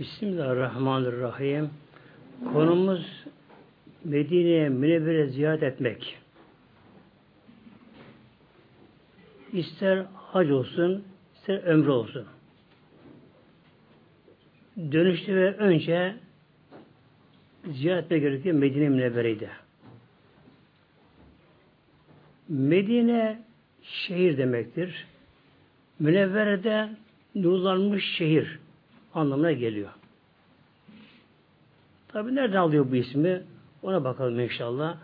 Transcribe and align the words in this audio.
Bismillahirrahmanirrahim. 0.00 1.70
Konumuz 2.52 3.24
Medine'ye 4.04 4.68
Münevvere 4.68 5.26
ziyaret 5.26 5.62
etmek. 5.62 6.18
İster 9.52 10.06
hac 10.14 10.50
olsun, 10.50 11.04
ister 11.34 11.62
ömre 11.62 11.90
olsun. 11.90 12.26
Dönüşte 14.92 15.36
ve 15.36 15.56
önce 15.56 16.16
ziyaret 17.64 18.04
etmek 18.04 18.22
gerekiyor 18.22 18.54
Medine 18.54 18.88
Münevvere'ydi. 18.88 19.50
Medine 22.48 23.42
şehir 23.82 24.38
demektir. 24.38 25.06
Münevvere'de 25.98 26.88
nurlanmış 27.34 28.04
şehir 28.16 28.58
anlamına 29.14 29.52
geliyor. 29.52 29.90
Tabi 32.08 32.34
nereden 32.34 32.56
alıyor 32.56 32.90
bu 32.90 32.96
ismi? 32.96 33.42
Ona 33.82 34.04
bakalım 34.04 34.40
inşallah. 34.40 34.96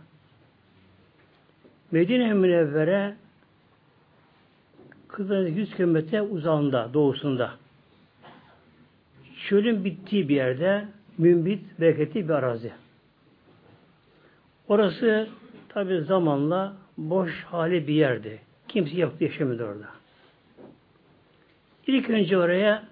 Medine 1.91 2.35
Münevvere 2.35 3.17
Kıbrıs'ın 5.09 5.47
100 5.47 5.75
kilometre 5.75 6.23
uzağında, 6.23 6.91
doğusunda. 6.95 7.53
Çölün 9.49 9.85
bittiği 9.85 10.29
bir 10.29 10.37
yerde 10.37 10.89
mümbit, 11.19 11.81
bereketli 11.81 12.29
bir 12.29 12.35
arazi. 12.35 12.73
Orası 14.69 15.29
tabi 15.69 16.01
zamanla 16.01 16.77
boş 16.99 17.45
hali 17.45 17.89
bir 17.89 17.95
yerdi. 17.95 18.41
Kimse 18.69 18.97
yoktu, 18.97 19.25
yaşamıyordu 19.25 19.65
orada. 19.65 19.87
İlk 21.87 22.11
önce 22.11 22.39
oraya 22.39 22.89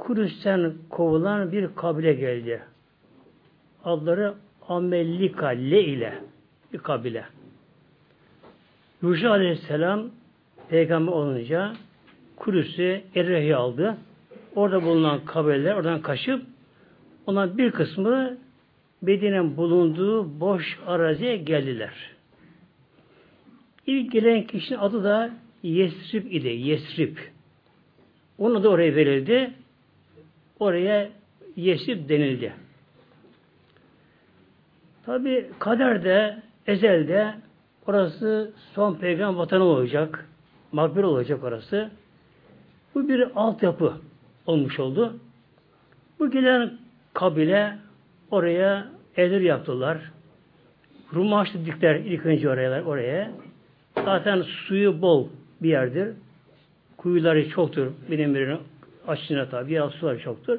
Kudüs'ten 0.00 0.72
kovulan 0.90 1.52
bir 1.52 1.68
kabile 1.76 2.12
geldi. 2.12 2.62
Adları 3.84 4.34
Amellika 4.68 5.46
Le 5.46 5.84
ile 5.84 6.14
bir 6.72 6.78
kabile. 6.78 7.24
Yuşa 9.02 9.30
Aleyhisselam 9.30 10.10
peygamber 10.68 11.12
olunca 11.12 11.72
Kudüs'ü 12.36 13.02
Errehi 13.14 13.56
aldı. 13.56 13.96
Orada 14.54 14.82
bulunan 14.82 15.24
kabileler 15.24 15.74
oradan 15.74 16.02
kaçıp 16.02 16.42
ondan 17.26 17.58
bir 17.58 17.70
kısmı 17.70 18.36
Medine'nin 19.02 19.56
bulunduğu 19.56 20.40
boş 20.40 20.78
araziye 20.86 21.36
geldiler. 21.36 21.92
İlk 23.86 24.12
gelen 24.12 24.46
kişinin 24.46 24.78
adı 24.78 25.04
da 25.04 25.30
Yesrib 25.62 26.26
idi. 26.32 26.48
Yesrib. 26.48 27.16
Onu 28.38 28.62
da 28.62 28.68
oraya 28.68 28.94
verildi. 28.94 29.50
Oraya 30.60 31.08
Yesrib 31.56 32.08
denildi. 32.08 32.52
Tabi 35.06 35.50
kaderde, 35.58 36.42
ezelde 36.66 37.34
orası 37.86 38.52
son 38.74 38.94
peygamber 38.94 39.38
vatanı 39.38 39.64
olacak. 39.64 40.28
Makbul 40.72 41.02
olacak 41.02 41.44
orası. 41.44 41.90
Bu 42.94 43.08
bir 43.08 43.28
altyapı 43.34 43.94
olmuş 44.46 44.80
oldu. 44.80 45.16
Bu 46.18 46.30
gelen 46.30 46.78
kabile 47.14 47.78
oraya 48.30 48.88
evler 49.16 49.40
yaptılar. 49.40 49.98
Rumaş 51.14 51.54
dikler 51.54 51.94
ilk 51.94 52.26
önce 52.26 52.50
oraya, 52.50 52.84
oraya. 52.84 53.30
Zaten 54.04 54.42
suyu 54.42 55.02
bol 55.02 55.28
bir 55.62 55.68
yerdir. 55.68 56.08
Kuyuları 56.96 57.48
çoktur. 57.48 57.92
Birinin 58.10 58.58
açısına 59.10 59.48
tabi. 59.48 59.72
Yer 59.72 59.90
suları 59.90 60.20
çoktur. 60.20 60.58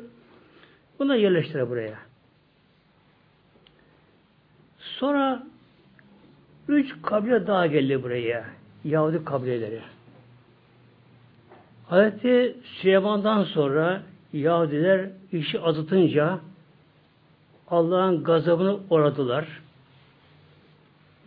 Bunu 1.00 1.16
yerleştirir 1.16 1.70
buraya. 1.70 1.96
Sonra 4.80 5.44
üç 6.68 7.02
kabile 7.02 7.48
daha 7.48 7.68
geldi 7.68 8.04
buraya. 8.04 8.46
Yahudi 8.84 9.26
kabileleri. 9.26 9.82
Hazreti 11.88 12.58
Süleyman'dan 12.64 13.44
sonra 13.44 14.02
Yahudiler 14.34 15.10
işi 15.32 15.60
azıtınca 15.60 16.40
Allah'ın 17.68 18.24
gazabını 18.24 18.80
oradılar. 18.90 19.48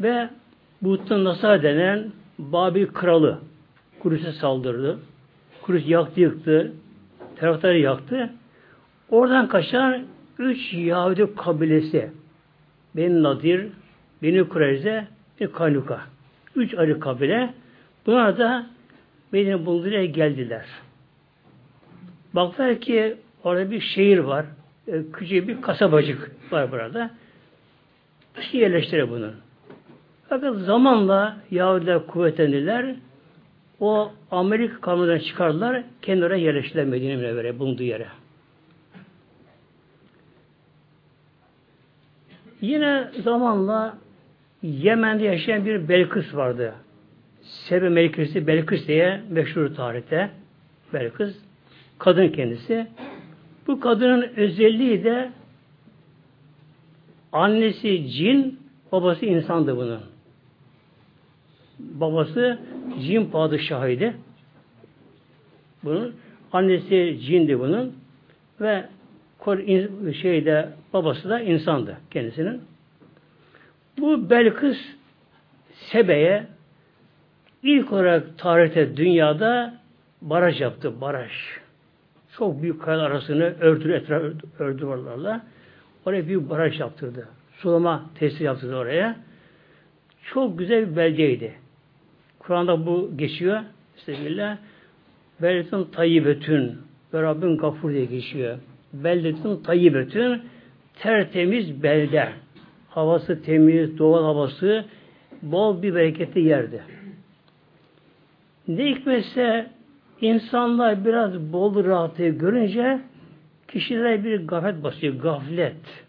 Ve 0.01 0.31
Buhtun 0.83 1.25
Nasar 1.25 1.63
denen 1.63 2.13
Babil 2.39 2.87
kralı 2.87 3.39
Kudüs'e 4.01 4.33
saldırdı. 4.33 4.99
Kudüs 5.63 5.89
yaktı 5.89 6.21
yıktı. 6.21 6.73
Taraftarı 7.37 7.79
yaktı. 7.79 8.31
Oradan 9.11 9.49
kaçan 9.49 10.03
üç 10.39 10.73
Yahudi 10.73 11.35
kabilesi 11.37 12.11
Beni 12.97 13.23
Nadir, 13.23 13.69
Beni 14.23 14.49
Kureyze 14.49 15.07
ve 15.41 15.53
Kanuka. 15.53 16.01
Üç 16.57 16.75
ayrı 16.75 17.01
kabile. 17.01 17.55
Bunlar 18.07 18.39
da 18.39 18.67
Medine 19.33 19.67
bulunduğuna 19.67 20.05
geldiler. 20.05 20.65
Baktılar 22.35 22.81
ki 22.81 23.17
orada 23.45 23.71
bir 23.71 23.81
şehir 23.81 24.19
var. 24.19 24.47
E, 24.89 25.03
küçük 25.13 25.49
bir 25.49 25.63
kasabacık 25.63 26.31
var 26.51 26.73
burada. 26.73 27.11
Nasıl 28.37 28.59
yerleştirir 28.59 29.11
bunu? 29.11 29.31
Fakat 30.29 30.57
zamanla 30.57 31.37
Yahudiler 31.51 32.07
kuvvetlendiler. 32.07 32.95
O 33.81 34.13
Amerika 34.31 34.81
kanundan 34.81 35.19
çıkardılar. 35.19 35.83
Kendi 36.03 36.25
oraya 36.25 36.45
yerleştiler 36.45 36.85
Medine 36.85 37.17
Münevvere 37.17 37.59
bulunduğu 37.59 37.83
yere. 37.83 38.07
Yine 42.61 43.11
zamanla 43.25 43.99
Yemen'de 44.63 45.25
yaşayan 45.25 45.65
bir 45.65 45.89
Belkıs 45.89 46.35
vardı. 46.35 46.75
Sebe 47.43 47.89
Melikisi 47.89 48.47
Belkıs 48.47 48.89
diye 48.89 49.21
meşhur 49.31 49.75
tarihte. 49.75 50.31
Belkıs. 50.93 51.37
Kadın 51.99 52.29
kendisi. 52.29 52.87
Bu 53.67 53.81
kadının 53.81 54.23
özelliği 54.37 55.05
de 55.05 55.31
annesi 57.33 58.11
cin, 58.11 58.61
babası 58.93 59.27
insandı 59.27 59.77
bunun. 59.77 60.14
Babası 61.79 62.59
cin 63.01 63.27
padişahıydı. 63.27 64.15
Bunun 65.85 66.15
annesi 66.53 67.19
cindi 67.21 67.59
bunun 67.59 67.95
ve 68.61 68.85
şeyde 70.23 70.69
babası 70.93 71.29
da 71.29 71.41
insandı 71.41 71.97
kendisinin. 72.11 72.61
Bu 73.99 74.31
Belkıs 74.31 74.79
Sebe'ye 75.75 76.47
ilk 77.63 77.93
olarak 77.93 78.39
tarihte 78.39 78.97
dünyada 78.97 79.75
baraj 80.23 80.61
yaptı. 80.61 81.01
Baraj. 81.01 81.31
Çok 82.37 82.63
büyük 82.63 82.83
kayalar 82.83 83.11
arasını 83.11 83.55
ördü, 83.61 83.93
etraf 83.93 84.23
ördü 84.59 84.85
oralarla. 84.85 85.47
Oraya 86.07 86.27
büyük 86.27 86.51
baraj 86.51 86.81
yaptırdı. 86.81 87.29
Sulama 87.57 88.11
tesisi 88.19 88.45
yaptırdı 88.45 88.77
oraya. 88.77 89.17
Çok 90.25 90.59
güzel 90.59 90.91
bir 90.91 90.97
beldeydi. 90.97 91.64
Kur'an'da 92.47 92.87
bu 92.87 93.11
geçiyor. 93.17 93.61
Estağfirullah. 93.97 94.57
Beldetin 95.43 95.85
tayyibetün 95.85 96.79
ve 97.15 97.23
Rabbin 97.23 97.57
gafur 97.57 97.91
diye 97.91 98.05
geçiyor. 98.05 98.59
Beldetin 98.93 99.63
tayyibetün 99.63 100.43
tertemiz 100.95 101.83
belde. 101.83 102.29
Havası 102.89 103.43
temiz, 103.43 103.99
doğal 103.99 104.25
havası 104.25 104.85
bol 105.43 105.83
bir 105.83 105.95
bereketli 105.95 106.41
yerde. 106.41 106.81
Ne 108.69 108.91
hikmetse 108.91 109.71
insanlar 110.21 111.05
biraz 111.05 111.53
bol 111.53 111.85
rahatlığı 111.85 112.29
görünce 112.29 113.01
kişilere 113.69 114.25
bir 114.25 114.47
gaflet 114.47 114.83
basıyor. 114.83 115.15
Gaflet. 115.15 116.05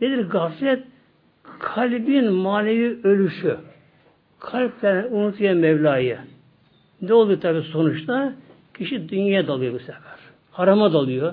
Nedir 0.00 0.28
gaflet? 0.28 0.84
Kalbin 1.58 2.32
manevi 2.32 2.98
ölüşü. 3.04 3.56
Kalpten 4.42 5.08
unutuyor 5.10 5.54
Mevla'yı. 5.54 6.18
Ne 7.02 7.14
oluyor 7.14 7.40
tabi 7.40 7.62
sonuçta? 7.62 8.32
Kişi 8.74 9.08
dünyaya 9.08 9.46
dalıyor 9.46 9.74
bu 9.74 9.78
sefer. 9.78 10.18
Harama 10.50 10.92
dalıyor. 10.92 11.32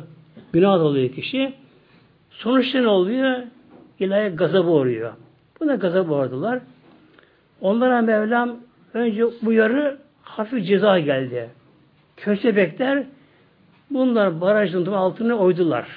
Günah 0.53 0.79
dalıyor 0.79 1.09
kişi. 1.09 1.53
Sonuçta 2.29 2.81
ne 2.81 2.87
oluyor? 2.87 3.37
İlahi 3.99 4.29
gazabı 4.29 4.69
oluyor. 4.69 5.13
Buna 5.59 5.75
gazabı 5.75 6.13
uğradılar. 6.13 6.59
Onlara 7.61 8.01
Mevlam 8.01 8.57
önce 8.93 9.25
uyarı 9.25 9.97
hafif 10.21 10.67
ceza 10.67 10.99
geldi. 10.99 11.49
Köstebekler 12.17 13.03
bunlar 13.89 14.41
barajın 14.41 14.85
altına 14.85 15.35
oydular. 15.35 15.87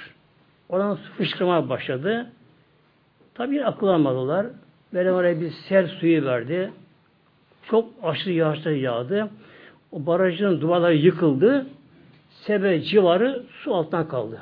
Oradan 0.69 0.95
su 0.95 1.13
fışkırmaya 1.13 1.69
başladı. 1.69 2.27
Tabi 3.35 3.65
akıl 3.65 3.87
almadılar. 3.87 4.47
Böyle 4.95 5.13
oraya 5.13 5.41
bir 5.41 5.51
sel 5.51 5.89
suyu 5.89 6.25
verdi. 6.25 6.71
Çok 7.71 7.89
aşırı 8.03 8.33
yağışlar 8.33 8.71
yağdı. 8.71 9.31
O 9.93 10.07
barajın 10.07 10.61
duvarları 10.61 10.95
yıkıldı. 10.95 11.67
Sebe 12.31 12.81
civarı 12.81 13.43
su 13.51 13.75
altından 13.75 14.09
kaldı. 14.09 14.41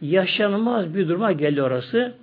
Yaşanmaz 0.00 0.94
bir 0.94 1.08
duruma 1.08 1.32
geldi 1.32 1.62
orası. 1.62 2.14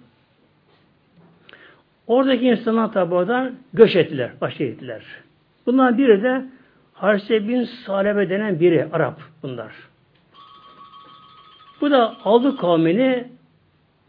Oradaki 2.08 2.46
insanlar 2.46 2.94
tabi 2.94 3.52
göç 3.74 3.96
ettiler, 3.96 4.32
başka 4.42 4.64
ettiler. 4.64 5.04
Bundan 5.66 5.98
biri 5.98 6.24
de 6.24 6.46
Harse 6.94 7.48
bin 7.48 7.64
Salebe 7.64 8.30
denen 8.30 8.60
biri, 8.60 8.88
Arap 8.94 9.20
bunlar. 9.44 9.72
Bu 11.82 11.92
da 11.92 12.16
aldı 12.24 12.58
kavmini 12.58 13.28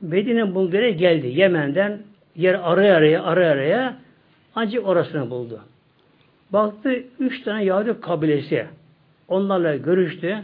Medine 0.00 0.55
bulduğu 0.55 0.88
geldi. 0.88 1.26
Yemen'den 1.26 1.98
yer 2.37 2.55
araya 2.55 2.96
araya 2.96 3.22
araya 3.22 3.52
araya 3.52 3.96
ancak 4.54 4.87
orasını 4.87 5.31
buldu. 5.31 5.60
Baktı 6.50 7.02
üç 7.19 7.43
tane 7.43 7.64
Yahudi 7.64 8.00
kabilesi. 8.00 8.66
Onlarla 9.28 9.76
görüştü. 9.76 10.38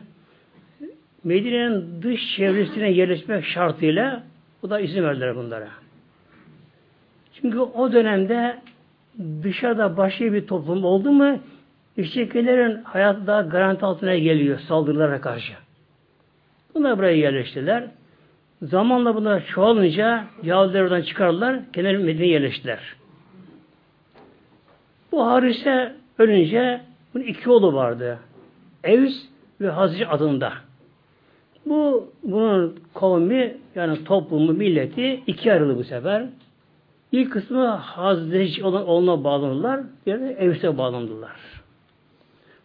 Medine'nin 1.25 2.03
dış 2.03 2.37
çevresine 2.37 2.91
yerleşmek 2.91 3.45
şartıyla 3.45 4.23
bu 4.63 4.71
da 4.71 4.81
izin 4.81 5.03
verdiler 5.03 5.37
bunlara. 5.37 5.69
Çünkü 7.35 7.59
o 7.59 7.93
dönemde 7.93 8.59
dışarıda 9.43 9.97
başka 9.97 10.33
bir 10.33 10.47
toplum 10.47 10.85
oldu 10.85 11.13
mu 11.13 11.39
işçilerin 11.97 12.83
hayatı 12.83 13.27
daha 13.27 13.43
garanti 13.43 13.85
altına 13.85 14.17
geliyor 14.17 14.59
saldırılara 14.59 15.21
karşı. 15.21 15.53
Bunlar 16.75 16.99
buraya 16.99 17.17
yerleştiler. 17.17 17.85
Zamanla 18.63 19.15
bunlar 19.15 19.47
çoğalınca 19.47 20.25
Yahudiler 20.43 20.83
oradan 20.83 21.03
çıkardılar, 21.03 21.73
kenar 21.73 21.97
Medine'ye 21.97 22.33
yerleştiler. 22.33 22.81
Bu 25.13 25.27
Harise 25.27 25.95
ölünce 26.19 26.81
bunun 27.15 27.25
iki 27.25 27.51
oğlu 27.51 27.75
vardı. 27.75 28.19
Evs 28.85 29.15
ve 29.61 29.71
Hazreti 29.71 30.07
adında. 30.07 30.53
Bu 31.67 32.13
bunun 32.23 32.79
kavmi 32.95 33.57
yani 33.75 34.05
toplumu, 34.05 34.53
milleti 34.53 35.23
iki 35.27 35.53
ayrıldı 35.53 35.77
bu 35.79 35.85
sefer. 35.85 36.27
İlk 37.13 37.33
kısmı 37.33 37.67
Hazreti 37.67 38.65
olan 38.65 38.87
oğluna 38.87 39.25
bağlandılar, 39.25 39.81
diğeri 40.07 40.25
Evs'e 40.25 40.79
bağlandılar. 40.79 41.37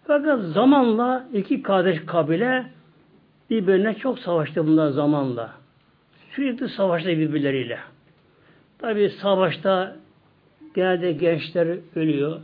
Fakat 0.08 0.42
zamanla 0.42 1.28
iki 1.34 1.62
kardeş 1.62 2.06
kabile 2.06 2.66
birbirine 3.50 3.94
çok 3.96 4.20
savaştı 4.20 4.68
bunlar 4.68 4.90
zamanla. 4.90 5.52
Sürekli 6.32 6.70
savaşta 6.70 7.10
birbirleriyle. 7.10 7.80
Tabi 8.80 9.10
savaşta 9.10 9.96
genelde 10.74 11.12
gençler 11.12 11.78
ölüyor. 11.96 12.40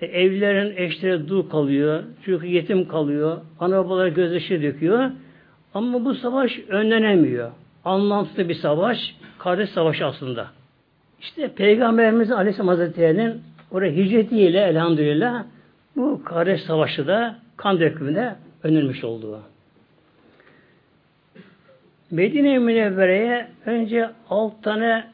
E, 0.00 0.06
evlilerin 0.06 0.76
eşleri 0.76 1.28
dul 1.28 1.50
kalıyor. 1.50 2.02
Çünkü 2.24 2.46
yetim 2.46 2.88
kalıyor. 2.88 3.38
Ana 3.60 3.84
babalar 3.84 4.08
gözyaşı 4.08 4.62
döküyor. 4.62 5.10
Ama 5.74 6.04
bu 6.04 6.14
savaş 6.14 6.58
önlenemiyor. 6.68 7.50
Anlamsız 7.84 8.48
bir 8.48 8.54
savaş. 8.54 9.16
Kardeş 9.38 9.70
savaşı 9.70 10.06
aslında. 10.06 10.46
İşte 11.20 11.48
Peygamberimiz 11.48 12.30
Aleyhisselam 12.30 12.68
Hazretleri'nin 12.68 13.42
oraya 13.70 13.92
hicretiyle 13.92 14.60
elhamdülillah 14.60 15.44
bu 15.96 16.24
kardeş 16.24 16.62
savaşı 16.62 17.06
da 17.06 17.38
kan 17.56 17.80
dökümünde 17.80 18.34
önlenmiş 18.62 19.04
olduğu. 19.04 19.40
Medine-i 22.10 22.58
Münevvere'ye 22.58 23.48
önce 23.66 24.10
alt 24.30 24.62
tane 24.62 25.11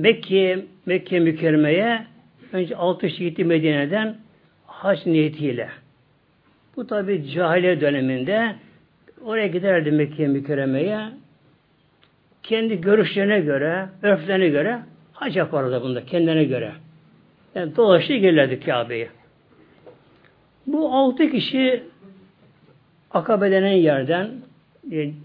Mekke, 0.00 0.64
Mekke 0.86 1.20
mükerremeye 1.20 2.06
önce 2.52 2.76
altı 2.76 3.06
gitti 3.06 3.44
Medine'den 3.44 4.16
hac 4.66 5.06
niyetiyle. 5.06 5.68
Bu 6.76 6.86
tabi 6.86 7.30
cahiliye 7.30 7.80
döneminde 7.80 8.54
oraya 9.24 9.46
giderdi 9.46 9.90
Mekke 9.90 10.26
mükerremeye 10.26 10.98
kendi 12.42 12.80
görüşlerine 12.80 13.40
göre, 13.40 13.88
örflerine 14.02 14.48
göre 14.48 14.78
hac 15.12 15.36
yapardı 15.36 15.82
bunda 15.82 16.06
kendine 16.06 16.44
göre. 16.44 16.72
Yani 17.54 17.76
dolaşıyor 17.76 18.20
gelirlerdi 18.20 18.60
Kabe'ye. 18.60 19.08
Bu 20.66 20.94
altı 20.94 21.30
kişi 21.30 21.82
Akabe 23.10 23.50
denen 23.50 23.72
yerden 23.72 24.30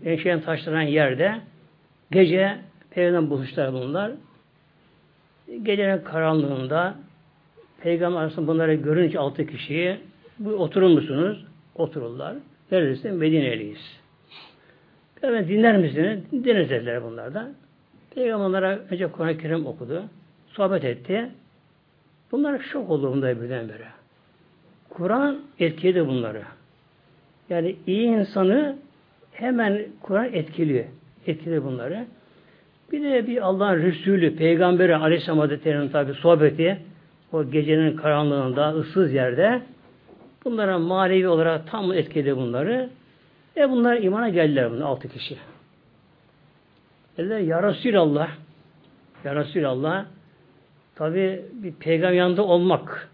Eşeğin 0.06 0.40
taşlanan 0.40 0.82
yerde 0.82 1.36
gece 2.12 2.58
Peygamber 2.92 3.30
buluştular 3.30 3.74
bunlar. 3.74 4.12
Gecenin 5.64 6.04
karanlığında 6.04 6.96
Peygamber 7.82 8.22
arasında 8.22 8.48
bunları 8.48 8.74
görünce 8.74 9.20
altı 9.20 9.48
kişiyi 9.48 9.98
bu 10.40 10.50
oturur 10.50 10.88
musunuz? 10.88 11.46
Otururlar. 11.76 12.36
Neredeyse 12.72 13.12
Medine'liyiz. 13.12 14.00
Peygamber 15.16 15.48
dinler 15.48 15.78
misiniz? 15.78 16.20
Dinleriz 16.32 16.70
dediler 16.70 17.04
bunlardan. 17.04 17.54
Peygamber 18.16 18.46
onlara 18.46 18.80
önce 18.90 19.08
Kur'an-ı 19.08 19.38
Kerim 19.38 19.66
okudu. 19.66 20.04
Sohbet 20.48 20.84
etti. 20.84 21.30
Bunlar 22.32 22.60
şok 22.60 22.90
oldu 22.90 23.12
bunda 23.12 23.42
birdenbire. 23.42 23.88
Kur'an 24.90 25.40
etkiledi 25.60 26.08
bunları. 26.08 26.42
Yani 27.50 27.76
iyi 27.88 28.08
insanı 28.08 28.78
hemen 29.32 29.86
Kur'an 30.02 30.34
etkiliyor. 30.34 30.86
Etkiliyor 31.28 31.64
bunları. 31.64 32.06
Bir 32.92 33.04
de 33.04 33.28
bir 33.28 33.42
Allah'ın 33.42 33.78
Resulü, 33.78 34.36
Peygamberi 34.36 34.96
Aleyhisselam 34.96 35.40
Hazretleri'nin 35.40 35.90
tabi 35.90 36.14
sohbeti 36.14 36.78
o 37.32 37.52
gecenin 37.52 37.96
karanlığında, 37.96 38.74
ıssız 38.74 39.14
yerde 39.14 39.62
bunlara 40.46 40.80
manevi 40.80 41.28
olarak 41.28 41.68
tam 41.72 41.94
etkiledi 41.94 42.38
bunları. 42.38 42.90
Ve 43.58 43.70
bunlar 43.70 43.98
imana 43.98 44.30
geldiler 44.30 44.72
bunlar 44.72 44.86
altı 44.86 45.10
kişi. 45.10 45.38
Dediler 47.18 47.40
Ya 47.40 47.64
Resulallah 47.64 48.30
Ya 49.24 49.36
Resulallah 49.36 50.06
tabi 50.96 51.42
bir 51.54 51.74
peygamber 51.74 52.16
yanında 52.16 52.44
olmak 52.46 53.10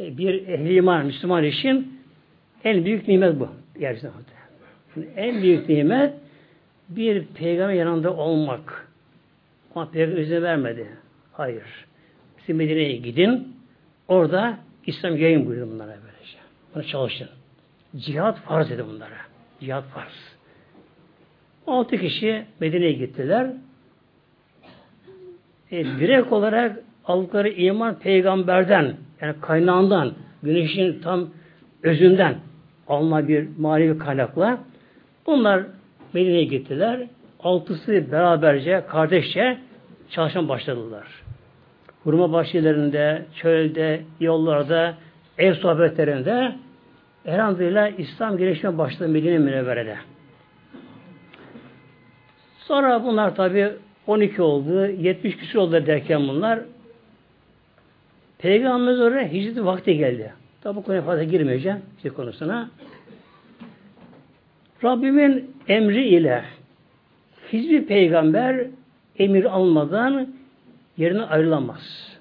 e, 0.00 0.18
bir 0.18 0.48
ehli 0.48 0.74
iman, 0.74 1.06
Müslüman 1.06 1.44
için 1.44 2.00
en 2.64 2.84
büyük 2.84 3.08
nimet 3.08 3.40
bu. 3.40 3.48
Gerçekten. 3.78 4.12
En 5.16 5.42
büyük 5.42 5.68
nimet 5.68 6.14
bir 6.96 7.26
peygamber 7.26 7.74
yanında 7.74 8.16
olmak. 8.16 8.88
Ama 9.74 9.90
peygamber 9.90 10.22
izin 10.22 10.42
vermedi. 10.42 10.88
Hayır. 11.32 11.64
Siz 12.46 12.56
Medine'ye 12.56 12.96
gidin. 12.96 13.56
Orada 14.08 14.58
İslam 14.86 15.16
yayın 15.16 15.46
buyurdu 15.46 15.70
bunlara 15.72 15.88
böylece. 15.88 16.38
Bunu 16.74 16.84
çalışın. 16.84 17.28
Cihat 17.96 18.40
farz 18.40 18.70
dedi 18.70 18.84
bunlara. 18.86 19.16
Cihat 19.60 19.84
farz. 19.84 20.36
Altı 21.66 21.96
kişi 21.98 22.44
Medine'ye 22.60 22.92
gittiler. 22.92 23.50
E, 25.70 25.84
direkt 25.84 26.32
olarak 26.32 26.78
aldıkları 27.04 27.48
iman 27.48 27.98
peygamberden 27.98 28.96
yani 29.20 29.34
kaynağından 29.40 30.14
güneşin 30.42 31.00
tam 31.00 31.30
özünden 31.82 32.36
alma 32.88 33.28
bir 33.28 33.48
manevi 33.58 33.98
kaynakla 33.98 34.58
Bunlar 35.26 35.64
Medine'ye 36.12 36.44
gittiler. 36.44 37.00
Altısı 37.40 38.12
beraberce, 38.12 38.84
kardeşçe 38.88 39.58
çalışan 40.10 40.48
başladılar. 40.48 41.06
Hurma 42.04 42.32
bahçelerinde, 42.32 43.22
çölde, 43.36 44.02
yollarda, 44.20 44.94
ev 45.38 45.54
sohbetlerinde 45.54 46.52
elhamdülillah 47.24 47.98
İslam 47.98 48.38
gelişme 48.38 48.78
başladı 48.78 49.08
Medine 49.08 49.38
Münevvere'de. 49.38 49.96
Sonra 52.58 53.04
bunlar 53.04 53.34
tabi 53.34 53.72
12 54.06 54.42
oldu, 54.42 54.86
70 54.86 55.36
küsur 55.36 55.58
oldu 55.58 55.86
derken 55.86 56.28
bunlar 56.28 56.60
Peygamberimiz 58.38 59.00
oraya 59.00 59.32
hicret 59.32 59.64
vakti 59.64 59.96
geldi. 59.96 60.32
Tabi 60.62 60.76
bu 60.76 60.82
konuya 60.82 61.02
fazla 61.02 61.24
girmeyeceğim 61.24 61.78
hicret 61.98 62.14
konusuna. 62.14 62.70
Rabbimin 64.84 65.51
emri 65.68 66.08
ile 66.08 66.44
hiçbir 67.52 67.84
peygamber 67.86 68.66
emir 69.18 69.44
almadan 69.44 70.28
yerine 70.96 71.22
ayrılamaz. 71.22 72.12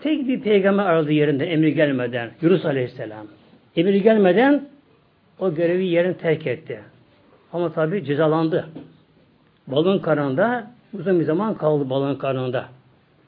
Tek 0.00 0.28
bir 0.28 0.40
peygamber 0.40 0.84
aradı 0.84 1.12
yerinde 1.12 1.46
emri 1.46 1.74
gelmeden 1.74 2.30
Yunus 2.42 2.64
Aleyhisselam. 2.64 3.26
Emir 3.76 3.94
gelmeden 3.94 4.68
o 5.38 5.54
görevi 5.54 5.86
yerini 5.86 6.16
terk 6.16 6.46
etti. 6.46 6.80
Ama 7.52 7.72
tabi 7.72 8.04
cezalandı. 8.04 8.68
Balon 9.66 9.98
karnında 9.98 10.70
uzun 10.94 11.20
bir 11.20 11.24
zaman 11.24 11.54
kaldı 11.54 11.90
balon 11.90 12.14
karnında. 12.14 12.68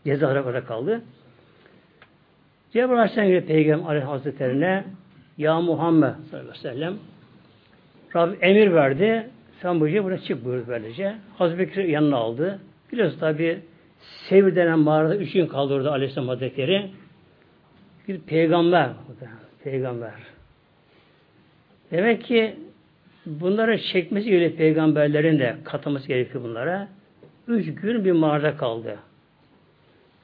Ceza 0.05 0.33
olarak 0.33 0.69
kaldı. 0.69 1.03
Cebrail 2.73 2.99
Aleyhisselam 2.99 3.47
Peygamber 3.47 3.87
Aleyhisselam 3.89 4.19
Hazretlerine 4.19 4.85
Ya 5.39 5.61
Muhammed 5.61 6.15
sallallahu 6.31 6.51
aleyhi 6.51 6.65
ve 6.65 6.71
sellem 6.71 6.95
Rabbim 8.17 8.39
emir 8.41 8.73
verdi. 8.73 9.27
Sen 9.63 9.81
bu 9.81 9.87
gece 9.87 10.05
buraya 10.05 10.19
çık 10.19 10.45
buyurdu 10.45 10.65
böylece. 10.69 11.15
Hazreti 11.39 11.59
Bekir 11.59 11.85
yanına 11.85 12.17
aldı. 12.17 12.61
Biliyorsun 12.93 13.19
tabi 13.19 13.61
Sevir 14.01 14.57
denen 14.57 14.79
mağarada 14.79 15.17
üç 15.17 15.33
gün 15.33 15.47
kaldı 15.47 15.75
orada 15.75 15.91
Aleyhisselam 15.93 16.29
Hazretleri. 16.29 16.91
Bir 18.09 18.21
peygamber. 18.21 18.91
Peygamber. 19.65 20.13
Demek 21.91 22.25
ki 22.25 22.57
bunları 23.27 23.79
çekmesi 23.79 24.31
gerekiyor 24.31 24.59
peygamberlerin 24.59 25.39
de 25.39 25.57
katılması 25.65 26.09
gerekiyor 26.09 26.45
bunlara. 26.45 26.89
Üç 27.49 27.75
gün 27.75 28.05
bir 28.05 28.13
mağarada 28.13 28.57
kaldı. 28.57 28.99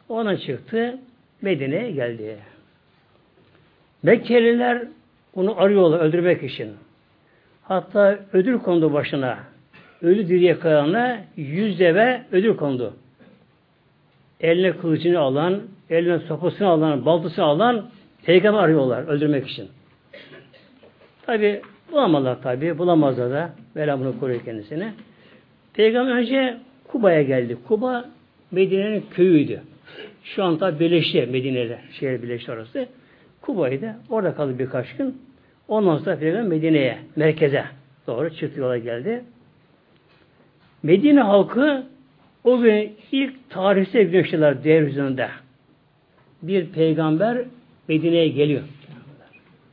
Ona 0.09 0.37
çıktı, 0.37 0.99
Medine'ye 1.43 1.91
geldi. 1.91 2.37
Mekkeliler 4.03 4.83
onu 5.35 5.61
arıyorlar 5.61 6.01
öldürmek 6.01 6.43
için. 6.43 6.73
Hatta 7.69 8.19
ödül 8.33 8.59
kondu 8.59 8.93
başına. 8.93 9.39
Ölü 10.03 10.29
diriye 10.29 10.59
kayana 10.59 11.19
yüz 11.37 11.79
deve 11.79 12.23
ödül 12.33 12.57
kondu. 12.57 12.95
Eline 14.41 14.77
kılıcını 14.77 15.19
alan, 15.19 15.61
eline 15.91 16.19
sopasını 16.19 16.69
alan, 16.69 17.05
baltasını 17.05 17.45
alan 17.45 17.87
peygamber 18.25 18.59
arıyorlar 18.59 19.03
öldürmek 19.09 19.49
için. 19.49 19.69
Tabi 21.27 21.61
bulamadılar 21.93 22.43
tabi, 22.43 22.79
bulamazlar 22.79 23.31
da. 23.31 23.51
Vela 23.77 24.01
bunu 24.01 24.21
koruyor 24.21 24.41
kendisini. 24.45 24.93
Peygamber 25.75 26.13
önce 26.13 26.57
Kuba'ya 26.89 27.23
geldi. 27.23 27.57
Kuba 27.69 28.05
Medine'nin 28.51 29.05
köyüydü. 29.11 29.61
Şu 30.25 30.45
an 30.45 30.59
tabi 30.59 30.81
birleşti 30.81 31.29
Medine'de. 31.33 31.79
Şehir 32.01 32.23
birleşti 32.23 32.53
orası. 32.53 32.87
Kuba'ydı. 33.41 33.95
Orada 34.11 34.35
kaldı 34.35 34.59
birkaç 34.59 34.97
gün. 34.97 35.19
Ondan 35.69 35.99
sonra 35.99 36.19
Peygamber 36.19 36.49
Medine'ye, 36.49 36.99
merkeze 37.17 37.65
doğru 38.07 38.35
çıktı 38.37 38.61
yola 38.61 38.79
geldi. 38.79 39.25
Medine 40.83 41.21
halkı 41.21 41.87
o 42.45 42.61
gün 42.61 42.97
ilk 43.13 43.51
tarihte 43.51 44.05
güneştiler 44.05 44.57
yeryüzünde. 44.65 45.29
Bir 46.43 46.67
peygamber 46.67 47.39
Medine'ye 47.89 48.29
geliyor. 48.29 48.63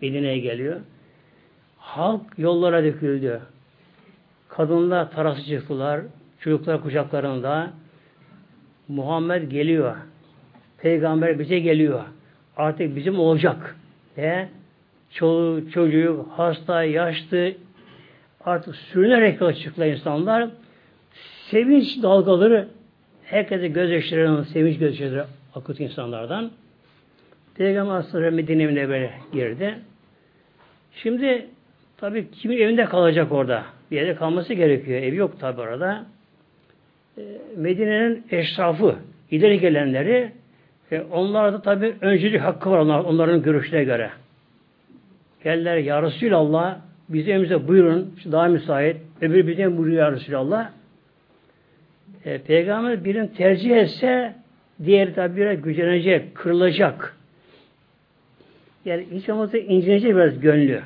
Medine'ye 0.02 0.38
geliyor. 0.38 0.80
Halk 1.78 2.22
yollara 2.38 2.84
döküldü. 2.84 3.42
Kadınlar 4.50 5.12
tarası 5.12 5.46
çıktılar. 5.46 6.02
Çocuklar 6.40 6.82
kucaklarında. 6.82 7.74
Muhammed 8.88 9.52
geliyor. 9.52 9.96
Peygamber 10.78 11.40
bize 11.40 11.60
geliyor. 11.60 12.04
Artık 12.58 12.96
bizim 12.96 13.20
olacak. 13.20 13.76
E, 14.18 14.48
çoluğu, 15.14 15.72
çocuğu, 15.72 16.26
hasta, 16.38 16.84
yaşlı 16.84 17.54
artık 18.46 18.76
sürünerek 18.76 19.42
yola 19.42 19.54
çıktılar 19.54 19.88
insanlar. 19.88 20.50
Sevinç 21.52 22.04
dalgaları 22.04 22.68
herkese 23.24 23.68
gözyaşlarının 23.68 24.44
sevinç 24.44 24.80
gözyaşları 24.80 25.26
akıt 25.56 25.80
insanlardan. 25.80 26.52
Peygamber 27.56 28.02
sonra 28.02 28.32
Medine'ye 28.32 28.90
böyle 28.90 29.14
girdi. 29.34 29.76
Şimdi 30.94 31.46
tabi 31.98 32.32
kimin 32.32 32.58
evinde 32.58 32.86
kalacak 32.86 33.32
orada? 33.32 33.64
Bir 33.92 33.96
yerde 33.96 34.16
kalması 34.16 34.54
gerekiyor. 34.54 35.02
Ev 35.02 35.14
yok 35.14 35.40
tabi 35.40 35.62
orada. 35.62 36.06
E, 37.18 37.22
Medine'nin 37.58 38.26
eşrafı, 38.32 38.96
ileri 39.32 39.60
gelenleri 39.60 40.32
e, 40.92 41.02
onlar 41.02 41.66
da 41.66 41.76
öncülük 42.02 42.42
hakkı 42.42 42.72
var 42.72 42.78
onlar, 42.78 43.00
onların 43.00 43.42
görüşlerine 43.42 43.84
göre. 43.84 44.10
Geldiler 45.44 45.78
ya 45.78 46.02
Resulallah 46.02 46.80
bize 47.10 47.32
evimize 47.32 47.68
buyurun 47.68 48.16
daha 48.32 48.48
müsait. 48.48 48.98
Öbürü 49.22 49.48
bize 49.48 49.78
buyuruyor 49.78 50.06
ya 50.06 50.12
Resulallah. 50.12 50.72
E, 52.26 52.38
Peygamber 52.38 53.06
birini 53.06 53.34
tercih 53.34 53.78
etse 53.78 54.36
diğeri 54.86 55.14
tabi 55.14 55.38
biraz 55.38 55.62
gücenecek, 55.62 56.36
kırılacak. 56.36 57.18
Yani 58.86 59.08
hiç 59.12 59.30
olmazsa 59.30 59.58
incinecek 59.58 60.16
biraz 60.16 60.40
gönlü. 60.40 60.82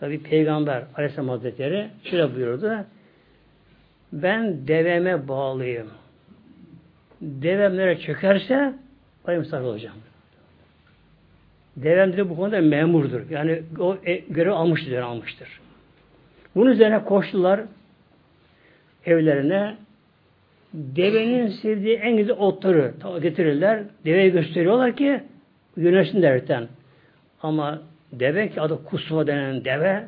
Tabi 0.00 0.22
Peygamber 0.22 0.82
Aleyhisselam 0.94 1.28
Hazretleri 1.28 1.88
şöyle 2.04 2.34
buyurdu. 2.34 2.72
Ben 4.12 4.68
deveme 4.68 5.28
bağlıyım. 5.28 5.88
Devemlere 7.20 8.00
çökerse 8.00 8.74
ben 9.28 9.38
misafir 9.38 9.64
olacağım. 9.64 9.96
Devem 11.82 12.16
de 12.16 12.30
bu 12.30 12.36
konuda 12.36 12.60
memurdur. 12.60 13.30
Yani 13.30 13.62
o 13.78 13.96
e, 14.06 14.14
görev 14.14 14.52
almıştır, 14.52 14.98
almıştır. 14.98 15.48
Bunun 16.54 16.70
üzerine 16.70 17.04
koştular 17.04 17.60
evlerine. 19.06 19.76
Devenin 20.74 21.48
sevdiği 21.48 21.96
en 21.96 22.16
güzel 22.16 22.36
otları 22.36 22.92
getirirler. 23.22 23.82
Deveye 24.04 24.28
gösteriyorlar 24.28 24.96
ki 24.96 25.20
güneşin 25.76 26.22
derken. 26.22 26.68
Ama 27.42 27.82
deve 28.12 28.48
ki 28.48 28.60
adı 28.60 28.84
kusma 28.84 29.26
denen 29.26 29.64
deve 29.64 30.04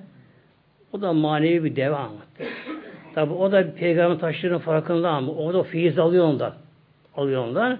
o 0.92 1.02
da 1.02 1.12
manevi 1.12 1.64
bir 1.64 1.76
deve 1.76 1.96
anlattı. 1.96 2.44
Tabi 3.14 3.32
o 3.32 3.52
da 3.52 3.74
peygamber 3.74 4.18
taşlarının 4.18 4.58
farkında 4.58 5.10
ama 5.10 5.32
o 5.32 5.54
da 5.54 5.62
feyiz 5.62 5.98
alıyor 5.98 6.24
ondan. 6.24 6.54
Alıyor 7.16 7.46
ondan. 7.46 7.78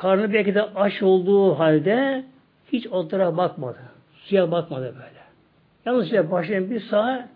Karnı 0.00 0.32
belki 0.32 0.54
de 0.54 0.62
aç 0.62 1.02
olduğu 1.02 1.58
halde 1.58 2.24
hiç 2.72 2.86
otlara 2.86 3.36
bakmadı. 3.36 3.78
Suya 4.14 4.50
bakmadı 4.50 4.94
böyle. 4.94 5.18
Yalnız 5.86 6.04
işte 6.04 6.30
başlayın 6.30 6.70
bir 6.70 6.80
sağa 6.80 7.28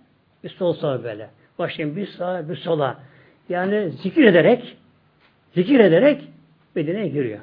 bir 0.45 0.49
sol 0.49 0.73
sağa 0.73 1.05
böyle. 1.05 1.31
Başlayın 1.59 1.97
bir 1.97 2.07
sağa 2.07 2.49
bir 2.49 2.57
sola. 2.57 2.99
Yani 3.49 3.91
zikir 3.91 4.25
ederek 4.25 4.77
zikir 5.55 5.81
ederek 5.81 6.29
Medine'ye 6.75 7.09
giriyor. 7.09 7.39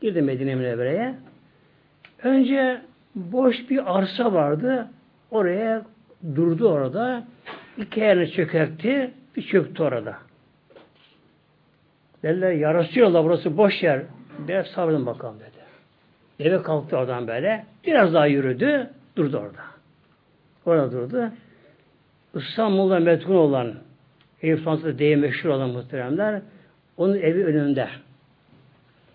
Girdi 0.00 0.22
Medine 0.22 0.54
Münevvere'ye. 0.54 1.14
Önce 2.22 2.80
boş 3.14 3.70
bir 3.70 3.98
arsa 3.98 4.32
vardı. 4.32 4.88
Oraya 5.30 5.82
durdu 6.34 6.68
orada. 6.68 7.24
İki 7.78 8.00
yerini 8.00 8.32
çökertti. 8.32 9.10
Bir 9.36 9.42
çöktü 9.42 9.82
orada. 9.82 10.27
Dediler 12.22 12.52
yarasıyorlar 12.52 13.24
burası 13.24 13.56
boş 13.56 13.82
yer. 13.82 14.02
Biraz 14.48 14.66
sabredin 14.66 15.06
bakalım 15.06 15.36
dedi. 15.40 16.48
Eve 16.48 16.62
kalktı 16.62 16.96
oradan 16.96 17.28
böyle. 17.28 17.64
Biraz 17.86 18.14
daha 18.14 18.26
yürüdü. 18.26 18.90
Durdu 19.16 19.38
orada. 19.38 19.60
Orada 20.66 20.92
durdu. 20.92 21.30
İstanbul'da 22.34 22.98
metkun 22.98 23.34
olan 23.34 23.74
Eyüp 24.42 24.58
Sultan'da 24.58 24.98
diye 24.98 25.16
meşhur 25.16 25.48
olan 25.48 25.70
muhteremler 25.70 26.42
onun 26.96 27.14
evi 27.14 27.44
önünde. 27.44 27.88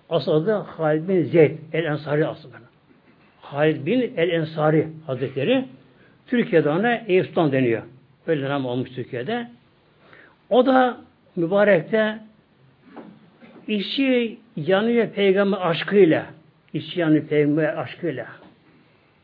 Asıl 0.09 0.31
adı 0.31 0.53
Halid 0.53 1.07
bin 1.07 1.23
Zeyd 1.23 1.57
el 1.73 1.83
Ensari 1.83 2.27
aslında. 2.27 2.57
Halid 3.41 3.85
bin 3.85 4.13
el 4.17 4.29
Ensari 4.29 4.87
Hazretleri 5.07 5.65
Türkiye'de 6.27 6.69
ona 6.69 6.95
Eyüp 6.95 7.25
Sultan 7.25 7.51
deniyor. 7.51 7.83
Öyle 8.27 8.41
dönem 8.41 8.65
olmuş 8.65 8.89
Türkiye'de. 8.89 9.47
O 10.49 10.65
da 10.65 10.97
mübarekte 11.35 12.19
işi 13.67 14.37
yanıyor 14.55 15.07
peygamber 15.07 15.57
aşkıyla. 15.69 16.25
İşi 16.73 16.99
yanıyor 16.99 17.23
peygamber 17.23 17.77
aşkıyla. 17.77 18.27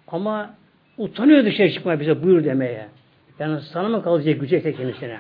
Ama 0.08 0.55
utanıyor 0.98 1.46
dışarı 1.46 1.72
çıkmaya 1.72 2.00
bize 2.00 2.24
buyur 2.24 2.43
demeye. 2.43 2.88
Yani 3.39 3.62
sana 3.62 3.89
mı 3.89 4.03
kalacak 4.03 4.39
gücek 4.39 4.77
kendisine? 4.77 5.17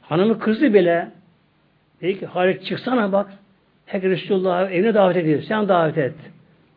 Hanımı 0.00 0.38
kızdı 0.38 0.74
bile. 0.74 1.08
Dedi 2.00 2.18
ki 2.18 2.26
Halit 2.26 2.64
çıksana 2.64 3.12
bak. 3.12 3.30
Herkes 3.86 4.10
Resulullah'ı 4.10 4.66
evine 4.66 4.94
davet 4.94 5.16
ediyor. 5.16 5.42
Sen 5.42 5.68
davet 5.68 5.98
et. 5.98 6.14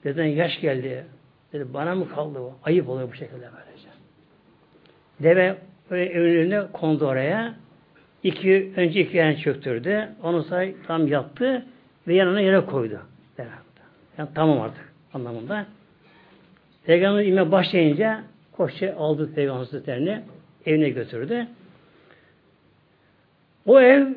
Deden 0.04 0.26
yaş 0.26 0.60
geldi. 0.62 1.06
Dedi 1.54 1.74
bana 1.74 1.96
mı 1.96 2.10
kaldı 2.10 2.40
o? 2.40 2.54
Ayıp 2.64 2.90
oluyor 2.90 3.10
bu 3.12 3.14
şekilde 3.14 3.50
böylece. 3.58 3.90
Deve 5.20 5.58
önüne 5.90 6.62
kondu 6.74 7.06
oraya. 7.06 7.54
İki, 8.24 8.72
önce 8.76 9.02
iki 9.02 9.18
yerini 9.18 9.38
çöktürdü. 9.38 10.10
Onu 10.24 10.44
say 10.44 10.76
tam 10.88 11.08
yattı 11.08 11.66
ve 12.08 12.16
yanına 12.16 12.42
yere 12.42 12.66
koydu. 12.66 13.00
Yani 14.18 14.30
tamam 14.36 14.62
artık 14.62 14.94
anlamında. 15.14 15.66
Peygamber 16.86 17.24
inme 17.24 17.52
başlayınca 17.52 18.22
koşça 18.52 18.96
aldı 18.98 19.34
Peygamber 19.36 19.60
Hazretlerini 19.60 20.22
evine 20.66 20.90
götürdü. 20.90 21.48
O 23.66 23.82
ev 23.82 24.08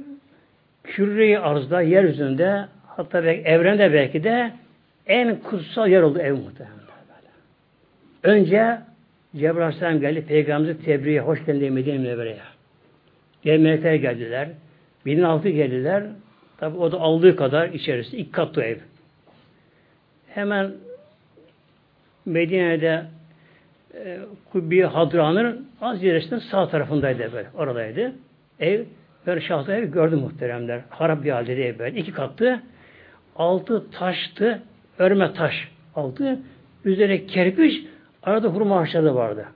kürre 0.85 1.39
arzda, 1.39 1.83
yeryüzünde 1.83 2.65
hatta 2.87 3.25
belki, 3.25 3.49
evrende 3.49 3.93
belki 3.93 4.25
de 4.25 4.53
en 5.07 5.41
kutsal 5.41 5.89
yer 5.89 6.03
oldu 6.03 6.19
ev 6.19 6.33
muhtemelen. 6.33 6.75
Önce 8.23 8.79
Cebrail 9.37 9.67
Aleyhisselam 9.67 10.01
geldi. 10.01 10.25
Peygamberimizi 10.27 10.85
tebriğe 10.85 11.21
hoş 11.21 11.47
geldin 11.47 11.73
Medine. 11.73 12.37
Melekler 13.45 13.95
geldiler. 13.95 14.49
Binin 15.07 15.23
altı 15.23 15.49
geldiler. 15.49 16.05
Tabi 16.59 16.79
o 16.79 16.93
da 16.93 17.01
aldığı 17.01 17.37
kadar 17.37 17.69
içerisi. 17.69 18.17
ilk 18.17 18.33
katlı 18.33 18.63
ev. 18.63 18.79
Hemen 20.29 20.73
Medine'de 22.27 23.05
e, 23.95 24.19
Kubbi 24.53 24.83
Hadra'nın 24.83 25.69
az 25.81 26.03
ilerisinde 26.03 26.41
sağ 26.41 26.69
tarafındaydı 26.69 27.33
böyle. 27.33 27.49
Oradaydı. 27.55 28.13
Ev 28.61 28.85
böyle 29.27 29.41
şahsı 29.41 29.73
ev 29.73 29.85
gördüm 29.85 30.19
muhteremler. 30.19 30.81
Harap 30.91 31.25
bir 31.25 31.31
halde 31.31 31.69
ev 31.69 31.79
böyle. 31.79 32.01
İki 32.01 32.13
katlı. 32.13 32.61
Altı 33.37 33.91
taştı. 33.91 34.63
Örme 34.99 35.33
taş 35.33 35.69
altı. 35.95 36.39
Üzerine 36.85 37.27
kerpiç 37.27 37.85
Arada 38.25 38.49
hurma 38.49 38.81
ağaçları 38.81 39.15
vardı. 39.15 39.47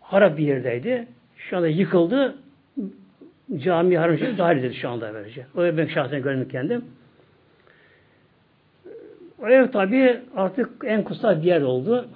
Harap 0.00 0.38
bir 0.38 0.46
yerdeydi. 0.46 1.06
Şu 1.36 1.56
anda 1.56 1.68
yıkıldı. 1.68 2.34
Cami 3.56 3.98
haram 3.98 4.18
şey 4.18 4.38
dahil 4.38 4.58
edildi 4.58 4.74
şu 4.74 4.88
anda 4.88 5.14
böylece. 5.14 5.46
Ev 5.58 5.76
ben 5.76 5.86
şahsen 5.86 6.22
görmek 6.22 6.50
kendim. 6.50 6.84
O 9.42 9.48
ev 9.48 9.68
tabi 9.68 10.20
artık 10.36 10.70
en 10.84 11.02
kutsal 11.02 11.42
bir 11.42 11.46
yer 11.46 11.60
oldu. 11.60 12.08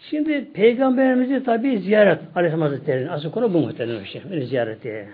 Şimdi 0.00 0.52
Peygamberimizi 0.52 1.44
tabi 1.44 1.78
ziyaret 1.78 2.20
Aleyhisselam 2.34 2.62
Hazretleri'nin 2.62 3.08
asıl 3.08 3.30
konu 3.30 3.54
bu 3.54 3.58
muhtemelen 3.58 4.04
şey. 4.04 4.22
Bir 4.30 4.42
ziyareti. 4.42 5.08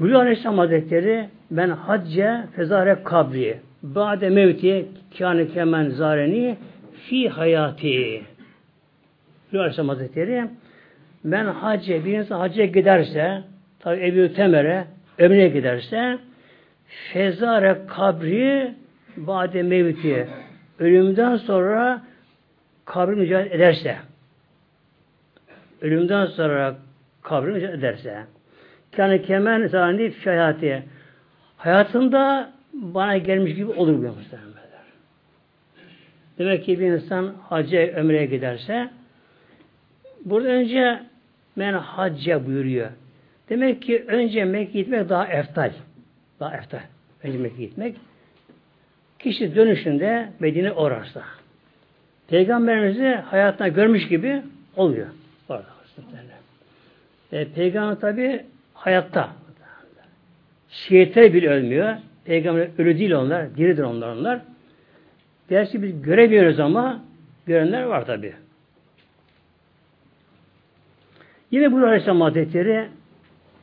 Buyuruyor 0.00 0.20
Aleyhisselam 0.20 0.58
Hazretleri 0.58 1.28
ben 1.50 1.68
hacce 1.68 2.44
fezare 2.56 3.02
kabri 3.04 3.58
ba'de 3.82 4.28
mevti 4.28 4.86
kâne 5.18 5.48
kemen 5.48 5.88
zareni 5.88 6.56
fi 7.08 7.28
hayati. 7.28 8.22
Buyuruyor 9.52 9.64
Aleyhisselam 9.64 9.88
Hazretleri 9.88 10.44
ben 11.24 11.44
hacce 11.44 12.04
bir 12.04 12.18
insan 12.18 12.38
hacca 12.38 12.64
giderse 12.64 13.42
tabi 13.78 14.06
Ebu 14.06 14.34
Temer'e 14.34 14.84
ömrüne 15.18 15.48
giderse 15.48 16.18
fezare 17.12 17.78
kabri 17.88 18.74
ba'de 19.16 19.62
mevti 19.62 20.28
ölümden 20.78 21.36
sonra 21.36 22.02
kabri 22.84 23.16
mücadele 23.16 23.54
ederse 23.54 23.96
ölümden 25.80 26.26
sonra 26.26 26.76
kabri 27.22 27.52
mücadele 27.52 27.76
ederse 27.78 28.24
yani 28.96 29.22
kemen 29.22 29.66
zannedip 29.66 30.26
hayatı 30.26 30.82
hayatında 31.56 32.52
bana 32.72 33.16
gelmiş 33.16 33.54
gibi 33.54 33.70
olur 33.70 33.92
bu 33.92 34.02
muhtemelen. 34.02 34.56
Demek 36.38 36.64
ki 36.64 36.80
bir 36.80 36.86
insan 36.86 37.34
hacca 37.48 37.78
ömreye 37.78 38.26
giderse 38.26 38.90
burada 40.26 40.48
önce 40.48 41.00
men 41.56 41.72
hacca 41.72 42.46
buyuruyor. 42.46 42.90
Demek 43.48 43.82
ki 43.82 44.04
önce 44.06 44.44
Mekke'ye 44.44 44.84
gitmek 44.84 45.08
daha 45.08 45.26
eftal. 45.26 45.72
Daha 46.40 46.56
eftal. 46.56 46.80
Önce 47.22 47.38
Mekke'ye 47.38 47.68
gitmek. 47.68 47.96
Kişi 49.18 49.56
dönüşünde 49.56 50.28
Medine 50.40 50.72
orarsa. 50.72 51.22
Peygamberimizi 52.28 53.06
hayatına 53.06 53.68
görmüş 53.68 54.08
gibi 54.08 54.42
oluyor. 54.76 55.06
Orada. 55.48 55.66
E, 57.32 57.44
Peygamber 57.44 58.00
tabi 58.00 58.44
hayatta. 58.74 59.30
Şehitler 60.70 61.34
bile 61.34 61.48
ölmüyor. 61.48 61.96
Peygamber 62.24 62.68
ölü 62.78 62.98
değil 62.98 63.12
onlar. 63.12 63.56
Diridir 63.56 63.82
onlar 63.82 64.16
onlar. 64.16 64.40
Gerçi 65.48 65.82
biz 65.82 66.02
göremiyoruz 66.02 66.60
ama 66.60 67.04
görenler 67.46 67.82
var 67.82 68.06
tabi. 68.06 68.34
Yine 71.50 71.72
bu 71.72 71.76
Aleyhisselam 71.76 72.20
Hazretleri 72.20 72.88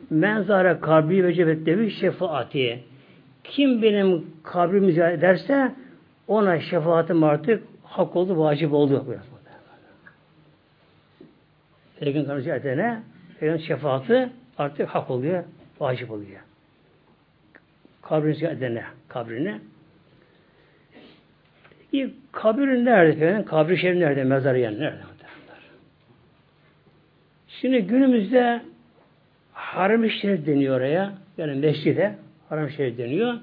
menzara 0.09 0.79
kabri 0.79 1.23
ve 1.23 1.33
cebetlevi 1.33 1.91
şefaati. 1.91 2.83
Kim 3.43 3.81
benim 3.81 4.25
kabrimi 4.43 4.91
ziyaret 4.91 5.19
ederse 5.19 5.71
ona 6.27 6.59
şefaatim 6.59 7.23
artık 7.23 7.63
hak 7.83 8.15
oldu, 8.15 8.39
vacip 8.39 8.73
oldu. 8.73 9.05
Peygamber 11.99 12.39
ziyaret 12.39 12.65
edene 12.65 13.01
Peygamber 13.39 13.63
şefaati 13.63 14.29
artık 14.57 14.89
hak 14.89 15.09
oluyor, 15.09 15.43
vacip 15.79 16.11
oluyor. 16.11 16.39
Kabrini 18.01 18.35
ziyaret 18.35 18.57
edene, 18.57 18.83
kabrini. 19.07 19.59
Peki 21.91 22.13
kabrin 22.31 22.85
nerede 22.85 23.11
efendim? 23.11 23.45
Kabri 23.45 23.77
şerif 23.77 23.97
nerede? 23.97 24.23
Mezarı 24.23 24.59
yani 24.59 24.79
nerede? 24.79 25.12
Şimdi 27.63 27.81
günümüzde 27.81 28.61
haram-ı 29.53 30.07
deniyor 30.45 30.77
oraya. 30.77 31.13
Yani 31.37 31.59
mescide 31.59 32.15
haram-ı 32.49 32.97
deniyor. 32.97 33.33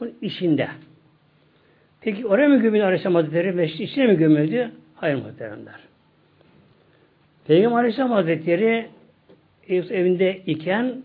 Bunun 0.00 0.14
içinde. 0.22 0.68
Peki 2.00 2.26
oraya 2.26 2.48
mı 2.48 2.56
gömüldü 2.56 2.82
Aleyhisselam 2.82 3.14
Hazretleri? 3.14 3.52
Mescid 3.52 3.80
içine 3.80 4.06
mi 4.06 4.16
gömüldü? 4.16 4.70
Hayır 4.94 5.16
muhteremler. 5.16 5.74
Peygamber 7.46 7.76
Aleyhisselam 7.76 8.10
Hazretleri 8.10 8.86
evinde 9.68 10.40
iken 10.46 11.02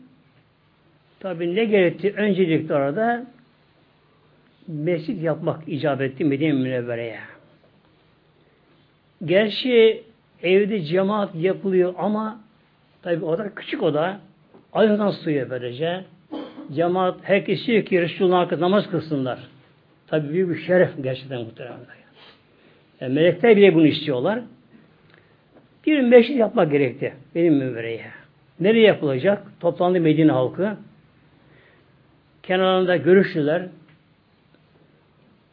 tabi 1.19 1.55
ne 1.55 1.65
gerekti? 1.65 2.13
Öncelikle 2.17 2.75
orada 2.75 3.25
mescid 4.67 5.21
yapmak 5.21 5.69
icap 5.69 6.01
etti 6.01 6.25
Medine 6.25 6.53
Münevvere'ye. 6.53 7.19
Gerçi 9.25 10.03
evde 10.43 10.81
cemaat 10.81 11.35
yapılıyor 11.35 11.93
ama 11.97 12.46
tabi 13.07 13.25
oda 13.25 13.55
küçük 13.55 13.83
oda 13.83 14.19
ayından 14.73 15.11
suya 15.11 15.49
böylece. 15.49 16.03
Cemaat 16.75 17.19
herkes 17.23 17.59
istiyor 17.59 17.85
ki 17.85 18.01
Resulullah'ın 18.01 18.43
hakkı 18.43 18.61
namaz 18.61 18.89
kılsınlar. 18.91 19.39
Tabi 20.07 20.29
büyük 20.29 20.49
bir 20.49 20.61
şeref 20.61 20.89
gerçekten 21.03 21.41
muhtemelen. 21.41 21.77
Yani 23.01 23.13
melekler 23.13 23.57
bile 23.57 23.75
bunu 23.75 23.87
istiyorlar. 23.87 24.39
Bir 25.85 26.01
meşrit 26.01 26.37
yapmak 26.37 26.71
gerekti 26.71 27.13
benim 27.35 27.53
müvereye. 27.53 28.05
Nereye 28.59 28.87
yapılacak? 28.87 29.43
Toplandı 29.59 29.99
Medine 29.99 30.31
halkı. 30.31 30.77
Kenarında 32.43 32.97
görüştüler. 32.97 33.67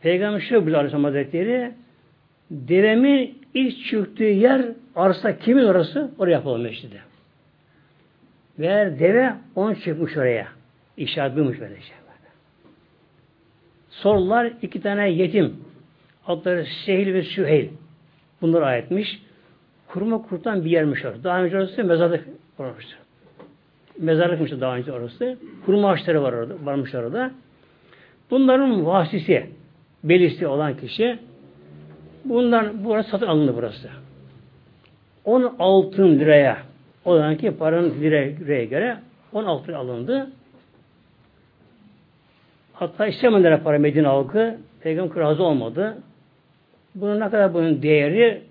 Peygamber 0.00 0.40
şöyle 0.40 0.60
buyuruyor 0.60 0.78
Aleyhisselam 0.78 1.04
Hazretleri 1.04 1.72
devemin 2.50 3.38
ilk 3.54 3.84
çıktığı 3.84 4.24
yer 4.24 4.62
arsa 4.96 5.38
kimin 5.38 5.64
orası? 5.64 6.10
Oraya 6.18 6.30
yapalım 6.30 6.62
meşride. 6.62 7.13
Ve 8.58 8.96
deve 8.98 9.34
on 9.54 9.74
çıkmış 9.74 10.16
oraya. 10.16 10.46
İşaret 10.96 11.36
buymuş 11.36 11.60
böyle 11.60 11.74
şey. 11.74 11.96
Sordular 13.90 14.52
iki 14.62 14.82
tane 14.82 15.10
yetim. 15.10 15.56
Adları 16.26 16.66
Sehil 16.86 17.14
ve 17.14 17.22
Süheyl. 17.22 17.68
Bunlar 18.40 18.62
ayetmiş. 18.62 19.22
Kurma 19.88 20.22
kurtan 20.22 20.64
bir 20.64 20.70
yermiş 20.70 21.04
orası. 21.04 21.24
Daha 21.24 21.42
önce 21.42 21.56
orası 21.56 21.84
mezarlık 21.84 22.24
olmuştu. 22.58 22.96
Mezarlıkmış 23.98 24.50
daha 24.50 24.76
önce 24.76 24.92
orası. 24.92 25.38
Kurma 25.66 25.90
ağaçları 25.90 26.22
var 26.22 26.32
orada, 26.32 26.54
varmış 26.64 26.94
orada. 26.94 27.30
Bunların 28.30 28.86
vasisi, 28.86 29.46
belisi 30.04 30.46
olan 30.46 30.76
kişi 30.76 31.18
bundan 32.24 32.84
burası 32.84 33.10
satın 33.10 33.26
alındı 33.26 33.54
burası. 33.56 33.88
10 35.24 35.54
altın 35.58 36.18
liraya 36.18 36.58
olan 37.04 37.36
ki 37.36 37.56
paranın 37.58 38.00
liraya 38.00 38.64
göre 38.64 38.98
10 39.32 39.44
altın 39.44 39.72
alındı. 39.72 40.30
Hatta 42.72 43.06
istemediler 43.06 43.62
para 43.62 43.78
Medine 43.78 44.06
halkı. 44.06 44.58
Peygamber 44.80 45.16
razı 45.16 45.42
olmadı. 45.42 45.98
Bunun 46.94 47.20
ne 47.20 47.30
kadar 47.30 47.54
bunun 47.54 47.82
değeri 47.82 48.42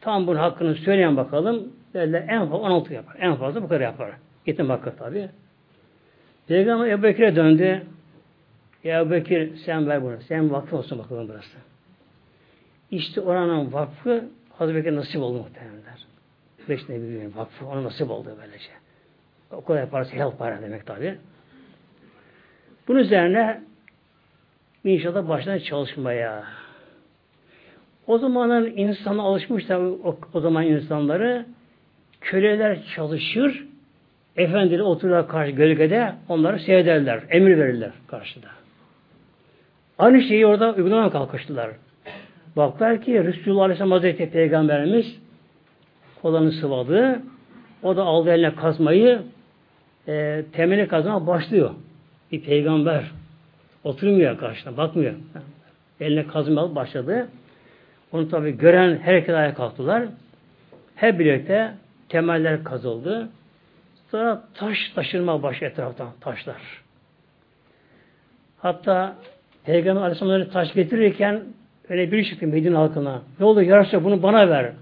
tam 0.00 0.26
bunun 0.26 0.38
hakkını 0.38 0.74
söyleyen 0.74 1.16
bakalım. 1.16 1.72
Derler 1.94 2.24
en 2.28 2.40
fazla 2.40 2.56
16 2.56 2.94
yapar. 2.94 3.16
En 3.20 3.34
fazla 3.34 3.62
bu 3.62 3.68
kadar 3.68 3.80
yapar. 3.80 4.10
Yetim 4.46 4.70
hakkı 4.70 4.96
tabi. 4.96 5.28
Peygamber 6.48 6.88
Ebu 6.88 7.02
Bekir'e 7.02 7.36
döndü. 7.36 7.82
Ya 8.84 9.00
Ebu 9.00 9.10
Bekir 9.10 9.56
sen 9.56 9.88
ver 9.88 10.02
bunu. 10.02 10.20
Sen 10.28 10.52
vakfı 10.52 10.76
olsun 10.76 10.98
bakalım 10.98 11.28
burası. 11.28 11.56
İşte 12.90 13.20
oranın 13.20 13.72
vakfı 13.72 14.24
Hazreti 14.58 14.76
Bekir 14.78 14.96
nasip 14.96 15.22
oldu 15.22 15.38
muhtemelenler. 15.38 16.05
Beş 16.68 16.88
Nebi'nin 16.88 17.36
vakfı 17.36 17.66
ona 17.66 17.84
nasip 17.84 18.10
oldu 18.10 18.28
böylece. 18.42 18.70
O 19.50 19.64
kadar 19.64 19.90
parası 19.90 20.12
helal 20.12 20.36
para 20.36 20.62
demek 20.62 20.86
tabi. 20.86 21.18
Bunun 22.88 22.98
üzerine 22.98 23.60
inşallah 24.84 25.28
baştan 25.28 25.58
çalışmaya. 25.58 26.44
O 28.06 28.18
zamanın 28.18 28.66
insanı 28.76 29.22
alışmış 29.22 29.68
da 29.68 29.80
o, 29.80 30.18
o 30.32 30.40
zaman 30.40 30.66
insanları 30.66 31.46
köleler 32.20 32.78
çalışır, 32.96 33.64
efendiler 34.36 34.80
otururlar 34.80 35.28
karşı 35.28 35.50
gölgede 35.50 36.14
onları 36.28 36.60
seyrederler, 36.60 37.20
emir 37.30 37.58
verirler 37.58 37.90
karşıda. 38.08 38.48
Aynı 39.98 40.22
şeyi 40.22 40.46
orada 40.46 40.74
uygulamaya 40.74 41.10
kalkıştılar. 41.10 41.70
Baklar 42.56 43.02
ki 43.02 43.24
Resulullah 43.24 43.62
Aleyhisselam 43.62 43.90
Hazreti 43.90 44.30
Peygamberimiz 44.30 45.25
kolanı 46.22 46.52
sıvadı. 46.52 47.22
O 47.82 47.96
da 47.96 48.02
aldı 48.02 48.30
eline 48.30 48.54
kazmayı 48.54 49.22
e, 50.08 50.44
temeli 50.52 50.88
kazmaya 50.88 51.26
başlıyor 51.26 51.70
bir 52.32 52.42
peygamber 52.42 53.04
oturmuyor 53.84 54.38
karşına, 54.38 54.76
bakmıyor. 54.76 55.14
Eline 56.00 56.26
kazma 56.26 56.60
alıp 56.60 56.74
başladı. 56.74 57.28
Onu 58.12 58.28
tabi 58.28 58.58
gören 58.58 58.98
herkes 59.02 59.34
ayağa 59.34 59.54
kalktılar. 59.54 60.04
Hep 60.96 61.18
birlikte 61.18 61.74
temeller 62.08 62.64
kazıldı. 62.64 63.28
Sonra 64.10 64.42
taş 64.54 64.92
taşınma 64.94 65.42
baş 65.42 65.62
etraftan 65.62 66.08
taşlar. 66.20 66.56
Hatta 68.58 69.16
Peygamber 69.64 70.00
Aleyhisselam'ları 70.00 70.50
taş 70.50 70.74
getirirken 70.74 71.42
öyle 71.88 72.12
biri 72.12 72.26
çıktı 72.26 72.46
Medine 72.46 72.76
halkına. 72.76 73.22
Ne 73.40 73.46
oldu 73.46 73.62
yarışça 73.62 74.04
bunu 74.04 74.22
bana 74.22 74.50
ver. 74.50 74.72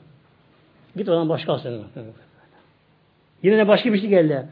Git 0.96 1.08
oradan 1.08 1.28
başka 1.28 1.52
alsın. 1.52 1.84
Yine 3.42 3.58
de 3.58 3.68
başka 3.68 3.92
bir 3.92 4.00
şey 4.00 4.08
geldi. 4.08 4.46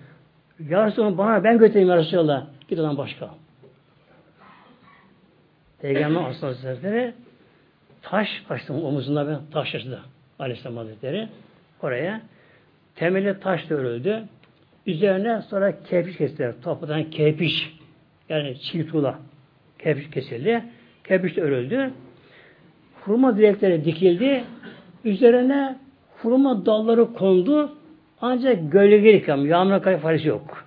Yarışça 0.69 1.03
onu 1.03 1.19
bana 1.19 1.45
ben 1.45 1.59
götüreyim 1.59 1.89
ya 1.89 1.97
Resulallah. 1.97 2.47
Git 2.69 2.79
oradan 2.79 2.97
başka. 2.97 3.31
Peygamber 5.83 6.21
Aleyhisselam 6.21 7.13
taş 8.03 8.29
açtı 8.51 8.73
omuzunda 8.73 9.29
ben 9.29 9.41
taş 9.53 9.75
açtı 9.75 10.01
Aleyhisselam 10.39 10.77
Hazretleri 10.77 11.29
oraya. 11.83 12.21
Temeli 12.95 13.41
taşla 13.41 13.77
örüldü. 13.77 14.23
Üzerine 14.87 15.43
sonra 15.43 15.83
kerpiç 15.83 16.17
kestiler. 16.17 16.55
Topradan 16.63 17.11
kerpiç 17.11 17.73
yani 18.29 18.61
çiğ 18.61 18.87
tuğla 18.87 19.19
kerpiç 19.79 20.11
kesildi. 20.11 20.65
Kerpiç 21.05 21.39
örüldü. 21.39 21.91
Hurma 23.01 23.37
direkleri 23.37 23.85
dikildi. 23.85 24.45
Üzerine 25.05 25.79
hurma 26.23 26.67
dalları 26.67 27.13
kondu. 27.13 27.73
Ancak 28.21 28.73
gölgelik 28.73 29.29
ama 29.29 29.47
yağmur 29.47 29.83
kayıp 29.83 30.01
faresi 30.01 30.29
yok. 30.29 30.65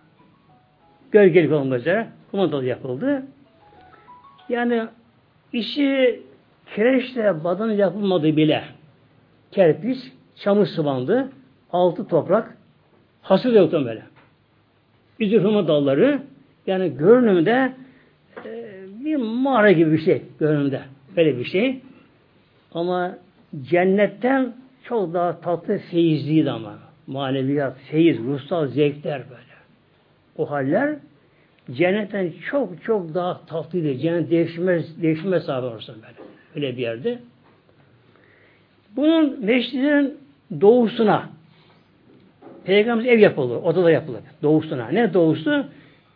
Gölgelik 1.12 1.52
olmak 1.52 1.80
üzere 1.80 2.08
hurma 2.32 2.52
dalı 2.52 2.66
yapıldı. 2.66 3.24
Yani 4.50 4.84
işi 5.54 6.22
kireçle 6.76 7.44
badanı 7.44 7.74
yapılmadı 7.74 8.38
bile. 8.38 8.64
Kerpiç, 9.52 9.98
çamur 10.36 10.66
sıvandı, 10.66 11.30
altı 11.72 12.08
toprak, 12.08 12.58
hasıl 13.22 13.54
yoktu 13.54 13.84
böyle. 13.86 14.04
Üzür 15.20 15.44
hurma 15.44 15.68
dalları, 15.68 16.22
yani 16.68 16.98
görünümde 16.98 17.74
e, 18.46 18.66
bir 19.06 19.16
mağara 19.16 19.72
gibi 19.72 19.92
bir 19.92 20.06
şey 20.06 20.22
görünümde. 20.40 20.82
Böyle 21.18 21.38
bir 21.38 21.46
şey. 21.46 21.82
Ama 22.74 23.18
cennetten 23.62 24.54
çok 24.88 25.14
daha 25.14 25.40
tatlı 25.40 25.78
feyizliydi 25.78 26.52
ama. 26.52 26.80
Maneviyat, 27.08 27.78
feyiz, 27.92 28.18
ruhsal 28.18 28.68
zevkler 28.68 29.24
böyle. 29.30 29.56
O 30.38 30.52
haller 30.52 30.96
cennetten 31.72 32.32
çok 32.50 32.84
çok 32.84 33.14
daha 33.14 33.46
tatlıydı. 33.46 33.98
Cennet 33.98 34.32
değişmez, 34.32 35.02
değişmez 35.02 35.44
sahibi 35.44 35.66
olursun 35.66 35.96
böyle. 35.96 36.30
Öyle 36.56 36.78
bir 36.78 36.82
yerde. 36.82 37.20
Bunun 38.96 39.46
meşridin 39.46 40.18
doğusuna 40.62 41.30
Peygamber 42.66 43.06
ev 43.06 43.20
yapılır. 43.20 43.56
Odada 43.56 43.92
yapılır. 43.92 44.20
Doğusuna. 44.44 44.88
Ne 44.88 45.14
doğusu? 45.14 45.66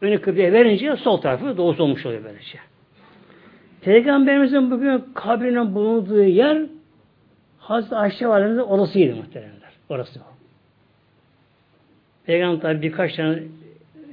Önü 0.01 0.21
kıbleye 0.21 0.53
verince 0.53 0.95
sol 0.95 1.17
tarafı 1.17 1.57
doğusu 1.57 1.83
olmuş 1.83 2.05
oluyor 2.05 2.23
böylece. 2.23 2.57
Peygamberimizin 3.81 4.71
bugün 4.71 5.03
kabrinin 5.13 5.75
bulunduğu 5.75 6.23
yer 6.23 6.61
Hazreti 7.69 7.95
Ayşe 7.95 8.27
Validemizin 8.27 8.61
odasıydı 8.61 9.15
muhteremler. 9.15 9.71
Orası 9.89 10.19
o. 10.19 10.33
Peygamber 12.25 12.61
tabi 12.61 12.81
birkaç 12.81 13.15
tane 13.15 13.43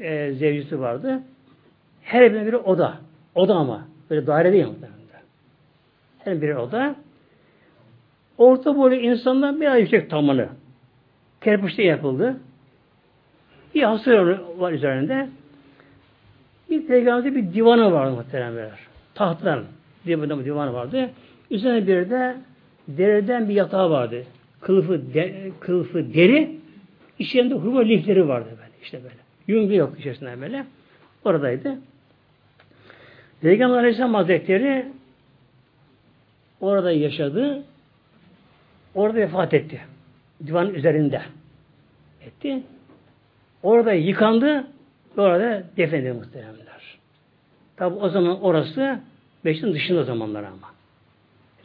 e, 0.01 0.33
zevcisi 0.33 0.81
vardı. 0.81 1.23
Her 2.03 2.33
birine 2.33 2.47
bir 2.47 2.53
oda. 2.53 2.99
Oda 3.35 3.55
ama. 3.55 3.89
Böyle 4.11 4.27
daire 4.27 4.53
değil 4.53 4.67
muhteremler. 4.67 5.21
Her 6.19 6.43
biri 6.43 6.57
oda. 6.57 6.95
Orta 8.39 8.77
boylu 8.77 8.95
insanlar 8.95 9.61
biraz 9.61 9.81
yüksek 9.81 10.11
tamanı. 10.11 10.49
Kerpiçte 11.41 11.83
yapıldı. 11.83 12.37
Bir 13.75 13.83
hasır 13.83 14.41
var 14.59 14.73
üzerinde. 14.73 15.29
Bir 16.71 16.87
peygamberde 16.87 17.37
bir 17.37 17.55
divanı 17.55 17.93
vardı 17.93 18.13
muhteremler. 18.13 18.71
Tahttan 19.15 19.65
divanı 20.07 20.73
vardı. 20.73 21.11
Üzerine 21.51 21.87
bir 21.87 22.11
de 22.11 22.37
deriden 22.89 23.49
bir 23.49 23.55
yatağı 23.55 23.91
vardı. 23.91 24.25
Kılıfı, 24.61 25.15
de, 25.15 25.51
kılıfı 25.61 26.15
deri, 26.15 26.59
içinde 27.19 27.55
hurma 27.55 27.81
lifleri 27.81 28.29
vardı 28.29 28.49
böyle. 28.51 28.71
İşte 28.83 29.03
böyle. 29.03 29.15
Yunglu 29.47 29.75
yok 29.75 30.01
içerisinde 30.01 30.41
böyle. 30.41 30.67
Oradaydı. 31.25 31.79
Peygamber 33.41 33.79
Aleyhisselam 33.79 34.15
Hazretleri 34.15 34.87
orada 36.61 36.93
yaşadı. 36.93 37.65
Orada 38.95 39.19
vefat 39.19 39.55
etti. 39.55 39.81
Divanın 40.47 40.75
üzerinde. 40.75 41.23
Etti. 42.21 42.63
Orada 43.63 43.93
yıkandı. 43.93 44.67
Orada 45.17 45.65
defnedildi 45.77 46.13
muhteremler. 46.13 46.99
Tabi 47.77 47.95
o 47.95 48.09
zaman 48.09 48.41
orası 48.41 49.01
Beşiktaş'ın 49.45 49.75
dışında 49.75 50.05
zamanlar 50.05 50.45
ama. 50.45 50.71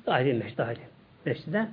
Dahil 0.06 0.26
değil, 0.26 0.58
dahil. 0.58 0.78
Beşiktaş'ta. 1.26 1.68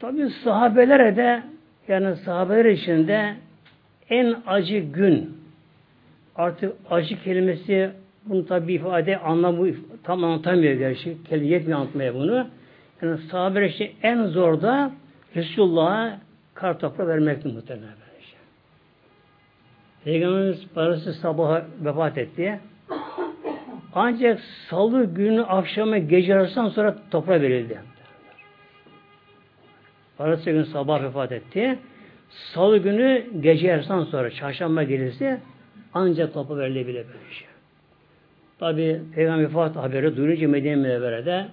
Tabi 0.00 0.30
sahabelere 0.30 1.16
de 1.16 1.42
yani 1.88 2.16
sahabeler 2.16 2.64
içinde 2.64 3.34
en 4.10 4.36
acı 4.46 4.78
gün 4.78 5.36
artık 6.36 6.72
acı 6.90 7.22
kelimesi 7.22 7.90
bunu 8.24 8.46
tabi 8.46 8.74
ifade 8.74 9.18
anlamı 9.18 9.68
tam 10.04 10.24
anlatamıyor 10.24 10.74
gerçi. 10.74 11.24
Kelime 11.24 11.46
yetmiyor 11.46 11.78
anlatmaya 11.78 12.14
bunu. 12.14 12.46
Yani 13.02 13.18
sahabeler 13.18 13.66
için 13.66 13.90
en 14.02 14.26
zor 14.26 14.62
da 14.62 14.92
Resulullah'a 15.36 16.20
kar 16.54 16.78
toprağı 16.78 17.08
vermekti 17.08 17.48
muhtemelen. 17.48 18.00
Peygamberimiz 20.04 20.68
parası 20.74 21.14
sabaha 21.14 21.66
vefat 21.84 22.18
etti. 22.18 22.60
Ancak 23.94 24.40
salı 24.70 25.04
günü 25.04 25.42
akşama 25.42 25.98
gece 25.98 26.34
arasından 26.34 26.68
sonra 26.68 26.96
toprağa 27.10 27.40
verildi. 27.40 27.78
Parası 30.18 30.50
günü 30.50 30.66
sabah 30.66 31.02
vefat 31.02 31.32
etti. 31.32 31.78
Salı 32.30 32.78
günü 32.78 33.26
gece 33.40 33.66
yarısından 33.66 34.04
sonra 34.04 34.30
çarşamba 34.30 34.82
gelirse 34.82 35.40
ancak 35.94 36.34
toprağa 36.34 36.56
verilebilir 36.56 36.94
böyle 37.06 37.34
şey. 37.34 37.48
Tabi 38.58 39.00
Peygamber 39.14 39.44
vefat 39.44 39.76
haberi 39.76 40.16
duyunca 40.16 40.48
Medine 40.48 40.76
Münevvere'de 40.76 41.46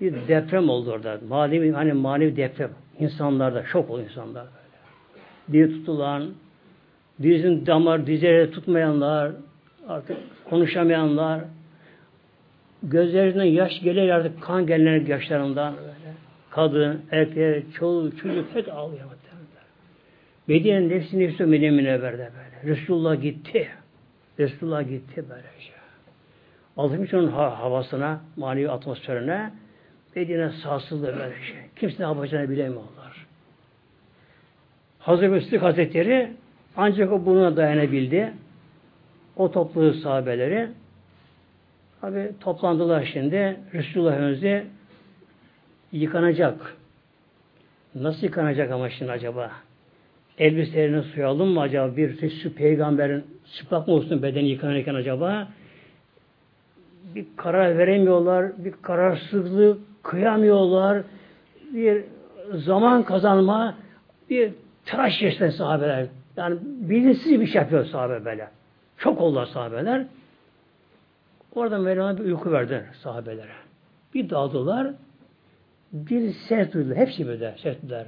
bir 0.00 0.14
deprem 0.28 0.68
oldu 0.68 0.90
orada. 0.90 1.20
Manevi, 1.28 1.72
hani 1.72 1.92
manevi 1.92 2.36
deprem. 2.36 2.70
İnsanlarda 2.98 3.62
şok 3.62 3.90
oldu 3.90 4.02
insanlar 4.02 4.46
böyle. 4.46 5.66
Dil 5.66 5.78
tutulan, 5.78 6.30
dizin 7.22 7.66
damar, 7.66 8.06
dizleri 8.06 8.50
tutmayanlar, 8.50 9.32
artık 9.88 10.16
konuşamayanlar, 10.50 11.40
gözlerinden 12.82 13.44
yaş 13.44 13.80
gelir 13.80 14.08
artık 14.08 14.42
kan 14.42 14.66
gelir 14.66 15.06
yaşlarından 15.06 15.76
böyle. 15.76 15.88
Kadın, 16.50 17.02
erkek, 17.10 17.74
çoluk, 17.74 18.18
çocuk 18.18 18.54
hep 18.54 18.72
ağlıyor. 18.72 19.04
Medine'nin 20.48 20.88
nefsi 20.90 21.18
nefsi 21.18 21.44
Medine 21.44 21.70
Münevver'de 21.70 22.30
böyle. 22.34 22.74
Resulullah 22.74 23.22
gitti. 23.22 23.68
Resulullah 24.38 24.88
gitti 24.88 25.24
böyle 25.30 25.60
şey. 25.60 25.74
Alışmış 26.76 27.14
onun 27.14 27.28
havasına, 27.32 28.20
manevi 28.36 28.70
atmosferine 28.70 29.50
Medine 30.16 30.50
sarsıldı 30.62 31.06
böyle 31.06 31.34
şey. 31.34 31.56
Kimse 31.76 32.02
ne 32.02 32.06
yapacağını 32.06 32.50
bilemiyorlar. 32.50 33.26
Hazreti 34.98 35.28
Müslük 35.28 35.62
Hazretleri 35.62 36.32
ancak 36.76 37.12
o 37.12 37.26
buna 37.26 37.56
dayanabildi. 37.56 38.32
O 39.38 39.50
topluluğu 39.50 39.94
sahabeleri 39.94 40.68
abi 42.02 42.32
toplandılar 42.40 43.10
şimdi. 43.12 43.56
Resulullah 43.74 44.12
Efendimiz'i 44.12 44.66
yıkanacak. 45.92 46.76
Nasıl 47.94 48.22
yıkanacak 48.22 48.70
ama 48.72 48.90
şimdi 48.90 49.12
acaba? 49.12 49.50
Elbiselerini 50.38 51.02
suyalım 51.02 51.48
mı 51.48 51.60
acaba? 51.60 51.96
Bir 51.96 52.30
su 52.30 52.54
peygamberin 52.54 53.24
çıplak 53.54 53.88
mı 53.88 53.94
olsun 53.94 54.22
bedeni 54.22 54.48
yıkanırken 54.48 54.94
acaba? 54.94 55.48
Bir 57.14 57.26
karar 57.36 57.78
veremiyorlar. 57.78 58.64
Bir 58.64 58.72
kararsızlık 58.82 59.78
kıyamıyorlar. 60.02 61.02
Bir 61.74 62.04
zaman 62.54 63.02
kazanma 63.02 63.74
bir 64.30 64.52
tıraş 64.86 65.20
geçten 65.20 65.50
sahabeler. 65.50 66.06
Yani 66.36 66.58
bilinçsiz 66.62 67.40
bir 67.40 67.46
şey 67.46 67.62
yapıyor 67.62 67.84
sahabe 67.84 68.24
böyle. 68.24 68.48
Çok 68.98 69.20
oldular 69.20 69.46
sahabeler. 69.46 70.06
Orada 71.54 71.78
Mevlana 71.78 72.18
bir 72.18 72.24
uyku 72.24 72.52
verdi 72.52 72.86
sahabelere. 73.02 73.52
Bir 74.14 74.30
daldılar. 74.30 74.94
Bir 75.92 76.32
ses 76.32 76.72
duydular. 76.72 76.96
Hepsi 76.96 77.26
böyle 77.26 77.54
ses 77.62 77.82
duydular. 77.82 78.06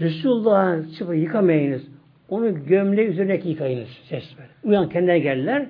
Resulullah'ın 0.00 0.92
çıpı 0.98 1.14
yıkamayınız. 1.14 1.82
Onu 2.28 2.66
gömleği 2.66 3.08
üzerindeki 3.08 3.48
yıkayınız. 3.48 3.88
Ses 4.08 4.24
böyle. 4.38 4.48
Uyan 4.64 4.88
kendine 4.88 5.18
geldiler. 5.18 5.66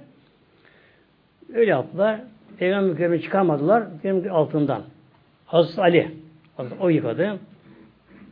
Öyle 1.55 1.71
yaptılar. 1.71 2.21
Peygamber 2.59 2.93
gömleği 2.93 3.23
çıkarmadılar. 3.23 3.85
Gömleği 4.03 4.31
altından. 4.31 4.83
Hazreti 5.47 5.81
Ali. 5.81 6.11
O 6.81 6.89
yıkadı. 6.89 7.39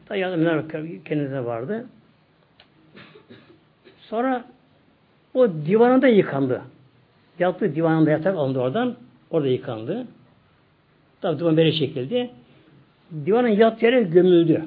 Da 0.08 0.16
yardımlar 0.16 0.68
kendine 1.04 1.44
vardı. 1.44 1.86
Sonra 4.00 4.44
o 5.34 5.48
divanında 5.66 6.08
yıkandı. 6.08 6.62
Yattığı 7.38 7.74
divanında 7.74 8.10
yatak 8.10 8.36
alındı 8.36 8.60
oradan. 8.60 8.96
Orada 9.30 9.48
yıkandı. 9.48 10.06
Tabi 11.20 11.38
divan 11.38 11.56
böyle 11.56 11.72
çekildi. 11.72 12.30
Divanın 13.26 13.48
yat 13.48 13.82
yere 13.82 14.02
gömüldü. 14.02 14.64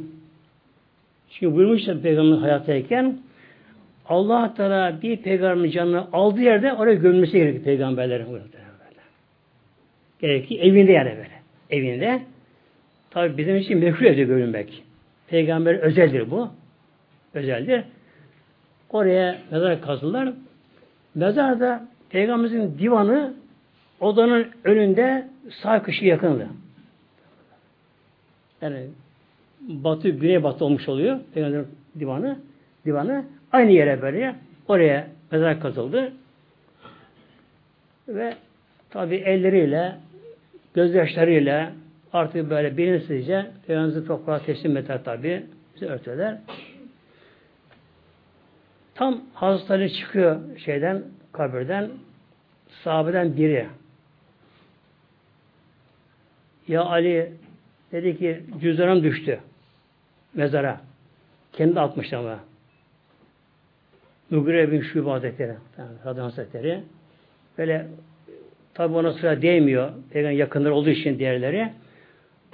Çünkü 1.29 1.55
buyurmuşlar 1.55 2.01
peygamberin 2.01 2.41
hayattayken 2.41 3.17
Allah 4.05 4.53
Teala 4.53 5.01
bir 5.01 5.17
peygamberin 5.17 5.71
canını 5.71 6.07
aldığı 6.13 6.41
yerde 6.41 6.73
oraya 6.73 6.95
gömmesi 6.95 7.31
gerekir 7.31 7.63
peygamberlerin. 7.63 8.27
Gerekir. 10.19 10.59
Evinde 10.59 10.91
yani 10.91 11.09
böyle. 11.09 11.41
Evinde. 11.69 12.21
Tabi 13.11 13.37
bizim 13.37 13.55
için 13.55 13.77
mekruh 13.77 14.05
evde 14.05 14.23
görünmek. 14.23 14.83
Peygamber 15.27 15.75
özeldir 15.75 16.31
bu. 16.31 16.49
Özeldir. 17.33 17.83
Oraya 18.89 19.37
mezar 19.51 19.81
kazdılar. 19.81 20.33
Mezarda 21.15 21.85
Peygamberimizin 22.09 22.79
divanı 22.79 23.33
odanın 23.99 24.47
önünde 24.63 25.27
sağ 25.61 25.83
kışı 25.83 26.05
yakındı. 26.05 26.47
Yani 28.61 28.87
batı, 29.59 30.09
güney 30.09 30.43
batı 30.43 30.65
olmuş 30.65 30.89
oluyor. 30.89 31.19
Peygamberin 31.33 31.67
divanı. 31.99 32.37
Divanı 32.85 33.25
aynı 33.51 33.71
yere 33.71 34.01
böyle 34.01 34.35
oraya 34.67 35.07
mezar 35.31 35.59
kazıldı. 35.59 36.13
Ve 38.07 38.33
tabi 38.89 39.15
elleriyle 39.15 39.95
gözyaşlarıyla 40.73 41.71
artık 42.13 42.49
böyle 42.49 42.77
bilinçsizce 42.77 43.45
Peygamberimizi 43.67 44.07
toprağa 44.07 44.39
teslim 44.39 44.77
eder 44.77 45.03
tabi. 45.03 45.45
Bizi 45.75 45.85
örtüler. 45.85 46.37
Tam 48.95 49.21
Hazreti 49.33 49.93
çıkıyor 49.93 50.57
şeyden, 50.57 51.03
kabirden. 51.31 51.89
Sahabeden 52.83 53.37
biri. 53.37 53.67
Ya 56.67 56.83
Ali 56.83 57.33
dedi 57.91 58.17
ki 58.17 58.43
cüzdanım 58.61 59.03
düştü 59.03 59.39
mezara. 60.33 60.81
Kendi 61.53 61.79
atmış 61.79 62.13
ama. 62.13 62.39
Mugire 64.29 64.71
bin 64.71 64.81
Şube 64.81 65.09
Hazretleri. 65.09 65.53
Radyan 66.05 66.23
Hazretleri. 66.23 66.83
Böyle 67.57 67.87
tabi 68.73 68.95
ona 68.95 69.13
sıra 69.13 69.41
değmiyor. 69.41 69.91
Peygamber 70.11 70.37
yakınları 70.37 70.73
olduğu 70.73 70.89
için 70.89 71.19
diğerleri. 71.19 71.69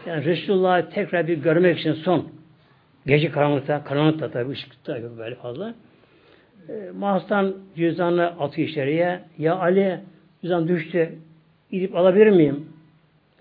Yani 0.06 0.26
Resulullah'ı 0.26 0.90
tekrar 0.90 1.28
bir 1.28 1.38
görmek 1.38 1.80
için 1.80 1.94
son 1.94 2.32
gece 3.06 3.32
karanlıkta, 3.32 3.84
karanlıkta 3.84 4.32
tabi 4.32 4.52
ışıkta 4.52 4.98
yok 4.98 5.18
böyle 5.18 5.36
fazla. 5.36 5.74
E, 6.70 6.92
Mahstan 6.92 7.56
cüzdanını 7.76 8.26
atıyor 8.26 8.68
içeriye. 8.68 9.20
Ya 9.38 9.56
Ali 9.56 10.00
cüzdan 10.42 10.68
düştü. 10.68 11.16
Gidip 11.72 11.96
alabilir 11.96 12.30
miyim? 12.30 12.66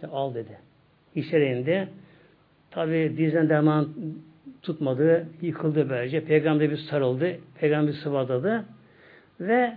Ya, 0.02 0.08
al 0.08 0.34
dedi. 0.34 0.58
İçeri 1.14 1.58
indi. 1.58 1.88
Tabi 2.70 3.14
dizden 3.18 3.48
derman 3.48 3.88
tutmadı. 4.62 5.26
Yıkıldı 5.42 5.90
böylece. 5.90 6.24
Peygamber 6.24 6.70
bir 6.70 6.76
sarıldı. 6.76 7.36
Peygamber 7.60 7.92
bir 7.92 7.98
sıvadadı. 7.98 8.64
Ve 9.40 9.76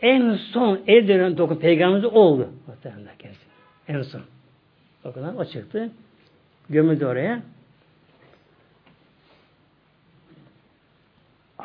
en 0.00 0.34
son 0.52 0.80
el 0.86 1.08
dönen 1.08 1.38
dokun 1.38 1.56
peygamberimiz 1.56 2.04
oldu. 2.04 2.48
Muhtemelen 2.66 3.14
En 3.88 4.02
son. 4.02 4.22
Bakın 5.04 5.36
o 5.36 5.44
çıktı. 5.44 5.90
Gömüldü 6.70 7.04
oraya. 7.04 7.42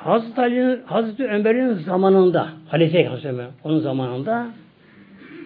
Hazreti 0.03 0.41
Ali'nin, 0.41 0.83
Hazreti 0.85 1.27
Ömer'in 1.27 1.73
zamanında, 1.73 2.49
Halife 2.67 3.05
Hazreti 3.05 3.27
Ömer, 3.27 3.47
onun 3.63 3.79
zamanında 3.79 4.47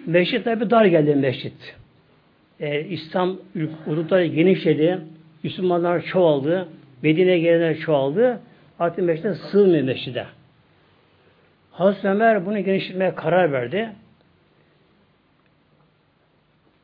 meşrit 0.06 0.44
tabi 0.44 0.70
dar 0.70 0.84
geldi 0.84 1.14
meşrit. 1.14 1.76
Ee, 2.60 2.80
İslam 2.80 3.36
hudutları 3.84 4.26
genişledi, 4.26 5.00
Müslümanlar 5.42 6.02
çoğaldı, 6.02 6.68
Medine'ye 7.02 7.38
gelenler 7.38 7.78
çoğaldı, 7.78 8.40
artık 8.78 9.04
meşrite 9.04 9.34
sığmıyor 9.34 9.84
meşride. 9.84 10.26
Hazreti 11.70 12.08
Ömer 12.08 12.46
bunu 12.46 12.60
genişletmeye 12.60 13.14
karar 13.14 13.52
verdi. 13.52 13.88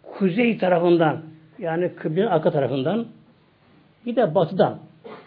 Kuzey 0.02 0.58
tarafından, 0.58 1.20
yani 1.58 1.94
kıblenin 1.94 2.26
arka 2.26 2.50
tarafından, 2.50 3.06
bir 4.06 4.16
de 4.16 4.34
batıdan, 4.34 4.78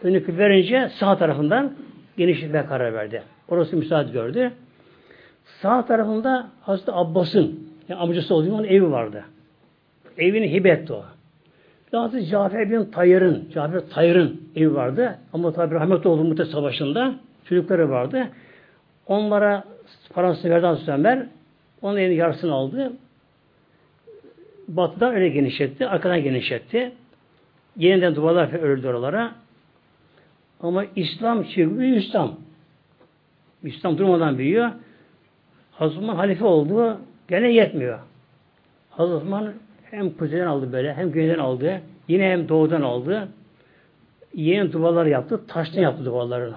önü 0.03 0.37
verince 0.37 0.89
sağ 0.99 1.17
tarafından 1.17 1.73
genişletmeye 2.17 2.65
karar 2.65 2.93
verdi. 2.93 3.23
Orası 3.47 3.77
müsaade 3.77 4.11
gördü. 4.11 4.51
Sağ 5.61 5.85
tarafında 5.85 6.47
Hazreti 6.61 6.91
Abbas'ın 6.91 7.69
yani 7.89 7.99
amcası 7.99 8.35
olduğu 8.35 8.53
onun 8.53 8.63
evi 8.63 8.91
vardı. 8.91 9.23
Evini 10.17 10.53
hibe 10.53 10.69
etti 10.69 10.93
o. 10.93 11.03
Hazreti 11.91 12.29
Cafer 12.29 12.71
bin 12.71 12.85
Tayyar'ın, 12.85 13.49
Cafer 13.53 13.81
Tayyar'ın 13.89 14.41
evi 14.55 14.75
vardı. 14.75 15.19
Ama 15.33 15.53
tabi 15.53 15.75
rahmetli 15.75 16.09
oldu 16.09 16.23
Muhte 16.23 16.45
Savaşı'nda. 16.45 17.15
Çocukları 17.45 17.89
vardı. 17.89 18.27
Onlara 19.07 19.63
parasını 20.13 20.51
verdi 20.51 20.65
Hazreti 20.65 20.91
Ömer. 20.91 21.25
Onun 21.81 21.97
evinin 21.97 22.15
yarısını 22.15 22.53
aldı. 22.53 22.93
Batıdan 24.67 25.15
öyle 25.15 25.29
genişletti. 25.29 25.87
Arkadan 25.87 26.23
genişletti. 26.23 26.91
Yeniden 27.77 28.15
duvarlar 28.15 28.53
örüldü 28.53 28.87
oralara. 28.87 29.31
Ama 30.63 30.85
İslam 30.95 31.43
çıkıyor, 31.43 31.81
İslam. 31.81 32.35
İslam 33.63 33.97
durmadan 33.97 34.37
büyüyor. 34.37 34.71
Hazreti 35.71 35.99
Osman 35.99 36.15
halife 36.15 36.45
oldu. 36.45 36.97
Gene 37.27 37.51
yetmiyor. 37.51 37.99
Hazreti 38.89 39.15
Osman 39.15 39.53
hem 39.91 40.09
kuzeyden 40.09 40.47
aldı 40.47 40.71
böyle, 40.71 40.93
hem 40.93 41.11
güneyden 41.11 41.39
aldı. 41.39 41.81
Yine 42.07 42.31
hem 42.31 42.49
doğudan 42.49 42.81
aldı. 42.81 43.27
Yeni 44.33 44.73
duvarlar 44.73 45.05
yaptı. 45.05 45.47
Taştan 45.47 45.81
yaptı 45.81 46.05
duvarlarını. 46.05 46.55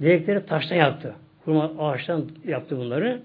Direkleri 0.00 0.46
taştan 0.46 0.76
yaptı. 0.76 1.14
Kurma 1.44 1.72
ağaçtan 1.78 2.24
yaptı 2.44 2.78
bunları. 2.78 3.22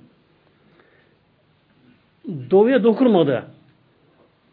Doğuya 2.52 2.84
dokunmadı. 2.84 3.44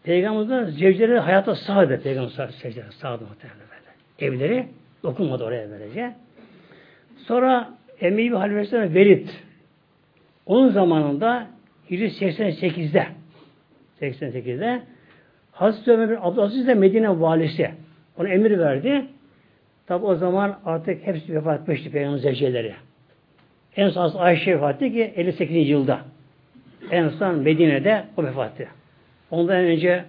Peygamber'den 0.03 0.65
zevceleri 0.65 1.19
hayata 1.19 1.55
sağdı. 1.55 2.01
Peygamber 2.03 2.31
sağdı, 2.31 2.53
sağdı 2.91 3.25
muhtemelen 3.25 3.61
böyle. 3.71 4.27
Evleri 4.33 4.69
Dokunmadı 5.03 5.45
oraya 5.45 5.71
böylece. 5.71 6.15
Sonra 7.17 7.71
Emevi 8.01 8.35
halifesi 8.35 8.95
Velid 8.95 9.29
onun 10.47 10.69
zamanında 10.69 11.47
Hicri 11.91 12.07
88'de 12.07 13.07
88'de 14.01 14.83
Hazreti 15.53 15.91
Ömer 15.91 16.11
bin 16.11 16.17
Abdülaziz 16.17 16.67
de 16.67 16.75
Medine 16.75 17.21
valisi. 17.21 17.71
Ona 18.19 18.29
emir 18.29 18.59
verdi. 18.59 19.05
Tabi 19.87 20.07
o 20.07 20.15
zaman 20.15 20.59
artık 20.65 21.07
hepsi 21.07 21.35
vefat 21.35 21.61
etmişti 21.61 21.91
Peygamber 21.91 22.19
zevceleri. 22.19 22.75
En 23.77 23.89
son 23.89 24.15
Ayşe 24.19 24.55
vefat 24.55 24.83
etti 24.83 24.93
ki 24.93 25.13
58. 25.17 25.69
yılda. 25.69 26.01
En 26.91 27.09
son 27.09 27.39
Medine'de 27.39 28.05
o 28.17 28.25
vefat 28.25 28.61
etti. 28.61 28.69
Ondan 29.31 29.57
önce 29.57 30.05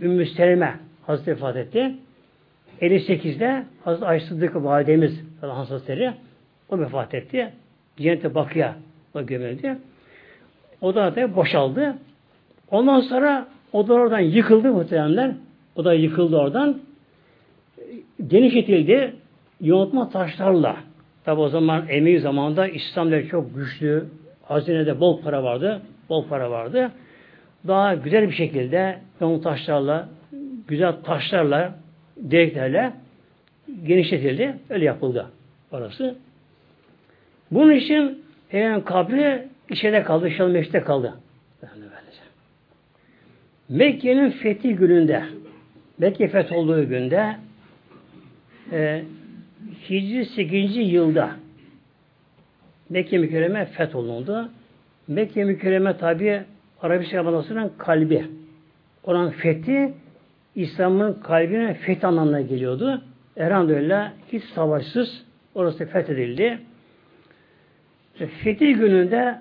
Ümmü 0.00 0.26
Seleme 0.26 0.74
Hazreti 1.06 1.30
vefat 1.30 1.56
etti. 1.56 1.94
58'de 2.82 3.64
Hazreti 3.84 4.06
Ayşe 4.06 4.26
Sıddık'ı 4.26 4.64
validemiz 4.64 5.20
Hazretleri 5.40 6.12
o 6.68 6.78
vefat 6.78 7.14
etti. 7.14 7.52
Cennete 7.96 8.34
Bakı'ya 8.34 8.76
o 9.14 9.26
gömüldü. 9.26 9.78
O 10.80 10.94
da 10.94 11.36
boşaldı. 11.36 11.94
Ondan 12.70 13.00
sonra 13.00 13.48
o 13.72 13.88
da 13.88 13.94
oradan 13.94 14.20
yıkıldı 14.20 14.72
muhtemelenler. 14.72 15.32
O 15.76 15.84
da 15.84 15.94
yıkıldı 15.94 16.36
oradan. 16.36 16.78
Genişletildi. 18.26 19.14
Yontma 19.60 20.08
taşlarla. 20.08 20.76
Tabi 21.24 21.40
o 21.40 21.48
zaman 21.48 21.88
emeği 21.88 22.20
zamanında 22.20 22.68
İslam'da 22.68 23.28
çok 23.28 23.54
güçlü. 23.54 24.04
Hazinede 24.42 25.00
bol 25.00 25.22
para 25.22 25.44
vardı. 25.44 25.82
Bol 26.08 26.28
para 26.28 26.50
vardı. 26.50 26.90
Daha 27.68 27.94
güzel 27.94 28.28
bir 28.28 28.34
şekilde 28.34 28.98
yontma 29.20 29.50
taşlarla, 29.50 30.08
güzel 30.68 30.92
taşlarla 31.04 31.81
direklerle 32.30 32.92
genişletildi. 33.86 34.56
Öyle 34.70 34.84
yapıldı 34.84 35.30
orası. 35.72 36.16
Bunun 37.50 37.72
için 37.72 38.22
Peygamber 38.48 38.84
kabri 38.84 39.48
içeride 39.70 40.02
kaldı, 40.02 40.48
Meşte 40.48 40.80
kaldı. 40.80 41.14
Mekke'nin 43.68 44.30
fethi 44.30 44.76
gününde, 44.76 45.22
Mekke 45.98 46.28
feth 46.28 46.52
olduğu 46.52 46.88
günde 46.88 47.36
e, 48.72 49.02
Hicri 49.90 50.26
8. 50.26 50.76
yılda 50.76 51.36
Mekke 52.90 53.18
mükerreme 53.18 53.64
feth 53.64 53.96
olundu. 53.96 54.50
Mekke 55.08 55.44
mükerreme 55.44 55.96
tabi 55.96 56.42
Arabistan 56.82 57.16
Yarımadası'nın 57.16 57.72
kalbi. 57.78 58.26
Onun 59.04 59.30
fethi 59.30 59.94
İslam'ın 60.54 61.14
kalbine 61.14 61.74
feth 61.74 62.04
anlamına 62.04 62.40
geliyordu. 62.40 63.02
Elhamdülillah 63.36 64.12
hiç 64.32 64.44
savaşsız 64.44 65.24
orası 65.54 65.86
fethedildi. 65.86 66.58
İşte 68.14 68.26
fethi 68.26 68.74
gününde 68.74 69.38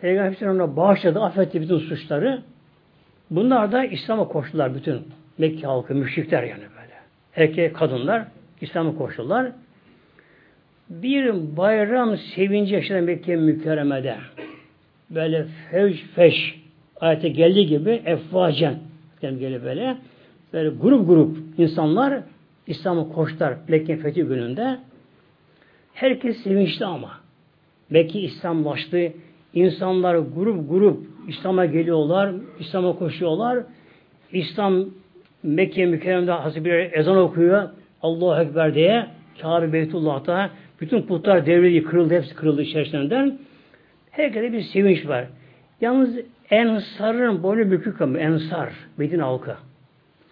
Peygamber 0.00 0.46
ona 0.46 0.76
bağışladı, 0.76 1.20
affetti 1.20 1.60
bütün 1.60 1.78
suçları. 1.78 2.42
Bunlar 3.30 3.72
da 3.72 3.84
İslam'a 3.84 4.28
koştular 4.28 4.74
bütün 4.74 5.00
Mekke 5.38 5.66
halkı, 5.66 5.94
müşrikler 5.94 6.42
yani 6.42 6.62
böyle. 6.62 6.94
Erkek, 7.36 7.76
kadınlar 7.76 8.24
İslam'a 8.60 8.96
koştular. 8.96 9.52
Bir 10.90 11.56
bayram 11.56 12.16
sevinci 12.16 12.74
yaşanan 12.74 13.04
Mekke 13.04 13.36
mükerremede 13.36 14.16
böyle 15.10 15.46
fevş 15.70 16.04
feş 16.14 16.60
ayete 17.00 17.28
geldiği 17.28 17.66
gibi 17.66 18.02
effacen 19.18 19.38
geliyor 19.38 19.62
böyle 19.62 19.96
böyle 20.52 20.68
grup 20.68 21.08
grup 21.08 21.36
insanlar 21.58 22.22
İslam'a 22.66 23.08
koştular 23.08 23.54
Mekke 23.68 23.96
fethi 23.96 24.22
gününde. 24.22 24.78
Herkes 25.94 26.42
sevinçli 26.42 26.86
ama. 26.86 27.10
Mekke 27.90 28.20
İslamlaştı. 28.20 29.12
İnsanlar 29.54 30.14
grup 30.16 30.70
grup 30.70 31.06
İslam'a 31.28 31.66
geliyorlar, 31.66 32.32
İslam'a 32.60 32.98
koşuyorlar. 32.98 33.58
İslam 34.32 34.84
Mekke 35.42 35.86
mükerremde 35.86 36.32
hazır 36.32 36.64
bir 36.64 36.72
ezan 36.72 37.16
okuyor. 37.16 37.68
Allahu 38.02 38.42
Ekber 38.42 38.74
diye 38.74 39.06
Kabe 39.42 39.72
Beytullah'ta 39.72 40.50
bütün 40.80 41.02
putlar 41.02 41.46
devrildi, 41.46 41.84
kırıldı, 41.84 42.14
hepsi 42.14 42.34
kırıldı 42.34 42.62
içerisinden. 42.62 43.38
Herkese 44.10 44.52
bir 44.52 44.62
sevinç 44.62 45.06
var. 45.06 45.24
Yalnız 45.80 46.18
Ensar'ın 46.50 47.42
boynu 47.42 47.70
bükük 47.70 48.00
ama 48.00 48.18
Ensar, 48.18 48.72
Medine 48.96 49.22
halkı. 49.22 49.54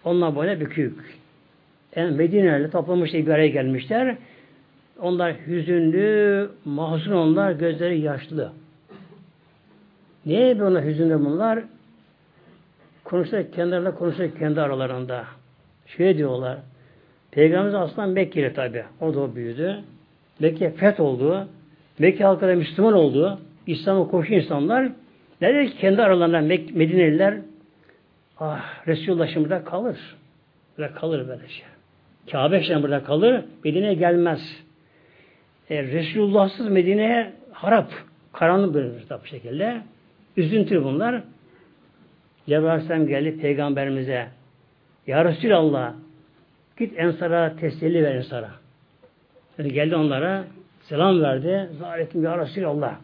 Onlar 0.03 0.35
boynu 0.35 0.59
bükük. 0.59 1.17
Yani 1.95 2.15
Medine'yle 2.17 2.69
toplamış 2.69 3.13
bir 3.13 3.27
araya 3.27 3.47
gelmişler. 3.47 4.15
Onlar 5.01 5.35
hüzünlü, 5.47 6.49
mahzun 6.65 7.11
onlar, 7.11 7.51
gözleri 7.51 7.99
yaşlı. 7.99 8.51
Niye 10.25 10.59
böyle 10.59 10.85
hüzünlü 10.85 11.19
bunlar? 11.19 11.63
Konuşacak 13.03 13.53
kendilerine 13.53 13.91
konuşacak 13.91 14.39
kendi 14.39 14.61
aralarında. 14.61 15.25
Şey 15.87 16.17
diyorlar. 16.17 16.57
Peygamberimiz 17.31 17.75
aslında 17.75 18.07
Mekkeli 18.07 18.53
tabi. 18.53 18.83
O 19.01 19.13
da 19.13 19.19
o 19.19 19.35
büyüdü. 19.35 19.79
Mekke 20.39 20.71
feth 20.71 20.99
oldu. 20.99 21.47
Mekke 21.99 22.23
halkı 22.23 22.47
da 22.47 22.55
Müslüman 22.55 22.93
oldu. 22.93 23.39
İslam'a 23.67 24.07
koşu 24.07 24.33
insanlar. 24.33 24.91
Nerede 25.41 25.65
ki 25.65 25.77
kendi 25.77 26.01
aralarında 26.01 26.41
Medineliler 26.73 27.37
ah 28.39 28.87
Resulullah 28.87 29.27
şimdi 29.27 29.49
burada 29.49 29.63
kalır. 29.63 29.97
Burada 30.77 30.93
kalır 30.93 31.27
böyle 31.27 31.47
şey. 31.47 31.65
Kabe 32.31 32.63
şimdi 32.63 32.83
burada 32.83 33.03
kalır. 33.03 33.45
Medine'ye 33.63 33.93
gelmez. 33.93 34.63
E, 35.69 35.83
Resulullahsız 35.83 36.67
Medine'ye 36.69 37.33
harap. 37.51 37.91
Karanlık 38.33 38.73
bölünür 38.73 39.03
bu 39.23 39.25
şekilde. 39.25 39.81
Üzüntü 40.37 40.83
bunlar. 40.83 41.23
Cebrail 42.47 42.71
Aleyhisselam 42.71 43.07
geldi 43.07 43.37
peygamberimize. 43.41 44.27
Ya 45.07 45.25
Resulallah 45.25 45.93
git 46.77 46.99
Ensar'a 46.99 47.55
teselli 47.55 48.03
ver 48.03 48.15
Ensar'a. 48.15 48.51
Yani 49.57 49.73
geldi 49.73 49.95
onlara 49.95 50.43
selam 50.81 51.21
verdi. 51.21 51.69
Zaletim 51.79 52.23
ya 52.23 52.37
Resulallah. 52.37 52.95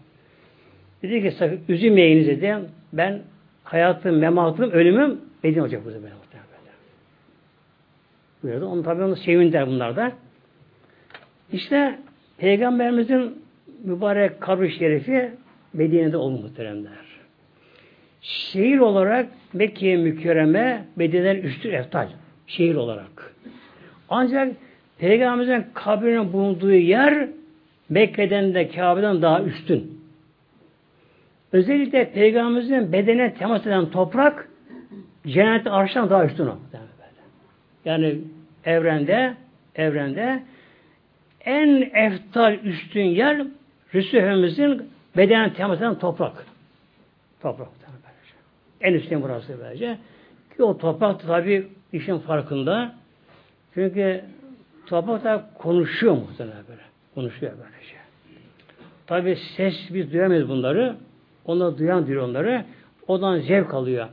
Dedi 1.04 1.22
ki 1.22 1.32
sakın 1.32 1.60
üzülmeyiniz 1.70 2.28
dedi. 2.28 2.56
Ben 2.94 3.22
hayatım, 3.64 4.18
mematım, 4.18 4.72
ölümüm 4.72 5.22
Medine 5.44 5.62
olacak 5.62 5.82
benim 5.86 5.96
muhtemelen. 5.96 6.14
Buyurdu. 8.44 8.66
Onu 8.66 8.84
tabi 8.84 9.04
onu 9.04 9.16
sevindiler 9.16 9.68
bunlar 9.68 9.96
da. 9.96 10.12
İşte 11.54 12.00
Peygamberimizin 12.38 13.44
mübarek 13.84 14.42
kabri 14.42 14.72
şerifi 14.72 15.32
Medine'de 15.74 16.18
oldu 16.18 16.42
muhteremler. 16.42 16.92
Şehir 18.22 18.80
olarak 18.80 19.28
Mekke'ye 19.54 19.98
mükerreme 19.98 20.86
Medine'den 20.96 21.36
üstü 21.36 21.70
eftal. 21.70 22.08
Şehir 22.48 22.76
olarak. 22.76 23.34
Ancak 24.10 24.54
Peygamberimizin 24.98 25.66
kabrinin 25.74 26.34
bulunduğu 26.34 26.74
yer 26.74 27.30
Mekke'den 27.90 28.54
de 28.54 28.70
Kabe'den 28.70 29.22
daha 29.22 29.44
üstün. 29.44 29.93
Özellikle 31.54 32.12
Peygamberimizin 32.12 32.92
bedene 32.92 33.34
temas 33.34 33.68
eden 33.68 33.86
toprak 33.86 34.50
cennet 35.28 35.68
arştan 35.68 36.10
daha 36.10 36.26
üstün 36.26 36.48
o. 36.48 36.58
Yani 37.86 38.18
evrende 38.66 39.34
evrende 39.76 40.44
en 41.46 41.82
eftal 41.94 42.54
üstün 42.54 43.04
yer 43.04 43.48
Resulümüzün 43.94 44.90
bedenen 45.18 45.54
temas 45.54 45.78
eden 45.78 46.00
toprak. 46.00 46.46
Toprak. 47.42 47.68
En 48.82 48.94
üstün 48.94 49.22
burası 49.22 49.60
böylece. 49.64 49.98
Ki 50.58 50.64
o 50.64 50.78
toprak 50.78 51.22
tabi 51.22 51.68
işin 51.94 52.18
farkında. 52.18 52.96
Çünkü 53.74 54.22
toprak 54.86 55.24
da 55.24 55.50
konuşuyor 55.58 56.14
muhtemelen 56.14 56.64
böyle. 56.70 56.82
Konuşuyor 57.16 57.52
böylece. 57.52 57.96
Tabi 59.08 59.38
ses 59.58 59.76
biz 59.94 60.14
duyamayız 60.14 60.50
bunları. 60.50 60.96
Onlar 61.46 61.78
duyan 61.78 62.08
diyor 62.08 62.24
onları. 62.24 62.66
Odan 63.08 63.40
zevk 63.40 63.74
alıyor. 63.74 64.08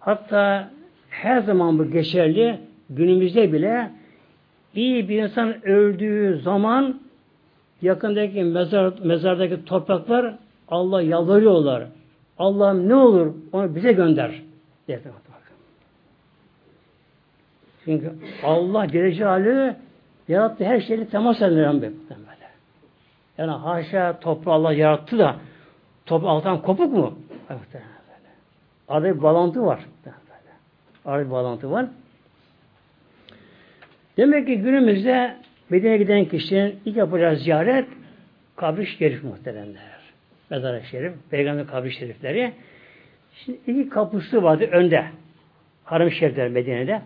Hatta 0.00 0.70
her 1.10 1.40
zaman 1.40 1.78
bu 1.78 1.90
geçerli. 1.90 2.58
Günümüzde 2.90 3.52
bile 3.52 3.90
iyi 4.74 5.08
bir 5.08 5.22
insan 5.22 5.66
öldüğü 5.66 6.40
zaman 6.42 7.00
yakındaki 7.82 8.44
mezar, 8.44 8.92
mezardaki 9.04 9.64
topraklar 9.64 10.34
Allah 10.68 11.02
yalvarıyorlar. 11.02 11.84
Allah'ım 12.38 12.88
ne 12.88 12.94
olur 12.94 13.34
onu 13.52 13.74
bize 13.74 13.92
gönder. 13.92 14.42
Çünkü 17.84 18.12
Allah 18.44 18.88
Celle 18.88 19.76
yarattığı 20.28 20.64
her 20.64 20.80
şeyi 20.80 21.06
temas 21.06 21.42
eden 21.42 21.82
böyle. 21.82 21.92
Yani 23.38 23.50
haşa 23.50 24.20
toprağı 24.20 24.54
Allah 24.54 24.72
yarattı 24.72 25.18
da 25.18 25.36
toprak 26.06 26.30
alttan 26.30 26.62
kopuk 26.62 26.92
mu? 26.92 27.18
Arada 28.88 29.16
bir 29.16 29.22
bağlantı 29.22 29.66
var. 29.66 29.80
Arada 31.04 31.26
bir 31.26 31.30
bağlantı 31.30 31.70
var. 31.70 31.86
Demek 34.16 34.46
ki 34.46 34.58
günümüzde 34.58 35.36
Medine'ye 35.70 35.96
giden 35.96 36.24
kişinin 36.24 36.80
ilk 36.84 36.96
yapacağı 36.96 37.36
ziyaret 37.36 37.88
kabri 38.56 38.86
şerif 38.86 39.24
muhteremler. 39.24 39.82
Mezar-ı 40.50 40.82
şerif, 40.84 41.12
peygamber 41.30 41.66
kabri 41.66 41.92
şerifleri. 41.92 42.52
Şimdi 43.34 43.58
iki 43.66 43.88
kapısı 43.88 44.42
vardı 44.42 44.68
önde. 44.72 45.04
Harem 45.84 46.10
şerifler 46.10 46.48
Medine'de. 46.48 47.02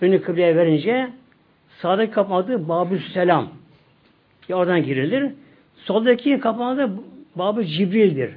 Önü 0.00 0.22
kıbleye 0.22 0.56
verince 0.56 1.10
sağdaki 1.78 2.12
kapı 2.12 2.34
adı 2.34 2.68
Babü 2.68 3.00
Selam. 3.00 3.48
Ya 4.48 4.56
oradan 4.56 4.82
girilir. 4.82 5.32
Soldaki 5.76 6.40
kapı 6.40 6.64
adı 6.64 6.90
Babü 7.36 7.66
Cibril'dir. 7.66 8.30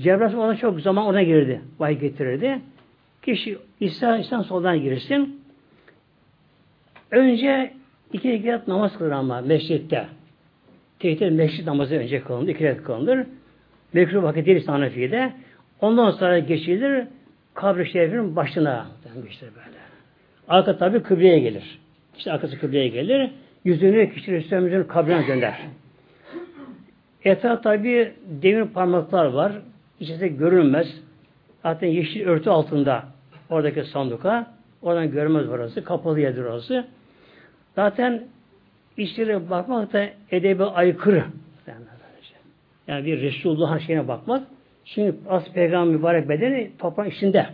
Cebrail 0.00 0.34
ona 0.34 0.56
çok 0.56 0.80
zaman 0.80 1.06
ona 1.06 1.22
girdi. 1.22 1.60
Vahiy 1.78 1.98
getirirdi. 1.98 2.60
Kişi 3.22 3.58
İsa 3.80 4.18
İslam 4.18 4.44
soldan 4.44 4.80
girsin. 4.80 5.40
Önce 7.10 7.72
iki 8.12 8.32
rekat 8.32 8.68
namaz 8.68 8.98
kılır 8.98 9.10
ama 9.10 9.40
mescitte. 9.40 10.06
Tehdir 10.98 11.30
mescit 11.30 11.66
namazı 11.66 11.94
önce 11.94 12.22
kılınır. 12.22 12.48
iki 12.48 12.64
rekat 12.64 12.84
kılınır. 12.84 13.26
Mekruh 13.92 14.22
vakit 14.22 14.46
değil 14.46 14.66
Hanefi'de. 14.66 15.32
Ondan 15.80 16.10
sonra 16.10 16.38
geçilir 16.38 17.06
kabri 17.54 17.90
şerifinin 17.90 18.36
başına. 18.36 18.86
Geçtir 19.24 19.48
böyle. 19.56 19.78
Arka 20.48 20.76
tabi 20.76 21.02
kıbleye 21.02 21.38
gelir. 21.38 21.78
İşte 22.18 22.32
arkası 22.32 22.60
kıbleye 22.60 22.88
gelir. 22.88 23.30
Yüzünü 23.64 24.14
kişi 24.14 24.32
Resulümüzün 24.32 24.84
kabrine 24.84 25.28
döner. 25.28 25.60
Etraf 27.24 27.62
tabi 27.62 28.12
demir 28.26 28.64
parmaklar 28.64 29.24
var. 29.24 29.52
İçeride 30.00 30.28
görünmez. 30.28 30.86
Zaten 31.62 31.88
yeşil 31.88 32.26
örtü 32.26 32.50
altında 32.50 33.04
oradaki 33.50 33.84
sanduka. 33.84 34.46
Oradan 34.82 35.10
görmez 35.10 35.48
orası. 35.48 35.84
Kapalı 35.84 36.20
yerdir 36.20 36.44
orası. 36.44 36.84
Zaten 37.74 38.24
içeri 38.96 39.50
bakmak 39.50 39.92
da 39.92 40.06
edebe 40.30 40.64
aykırı. 40.64 41.24
Yani 42.88 43.04
bir 43.04 43.22
Resulullah'ın 43.22 43.78
şeyine 43.78 44.08
bakmak. 44.08 44.42
Şimdi 44.84 45.14
as 45.28 45.52
peygamber 45.52 45.96
mübarek 45.96 46.28
bedeni 46.28 46.70
toprağın 46.78 47.10
içinde. 47.10 47.46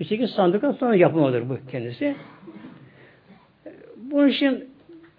Üstteki 0.00 0.28
sandıktan 0.28 0.72
sonra 0.72 0.96
yapılmadır 0.96 1.48
bu 1.48 1.58
kendisi. 1.70 2.16
Bunun 3.96 4.28
için 4.28 4.68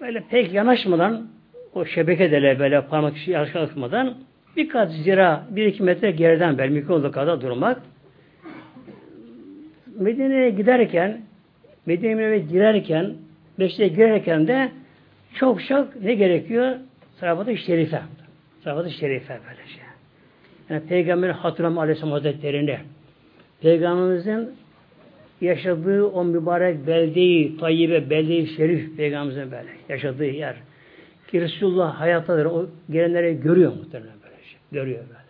böyle 0.01 0.23
pek 0.29 0.53
yanaşmadan 0.53 1.27
o 1.75 1.85
şebeke 1.85 2.31
dele 2.31 2.59
böyle 2.59 2.81
parmak 2.81 3.17
içi 3.17 3.31
yanaşmadan 3.31 4.13
birkaç 4.57 4.91
zira 4.91 5.43
bir 5.49 5.65
iki 5.65 5.83
metre 5.83 6.11
geriden 6.11 6.57
bel 6.57 6.69
mikrofonda 6.69 7.11
kadar 7.11 7.41
durmak. 7.41 7.81
Medine'ye 9.99 10.49
giderken 10.49 11.21
Medine'ye 11.85 12.39
girerken 12.39 13.13
Beşte 13.59 13.87
girerken 13.87 14.47
de 14.47 14.71
çok 15.35 15.63
çok 15.63 16.01
ne 16.01 16.13
gerekiyor? 16.13 16.75
Salavat-ı 17.19 17.57
Şerife. 17.57 18.01
Salavat-ı 18.63 18.91
Şerife 18.91 19.39
böylece. 19.47 19.79
Yani 20.69 20.87
Peygamber 20.89 21.29
hatırlam 21.29 21.77
Aleyhisselam 21.77 22.11
Hazretleri'ni 22.11 22.77
Peygamberimizin 23.61 24.49
yaşadığı 25.41 26.05
o 26.05 26.23
mübarek 26.23 26.87
beldeyi, 26.87 27.57
tayyibe, 27.57 28.09
beldeyi 28.09 28.47
şerif 28.47 28.97
Peygamberimizin 28.97 29.51
böyle 29.51 29.69
yaşadığı 29.89 30.25
yer. 30.25 30.55
Ki 31.33 31.41
Resulullah 31.41 31.99
hayattadır. 31.99 32.45
O 32.45 32.65
gelenleri 32.89 33.39
görüyor 33.39 33.73
muhtemelen 33.73 34.13
böyle 34.23 34.43
şey. 34.43 34.59
Görüyor 34.71 34.99
böyle. 34.99 35.23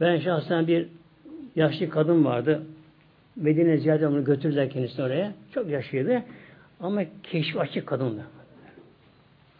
Ben 0.00 0.18
şahsen 0.18 0.66
bir 0.66 0.86
yaşlı 1.56 1.88
kadın 1.88 2.24
vardı. 2.24 2.62
Medine 3.36 3.78
ziyarete 3.78 4.06
onu 4.06 4.24
götürdüler 4.24 4.70
kendisini 4.70 5.04
oraya. 5.04 5.32
Çok 5.54 5.68
yaşlıydı. 5.68 6.22
Ama 6.80 7.02
keşif 7.22 7.60
açık 7.60 7.86
kadındı. 7.86 8.22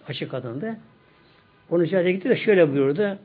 Açık 0.08 0.30
kadındı. 0.30 0.76
Onun 1.70 1.84
ziyarete 1.84 2.12
gitti 2.12 2.28
de 2.28 2.36
şöyle 2.36 2.72
buyurdu. 2.72 3.18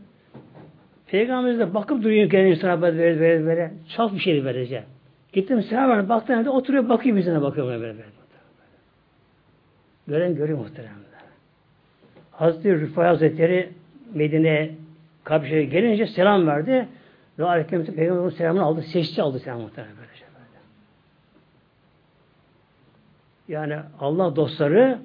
Peygamberimiz 1.07 1.59
de 1.59 1.73
bakıp 1.73 2.03
duruyor 2.03 2.57
sana 2.61 2.81
böyle 2.81 2.99
böyle 2.99 3.19
böyle, 3.19 3.45
böyle. 3.45 3.73
çok 3.97 4.13
bir 4.13 4.19
şey 4.19 4.45
vereceğim. 4.45 4.85
Gittim 5.33 5.63
verdim. 5.71 6.09
Baktım 6.09 6.39
evde 6.39 6.49
oturuyor 6.49 6.89
bakıyor 6.89 7.17
bizine 7.17 7.41
bakıyor 7.41 7.67
böyle 7.67 7.81
böyle. 7.81 7.95
Gören 10.07 10.35
görüyor 10.35 10.59
muhteremler. 10.59 11.06
Hazreti 12.37 12.81
Rıfai 12.81 13.07
Hazretleri 13.07 13.69
Medine 14.13 14.69
kapışaya 15.23 15.63
gelince 15.63 16.07
selam 16.07 16.47
verdi. 16.47 16.87
Ve 17.39 17.45
Aleyhisselam 17.45 17.85
Peygamber'in 17.85 18.29
selamını 18.29 18.63
aldı. 18.63 18.81
Seçti 18.81 19.21
aldı 19.21 19.39
selam 19.39 19.61
muhterem 19.61 19.89
böyle. 19.89 20.15
Şey 20.15 20.27
böyle. 20.27 20.59
Yani 23.47 23.83
Allah 23.99 24.35
dostları 24.35 24.99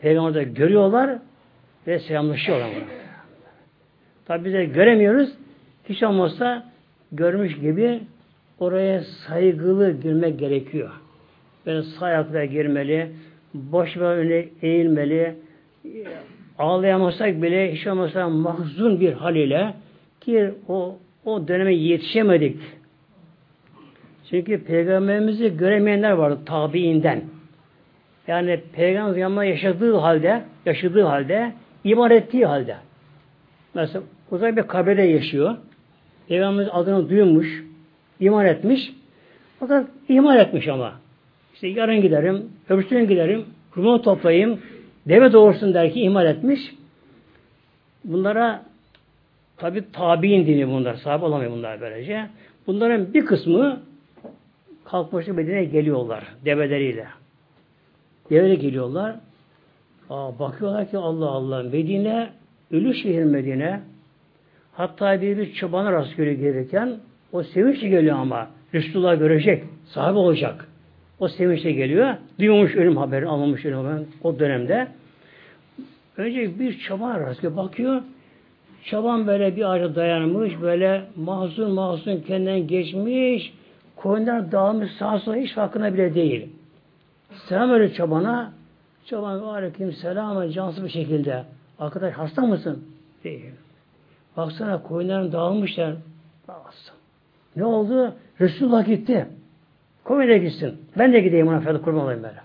Peygamber'de 0.00 0.44
görüyorlar 0.44 1.18
ve 1.86 1.98
selamlaşıyorlar. 1.98 2.70
Tabi 4.26 4.44
biz 4.44 4.52
de 4.52 4.64
göremiyoruz. 4.64 5.32
Hiç 5.88 6.02
olmazsa 6.02 6.70
görmüş 7.12 7.54
gibi 7.58 8.00
oraya 8.58 9.00
saygılı 9.00 9.90
girmek 9.90 10.38
gerekiyor. 10.38 10.90
Böyle 11.66 11.82
sayakla 11.82 12.44
girmeli, 12.44 13.10
boş 13.54 13.96
ve 13.96 14.04
öne 14.04 14.48
eğilmeli, 14.62 15.36
ağlayamazsak 16.58 17.42
bile 17.42 17.72
hiç 17.72 17.86
olmazsa 17.86 18.28
mahzun 18.28 19.00
bir 19.00 19.12
hal 19.12 19.36
ile 19.36 19.74
ki 20.20 20.54
o, 20.68 20.98
o 21.24 21.48
döneme 21.48 21.74
yetişemedik. 21.74 22.56
Çünkü 24.30 24.64
peygamberimizi 24.64 25.56
göremeyenler 25.56 26.10
vardı 26.10 26.38
tabiinden. 26.46 27.22
Yani 28.26 28.60
peygamber 28.72 29.16
yanında 29.16 29.44
yaşadığı 29.44 29.96
halde, 29.96 30.42
yaşadığı 30.66 31.02
halde, 31.02 31.52
iman 31.84 32.10
ettiği 32.10 32.46
halde. 32.46 32.76
Mesela 33.74 34.02
uzak 34.30 34.56
bir 34.56 34.62
kabirde 34.62 35.02
yaşıyor. 35.02 35.56
Peygamberimiz 36.28 36.68
adını 36.72 37.10
duymuş, 37.10 37.64
iman 38.20 38.46
etmiş. 38.46 38.92
Fakat 39.60 39.86
iman 40.08 40.38
etmiş 40.38 40.68
ama. 40.68 40.92
İşte 41.54 41.68
yarın 41.68 42.00
giderim, 42.02 42.42
öbürsü 42.68 42.88
gün 42.88 43.08
giderim, 43.08 43.44
kurban 43.70 44.02
toplayayım, 44.02 44.60
deve 45.08 45.32
doğursun 45.32 45.74
der 45.74 45.92
ki 45.92 46.00
iman 46.00 46.26
etmiş. 46.26 46.74
Bunlara 48.04 48.62
tabi 49.56 49.92
tabi'in 49.92 50.46
dini 50.46 50.68
bunlar. 50.68 50.94
Sahibi 50.94 51.24
olamıyor 51.24 51.52
bunlar 51.52 51.80
böylece. 51.80 52.26
Bunların 52.66 53.14
bir 53.14 53.26
kısmı 53.26 53.80
kalkmışı 54.84 55.34
Medine'ye 55.34 55.64
geliyorlar 55.64 56.24
develeriyle. 56.44 57.06
Deveyle 58.30 58.54
geliyorlar. 58.54 59.16
Aa, 60.10 60.38
bakıyorlar 60.38 60.90
ki 60.90 60.98
Allah 60.98 61.28
Allah 61.30 61.62
Medine 61.62 62.30
ölü 62.70 62.94
şehir 62.94 63.24
Medine. 63.24 63.80
Hatta 64.72 65.22
bir 65.22 65.38
bir 65.38 65.52
çobana 65.52 65.92
rast 65.92 66.16
gelirken 66.16 66.96
o 67.32 67.42
sevinçle 67.42 67.88
geliyor 67.88 68.18
ama 68.18 68.48
Resulullah 68.74 69.18
görecek, 69.18 69.64
sahibi 69.86 70.18
olacak. 70.18 70.68
O 71.20 71.28
sevinçle 71.28 71.72
geliyor. 71.72 72.14
Duymamış 72.38 72.76
ölüm 72.76 72.96
haberi, 72.96 73.26
almamış 73.26 73.64
ölüm 73.64 73.76
haberi 73.76 74.04
o 74.22 74.38
dönemde. 74.38 74.88
Önce 76.16 76.58
bir 76.58 76.78
çoban 76.78 77.20
rastgele 77.20 77.56
bakıyor. 77.56 78.02
Çoban 78.84 79.26
böyle 79.26 79.56
bir 79.56 79.72
ağaca 79.72 79.94
dayanmış, 79.94 80.60
böyle 80.62 81.04
mahzun 81.16 81.70
mahzun 81.70 82.20
kendinden 82.20 82.66
geçmiş, 82.66 83.52
koyunlar 83.96 84.52
dağılmış 84.52 84.92
sağa 84.92 85.18
sola 85.18 85.36
hiç 85.36 85.54
farkına 85.54 85.94
bile 85.94 86.14
değil. 86.14 86.48
Selam 87.48 87.70
öyle 87.70 87.94
çobana. 87.94 88.52
Çoban 89.06 89.38
aleyküm 89.38 89.92
selam 89.92 90.50
cansız 90.50 90.84
bir 90.84 90.88
şekilde. 90.88 91.44
Arkadaş 91.78 92.14
hasta 92.14 92.42
mısın? 92.42 92.84
Değil. 93.24 93.50
Baksana 94.36 94.82
koyunların 94.82 95.32
dağılmışlar. 95.32 95.94
Dağılsın. 96.48 96.94
Ne 97.56 97.64
oldu? 97.64 98.14
Resulullah 98.40 98.86
gitti. 98.86 99.26
Koyuna 100.04 100.36
gitsin. 100.36 100.78
Ben 100.98 101.12
de 101.12 101.20
gideyim 101.20 101.48
ona 101.48 101.60
feda 101.60 101.80
kurban 101.80 102.00
olayım 102.00 102.22
böyle. 102.22 102.40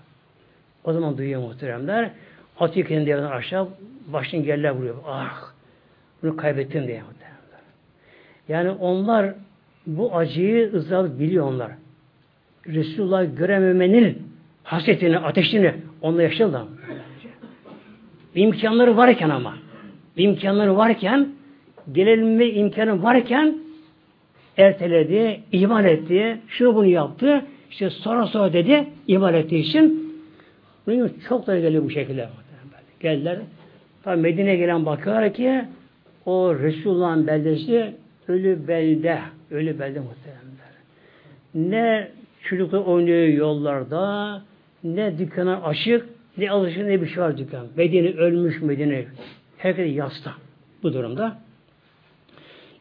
O 0.84 0.92
zaman 0.92 1.18
duyuyor 1.18 1.40
muhteremler. 1.40 2.10
Atıyor 2.60 2.88
kendi 2.88 3.08
yerden 3.08 3.30
aşağı. 3.30 3.68
Başını 4.06 4.42
geller 4.42 4.70
vuruyor. 4.70 4.96
Ah! 5.06 5.52
Bunu 6.22 6.36
kaybettim 6.36 6.86
diye 6.86 7.02
muhteremler. 7.02 7.60
Yani 8.48 8.70
onlar 8.70 9.34
bu 9.86 10.16
acıyı 10.16 10.72
ızdırabı 10.74 11.18
biliyor 11.18 11.46
onlar. 11.46 11.70
Resulullah 12.66 13.36
görememenin 13.36 14.22
hasretini, 14.64 15.18
ateşini 15.18 15.74
onunla 16.02 16.22
yaşıyorlar. 16.22 16.62
İmkanları 18.34 18.96
varken 18.96 19.30
ama 19.30 19.54
imkanları 20.16 20.76
varken 20.76 21.28
gelelim 21.92 22.38
ve 22.38 22.52
imkanı 22.52 23.02
varken 23.02 23.58
erteledi, 24.56 25.40
iman 25.52 25.84
etti, 25.84 26.38
şunu 26.48 26.74
bunu 26.74 26.86
yaptı, 26.86 27.44
işte 27.70 27.90
sonra 27.90 28.26
sonra 28.26 28.52
dedi, 28.52 28.84
iman 29.06 29.34
ettiği 29.34 29.60
için 29.60 30.12
bunun 30.86 31.12
çok 31.28 31.46
da 31.46 31.58
geliyor 31.58 31.84
bu 31.84 31.90
şekilde. 31.90 32.28
Geldiler. 33.00 33.38
Tabi 34.02 34.20
Medine'ye 34.20 34.56
gelen 34.56 34.86
bakıyorlar 34.86 35.34
ki 35.34 35.64
o 36.26 36.54
Resulullah'ın 36.54 37.26
beldesi 37.26 37.94
ölü 38.28 38.68
belde, 38.68 39.18
ölü 39.50 39.78
belde 39.78 40.00
muhteremler. 40.00 40.72
Ne 41.54 42.08
çocuklar 42.42 42.78
oynuyor 42.78 43.28
yollarda, 43.28 44.42
ne 44.84 45.18
dükkana 45.18 45.62
açık, 45.62 46.06
ne 46.38 46.50
alışık 46.50 46.86
ne 46.86 47.02
bir 47.02 47.06
şey 47.06 47.22
var 47.22 47.38
dükkan. 47.38 47.66
Medine 47.76 48.08
ölmüş 48.08 48.62
Medine. 48.62 49.04
Herkes 49.58 49.96
yasta 49.96 50.32
bu 50.82 50.92
durumda. 50.92 51.38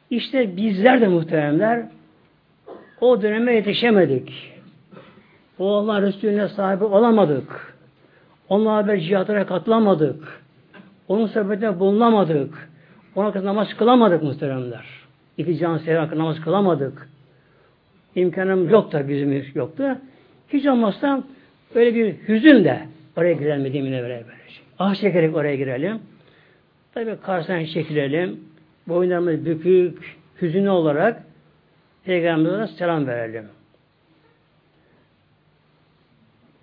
İşte 0.09 0.57
bizler 0.57 1.01
de 1.01 1.07
muhteremler 1.07 1.85
o 3.01 3.21
döneme 3.21 3.53
yetişemedik. 3.53 4.55
O 5.59 5.75
Allah 5.75 6.01
Resulüne 6.01 6.47
sahibi 6.47 6.83
olamadık. 6.83 7.75
Onunla 8.49 8.75
haber 8.75 8.99
cihatlara 8.99 9.45
katılamadık. 9.45 10.41
Onun 11.07 11.27
sohbetine 11.27 11.79
bulunamadık. 11.79 12.69
Ona 13.15 13.31
kadar 13.31 13.45
namaz 13.45 13.73
kılamadık 13.77 14.23
muhteremler. 14.23 14.85
İki 15.37 15.57
can 15.57 15.77
sever 15.77 16.17
namaz 16.17 16.41
kılamadık. 16.41 17.09
İmkanım 18.15 18.69
yok 18.69 18.91
da 18.91 19.09
bizim 19.09 19.43
yoktu. 19.55 19.97
Hiç 20.49 20.65
olmazsa 20.65 21.23
öyle 21.75 21.95
bir 21.95 22.15
hüzün 22.27 22.63
de 22.63 22.79
oraya 23.17 23.33
girelim 23.33 23.61
Medine'ye 23.61 24.03
böyle. 24.03 24.23
Ah 24.79 24.95
çekerek 24.95 25.35
oraya 25.35 25.55
girelim. 25.55 25.99
Tabi 26.93 27.17
karşısına 27.21 27.65
çekilelim 27.65 28.39
boyunlarımız 28.87 29.45
bükük, 29.45 30.17
hüzünlü 30.41 30.69
olarak 30.69 31.23
Peygamber'e 32.05 32.67
selam 32.67 33.07
verelim. 33.07 33.47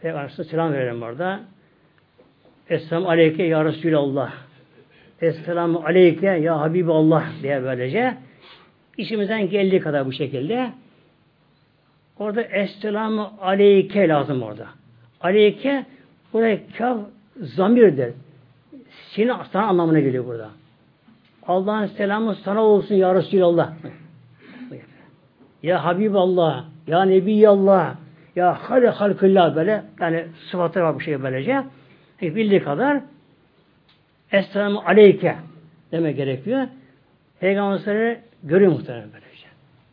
Peygamber'e 0.00 0.44
selam 0.44 0.72
verelim 0.72 1.02
orada. 1.02 1.40
Esselamu 2.68 3.08
aleyke 3.08 3.42
ya 3.42 3.64
Resulallah. 3.64 4.32
Esselamu 5.20 5.82
aleyke 5.86 6.26
ya 6.26 6.60
Habiballah 6.60 7.42
diye 7.42 7.62
böylece 7.62 8.16
işimizden 8.96 9.50
geldiği 9.50 9.80
kadar 9.80 10.06
bu 10.06 10.12
şekilde 10.12 10.72
orada 12.18 12.42
Esselamu 12.42 13.32
aleyke 13.40 14.08
lazım 14.08 14.42
orada. 14.42 14.66
Aleyke 15.20 15.86
buraya 16.32 16.58
kaf 16.78 16.98
zamirdir. 17.40 18.14
Senin 19.10 19.34
sana 19.52 19.66
anlamına 19.66 20.00
geliyor 20.00 20.26
burada. 20.26 20.50
Allah'ın 21.46 21.86
selamı 21.86 22.34
sana 22.34 22.62
olsun 22.62 22.94
ya 22.94 23.14
Resulallah. 23.14 23.72
Ya 25.62 25.84
Habiballah, 25.84 26.64
ya 26.86 27.04
Nebiyallah, 27.04 27.94
ya 28.36 28.54
Hale 28.54 28.88
Halkıllah 28.88 29.56
böyle 29.56 29.82
yani 30.00 30.26
sıfatı 30.50 30.80
var 30.80 30.94
bu 30.94 31.00
şey 31.00 31.22
böylece. 31.22 31.64
E, 32.22 32.34
bildiği 32.34 32.62
kadar 32.62 33.00
Esselamu 34.32 34.82
Aleyke 34.86 35.36
deme 35.92 36.12
gerekiyor. 36.12 36.66
Peygamberleri 37.40 38.20
görüyor 38.42 38.72
muhtemelen 38.72 39.08
böylece. 39.12 39.46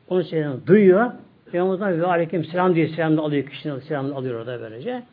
Onun 0.10 0.22
şeyden 0.22 0.68
duyuyor. 0.68 1.12
Peygamberden 1.52 2.02
ve 2.02 2.08
aleyküm 2.08 2.46
selam 2.46 2.76
diye 2.76 2.88
selam 2.88 3.18
da 3.18 3.22
alıyor. 3.22 3.46
Kişinin 3.46 3.80
selam 3.80 4.18
alıyor 4.18 4.40
orada 4.40 4.62
böylece. 4.62 5.04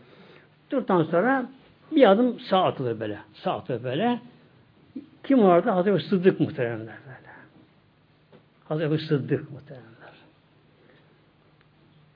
Durduktan 0.71 1.03
sonra 1.03 1.47
bir 1.93 2.11
adım 2.11 2.41
sağ 2.41 2.65
atılır 2.65 3.01
böyle. 3.01 3.19
Sağ 3.35 3.53
atılır 3.53 3.85
böyle. 3.85 4.19
Kim 5.27 5.39
orada? 5.39 5.77
Hazreti 5.77 6.05
Sıddık 6.09 6.41
muhteremler 6.41 6.79
böyle. 7.07 7.27
Hazreti 8.69 8.89
Ebu 8.89 8.99
Sıddık 8.99 9.51
muhtemelenler. 9.51 10.13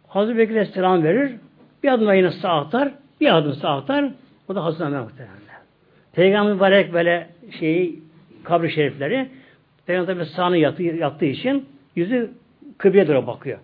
Hazreti 0.08 0.38
Bekir'e 0.38 0.64
selam 0.64 1.02
verir. 1.02 1.36
Bir 1.82 1.92
adım 1.92 2.14
yine 2.14 2.30
sağ 2.30 2.48
atar. 2.48 2.92
Bir 3.20 3.36
adım 3.36 3.54
sağ 3.54 3.76
atar. 3.76 4.10
O 4.48 4.54
da 4.54 4.64
Hazreti 4.64 4.84
Ömer 4.84 5.00
muhtemelenler. 5.00 5.40
Peygamber 6.12 6.54
mübarek 6.54 6.92
böyle 6.92 7.30
şeyi 7.58 8.02
kabri 8.44 8.72
şerifleri 8.72 9.28
Peygamber 9.86 10.14
tabi 10.14 10.26
sağını 10.26 10.56
yattığı, 10.56 10.82
yattığı 10.82 11.24
için 11.24 11.68
yüzü 11.96 12.30
kıbleye 12.78 13.08
doğru 13.08 13.26
bakıyor. 13.26 13.58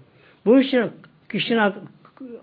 Bu 0.46 0.60
için 0.60 0.90
kişinin 1.28 1.72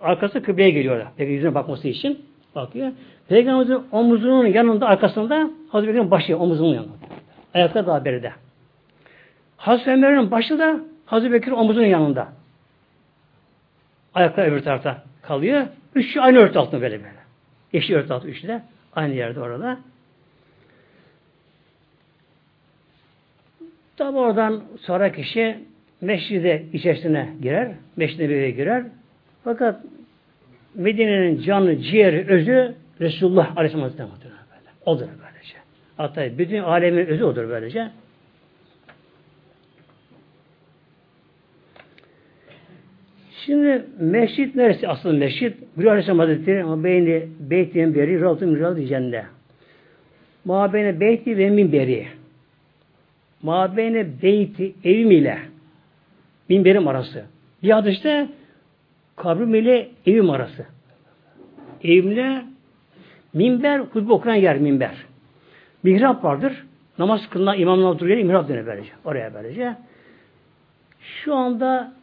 arkası 0.02 0.44
kıbleye 0.44 0.70
geliyor. 0.70 1.06
Peki 1.18 1.32
yüzüne 1.32 1.56
bakması 1.56 1.88
için 1.88 2.26
bakıyor. 2.56 2.92
Peygamberimizin 3.30 3.88
omuzunun 3.92 4.46
yanında 4.46 4.88
arkasında 4.88 5.50
Hazreti 5.70 5.94
Bekir'in 5.94 6.12
başı 6.12 6.38
omuzunun 6.38 6.74
yanında. 6.74 6.94
Ayakta 7.54 7.88
daha 7.88 8.06
beride. 8.06 8.32
Hazreti 9.58 9.92
Ömer'in 9.92 10.32
başı 10.32 10.60
da 10.60 10.80
Hazreti 11.06 11.34
Bekir 11.34 11.52
omuzunun 11.52 11.86
yanında. 11.86 12.28
Ayakta 14.14 14.42
öbür 14.42 14.64
tarafta 14.64 15.04
kalıyor. 15.22 15.68
Üçü 15.96 16.20
aynı 16.20 16.38
örtü 16.38 16.60
altında 16.60 16.82
böyle 16.82 17.00
böyle. 17.00 17.24
Yeşil 17.74 17.94
örtü 17.94 18.14
altı 18.14 18.28
üçü 18.28 18.48
de 18.48 18.62
aynı 18.96 19.14
yerde 19.14 19.40
orada. 19.40 19.80
Tabi 23.98 24.18
oradan 24.18 24.64
sonra 24.82 25.12
kişi 25.12 25.58
meşride 26.02 26.66
içerisine 26.74 27.30
girer. 27.42 27.72
Meşride 27.96 28.30
bir 28.30 28.48
girer. 28.48 28.84
Fakat 29.44 29.82
Medine'nin 30.76 31.42
canı, 31.42 31.82
ciğeri, 31.82 32.26
özü 32.30 32.76
Resulullah 33.02 33.58
Aleyhisselam 33.58 33.84
Hazretleri 33.84 34.10
böyle. 34.32 34.70
Odur 34.86 35.08
böylece. 35.08 35.56
Hatta 35.98 36.38
bütün 36.38 36.64
alemin 36.64 37.06
özü 37.06 37.24
odur 37.24 37.50
böylece. 37.50 37.92
Şimdi 43.46 43.86
mescit 44.00 44.56
neresi 44.56 44.88
asıl 44.88 45.14
mescit? 45.14 45.58
Buyur 45.78 45.88
Aleyhisselam 45.88 46.20
Hazretleri 46.20 46.64
ama 46.64 46.84
beyni 46.84 47.28
beytiyen 47.40 47.96
beri 47.96 48.22
ravtı 48.22 48.48
mücadele 48.48 48.88
cennet. 48.88 49.26
Ma 50.46 50.74
beyne 50.74 51.00
beyti 51.00 51.38
ve 51.38 51.50
minberi. 51.50 52.08
Ma 53.42 53.78
beyne 53.78 54.22
beyti 54.22 54.74
evim 54.84 55.12
ile 55.12 55.40
minberim 56.50 56.88
arası. 56.88 57.26
Bir 57.64 57.70
hadiste 57.70 58.28
kabrim 59.16 59.56
ile 59.56 59.90
evim 60.06 60.30
arası. 60.30 60.66
Evimle 61.84 62.53
minber, 63.34 63.80
hutbe 63.80 64.14
okunan 64.14 64.36
yer 64.36 64.58
minber. 64.58 64.96
Mihrap 65.84 66.24
vardır. 66.24 66.66
Namaz 67.00 67.30
kılınan 67.30 67.60
imamın 67.60 67.84
oturduğu 67.84 68.10
yere 68.10 68.24
mihrap 68.24 68.50
denir 68.50 68.66
böylece. 68.66 68.90
Oraya 69.06 69.34
böylece. 69.34 69.76
Şu 71.00 71.36
anda 71.36 71.94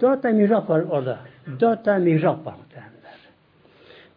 dört 0.00 0.22
tane 0.22 0.34
mihrap 0.34 0.70
var 0.70 0.80
orada. 0.90 1.18
Dört 1.60 1.84
tane 1.84 2.04
mihrap 2.04 2.46
var 2.46 2.54
muhtemelenler. 2.54 3.18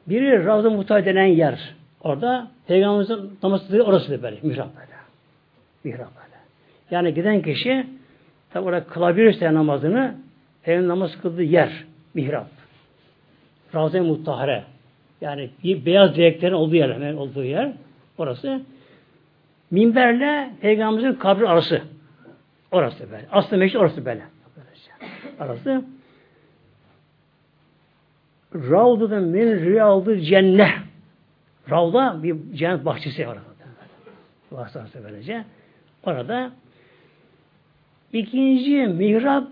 Biri 0.08 0.46
Ravza 0.46 0.70
Muhtay 0.70 1.06
denen 1.06 1.26
yer. 1.26 1.76
Orada 2.02 2.48
Peygamberimizin 2.68 3.38
namaz 3.44 3.68
kıldığı 3.68 3.84
orası 3.84 4.24
böyle. 4.24 4.38
Mihrap 4.44 4.76
böyle. 4.76 4.88
Mihrap 5.84 6.16
böyle. 6.16 6.38
Yani 6.92 7.14
giden 7.14 7.42
kişi 7.42 7.88
tabi 8.50 8.66
orada 8.66 8.84
kılabilirse 8.84 9.54
namazını 9.54 10.16
Peygamber 10.64 10.88
namaz 10.90 11.22
kıldığı 11.22 11.44
yer. 11.44 11.86
Mihrap. 12.14 12.48
Ravza-i 13.76 14.02
Muttahare. 14.02 14.64
Yani 15.22 15.50
beyaz 15.64 16.16
direklerin 16.16 16.54
olduğu 16.54 16.76
yer, 16.76 16.90
yani 16.90 17.20
olduğu 17.20 17.44
yer 17.44 17.74
orası. 18.18 18.62
Minberle 19.72 20.50
Peygamberimizin 20.62 21.20
kabri 21.20 21.48
arası. 21.48 21.82
Orası 22.72 23.12
böyle. 23.12 23.26
Aslında 23.32 23.58
meşhur 23.58 23.80
orası 23.80 24.06
böyle. 24.06 24.24
Arası. 25.40 25.84
Ravdu'da 28.56 29.20
min 29.20 29.66
riyaldı 29.66 30.20
cennet. 30.20 30.72
Ravda 31.70 32.24
bir 32.24 32.36
cennet 32.54 32.86
bahçesi 32.86 33.28
var. 33.28 33.38
Vasıtası 34.52 35.04
böylece. 35.04 35.46
Orada 36.04 36.52
ikinci 38.14 38.88
mihrap 38.88 39.48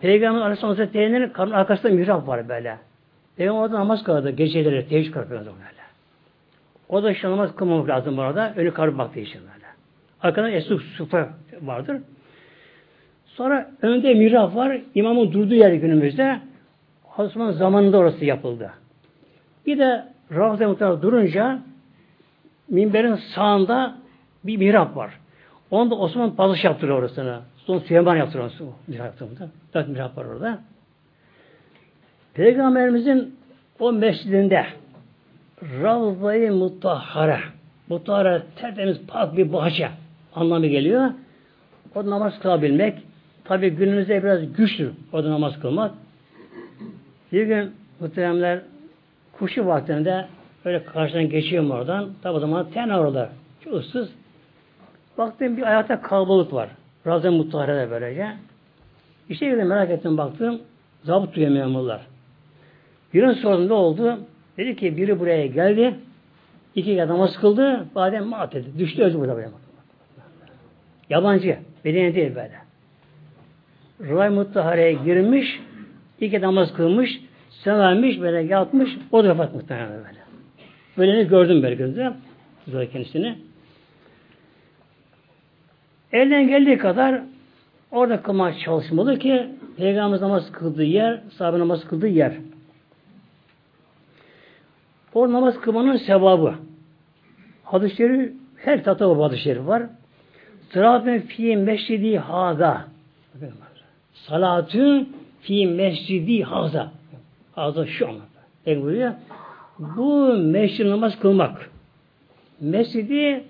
Peygamber 0.00 0.40
Aleyhisselam 0.40 0.70
Hazretleri'nin 0.70 1.32
arkasında 1.34 1.92
mihrap 1.92 2.28
var 2.28 2.48
böyle. 2.48 2.78
Peygamber 3.38 3.60
orada 3.60 3.78
namaz 3.78 4.04
kıldı. 4.04 4.30
Geceleri 4.30 4.88
teheccüd 4.88 5.12
kıldı 5.12 5.30
böyle. 5.30 5.50
O 6.88 7.02
da 7.02 7.10
işte 7.10 7.30
namaz 7.30 7.56
kılmamak 7.56 7.88
lazım 7.88 8.16
bu. 8.16 8.20
Önü 8.60 8.74
karı 8.74 8.98
baktığı 8.98 9.20
için 9.20 9.40
böyle. 9.40 9.66
Arkadan 10.22 10.52
esuf 10.52 10.82
sufa 10.82 11.28
vardır. 11.62 11.96
Sonra 13.26 13.70
önde 13.82 14.14
mihrap 14.14 14.56
var. 14.56 14.80
İmamın 14.94 15.32
durduğu 15.32 15.54
yer 15.54 15.72
günümüzde. 15.72 16.40
Osman 17.18 17.50
zamanında 17.50 17.98
orası 17.98 18.24
yapıldı. 18.24 18.70
Bir 19.66 19.78
de 19.78 20.04
Ravza 20.32 20.68
Muhtar 20.68 21.02
durunca 21.02 21.58
minberin 22.68 23.14
sağında 23.14 23.96
bir 24.44 24.56
mihrap 24.56 24.96
var. 24.96 25.10
Onda 25.70 25.94
Osman 25.94 26.36
Padişah 26.36 26.64
yaptırıyor 26.64 26.98
orasını. 26.98 27.40
Sonra 27.56 27.80
Süleyman 27.80 28.16
yaptırıyor 28.16 28.44
orasını. 28.44 28.68
Mihrap 28.86 29.06
yaptığında. 29.06 29.48
Dört 29.74 29.88
mihrap 29.88 30.16
var 30.16 30.24
orada. 30.24 30.58
Peygamberimizin 32.34 33.36
o 33.78 33.92
mescidinde 33.92 34.66
Ravza-i 35.62 36.50
Mutahhara 36.50 37.40
Mutahhara 37.88 38.42
tertemiz 38.56 38.98
pak 39.08 39.36
bir 39.36 39.52
bahçe 39.52 39.88
anlamı 40.34 40.66
geliyor. 40.66 41.10
O 41.94 42.10
namaz 42.10 42.38
kılabilmek 42.40 42.98
tabi 43.44 43.70
günümüzde 43.70 44.22
biraz 44.22 44.52
güçlü 44.52 44.90
orada 45.12 45.30
namaz 45.30 45.60
kılmak. 45.60 45.94
Bir 47.32 47.46
gün 47.46 47.72
muhteremler 48.00 48.60
kuşu 49.32 49.66
vaktinde 49.66 50.26
öyle 50.64 50.84
karşıdan 50.84 51.28
geçiyorum 51.28 51.70
oradan. 51.70 52.08
Tabi 52.22 52.36
o 52.36 52.40
zaman 52.40 52.70
ten 52.70 52.88
orada. 52.88 53.30
Çok 53.64 53.74
ıssız. 53.74 54.08
Baktım 55.18 55.56
bir 55.56 55.62
ayakta 55.62 56.02
kalabalık 56.02 56.52
var. 56.52 56.68
Razı 57.06 57.32
Mutahhare'de 57.32 57.90
böylece. 57.90 58.28
İşte 59.28 59.46
bir 59.46 59.62
merak 59.62 59.90
ettim 59.90 60.18
baktım. 60.18 60.60
Zabıt 61.04 61.34
duyuyor 61.34 61.52
memurlar. 61.52 62.00
Birinin 63.14 63.68
ne 63.68 63.72
oldu? 63.72 64.18
Dedi 64.56 64.76
ki 64.76 64.96
biri 64.96 65.20
buraya 65.20 65.46
geldi. 65.46 65.94
iki 66.74 66.94
kere 66.94 67.08
namaz 67.08 67.36
kıldı. 67.40 67.86
Badem 67.94 68.26
mat 68.26 68.54
dedi. 68.54 68.78
Düştü 68.78 69.02
özü 69.02 69.18
burada 69.18 69.36
böyle. 69.36 69.48
Yabancı. 71.10 71.58
Bedeni 71.84 72.14
değil 72.14 72.34
böyle. 72.34 72.58
Rıvay 74.00 74.30
Muttahare'ye 74.30 74.92
girmiş. 74.92 75.60
iki 76.20 76.40
namaz 76.40 76.74
kılmış. 76.74 77.20
Severmiş 77.50 78.20
böyle 78.20 78.40
yatmış. 78.40 78.90
O 79.12 79.24
da 79.24 79.28
vefat 79.28 79.54
muhtemelen 79.54 79.90
böyle. 79.90 80.18
Böyleni 80.98 81.28
gördüm 81.28 81.62
böyle 81.62 81.74
gözle. 81.74 82.12
Zor 82.68 82.84
kendisini. 82.84 83.38
Elden 86.12 86.48
geldiği 86.48 86.78
kadar 86.78 87.20
orada 87.90 88.22
kılmak 88.22 88.60
çalışmalı 88.60 89.18
ki 89.18 89.46
Peygamber 89.76 90.20
namaz 90.20 90.52
kıldığı 90.52 90.84
yer, 90.84 91.20
sahabe 91.38 91.58
namaz 91.58 91.84
kıldığı 91.88 92.08
yer. 92.08 92.32
O 95.14 95.32
namaz 95.32 95.60
kılmanın 95.60 95.96
sevabı. 95.96 96.54
Hadis-i 97.64 97.96
şerif, 97.96 98.32
her 98.56 98.84
tatlı 98.84 99.16
bu 99.16 99.24
hadis-i 99.24 99.42
şerif 99.42 99.66
var. 99.66 99.82
Salatun 100.70 101.18
fi 101.18 101.56
mescidi 101.56 102.18
haza. 102.18 102.88
Salatun 104.14 105.16
fi 105.40 105.66
mescidi 105.66 106.42
haza. 106.42 106.92
Haza 107.52 107.86
şu 107.86 108.08
anlamda. 108.08 108.24
Peki 108.64 108.82
buyuruyor. 108.82 109.12
Bu 109.78 110.36
mescid 110.36 110.86
namaz 110.86 111.18
kılmak. 111.20 111.70
Mescidi 112.60 113.44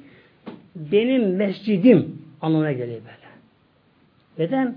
benim 0.77 1.37
mescidim 1.37 2.23
anlamına 2.41 2.73
geliyor 2.73 3.01
böyle. 3.01 3.29
Neden? 4.39 4.77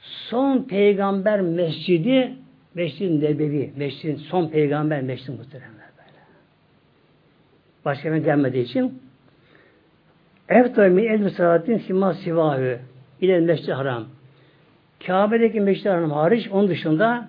Son 0.00 0.62
peygamber 0.62 1.40
mescidi 1.40 2.36
Mescid-i 2.76 3.20
Nebevi, 3.20 3.72
mescidin 3.76 4.16
son 4.16 4.48
peygamber 4.48 5.02
mescidi 5.02 5.30
muhteremler 5.30 5.70
böyle. 5.70 5.75
Başka 7.86 8.12
bir 8.12 8.16
gelmediği 8.16 8.64
için 8.64 9.02
Eftar 10.48 10.88
min 10.88 11.04
el 11.04 11.30
salatin 11.30 11.78
sima 11.78 12.14
sivahü 12.14 12.78
ile 13.20 13.40
mescid 13.40 13.68
haram. 13.68 14.04
Kabe'deki 15.06 15.60
mescid 15.60 15.86
haram 15.86 16.10
hariç 16.10 16.48
onun 16.50 16.68
dışında 16.68 17.28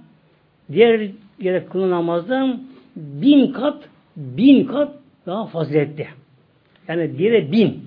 diğer 0.71 1.09
yere 1.39 1.65
kılınan 1.65 1.91
namazdan 1.91 2.61
bin 2.95 3.53
kat 3.53 3.89
bin 4.15 4.65
kat 4.65 4.93
daha 5.25 5.45
faziletli. 5.45 6.07
Yani 6.87 7.17
diğeri 7.17 7.51
bin. 7.51 7.83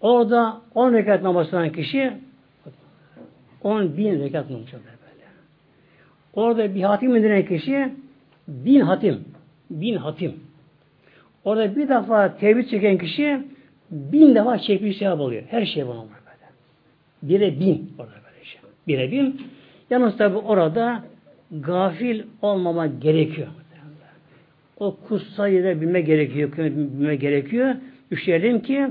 Orada 0.00 0.60
on 0.74 0.92
rekat 0.92 1.22
namaz 1.22 1.50
kılan 1.50 1.72
kişi 1.72 2.12
on 3.62 3.96
bin 3.96 4.20
rekat 4.20 4.50
namaz 4.50 4.66
böyle. 4.72 5.26
Orada 6.34 6.74
bir 6.74 6.82
hatim 6.82 7.16
indiren 7.16 7.46
kişi 7.46 7.92
bin 8.48 8.80
hatim. 8.80 9.24
Bin 9.70 9.96
hatim. 9.96 10.45
Orada 11.46 11.76
bir 11.76 11.88
defa 11.88 12.36
tevhid 12.36 12.68
çeken 12.68 12.98
kişi 12.98 13.40
bin 13.90 14.34
defa 14.34 14.58
çekmiş 14.58 14.96
sevap 14.96 15.20
oluyor. 15.20 15.42
Her 15.50 15.66
şey 15.66 15.86
buna 15.86 15.98
var 15.98 16.06
böyle. 16.26 16.48
Bire 17.22 17.60
bin 17.60 17.92
orada 17.98 18.12
böylece. 18.24 18.58
Bire 18.88 19.12
bin. 19.12 19.40
Yalnız 19.90 20.16
tabi 20.16 20.36
orada 20.36 21.02
gafil 21.50 22.22
olmama 22.42 22.86
gerekiyor. 22.86 23.48
O 24.78 24.96
kutsal 25.08 25.52
yere 25.52 25.80
bilme 25.80 26.00
gerekiyor, 26.00 26.52
bilme 26.56 27.16
gerekiyor. 27.16 27.74
Düşünelim 28.10 28.60
ki 28.60 28.86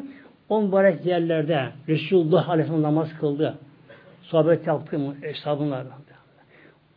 o 0.50 0.62
mübarek 0.62 1.06
yerlerde 1.06 1.70
Resulullah 1.88 2.50
Aleyhisselam 2.50 2.82
namaz 2.82 3.10
kıldı. 3.20 3.58
Sohbet 4.22 4.68
yaptı 4.68 5.00
mı? 5.00 5.16
Hesabınlar. 5.22 5.84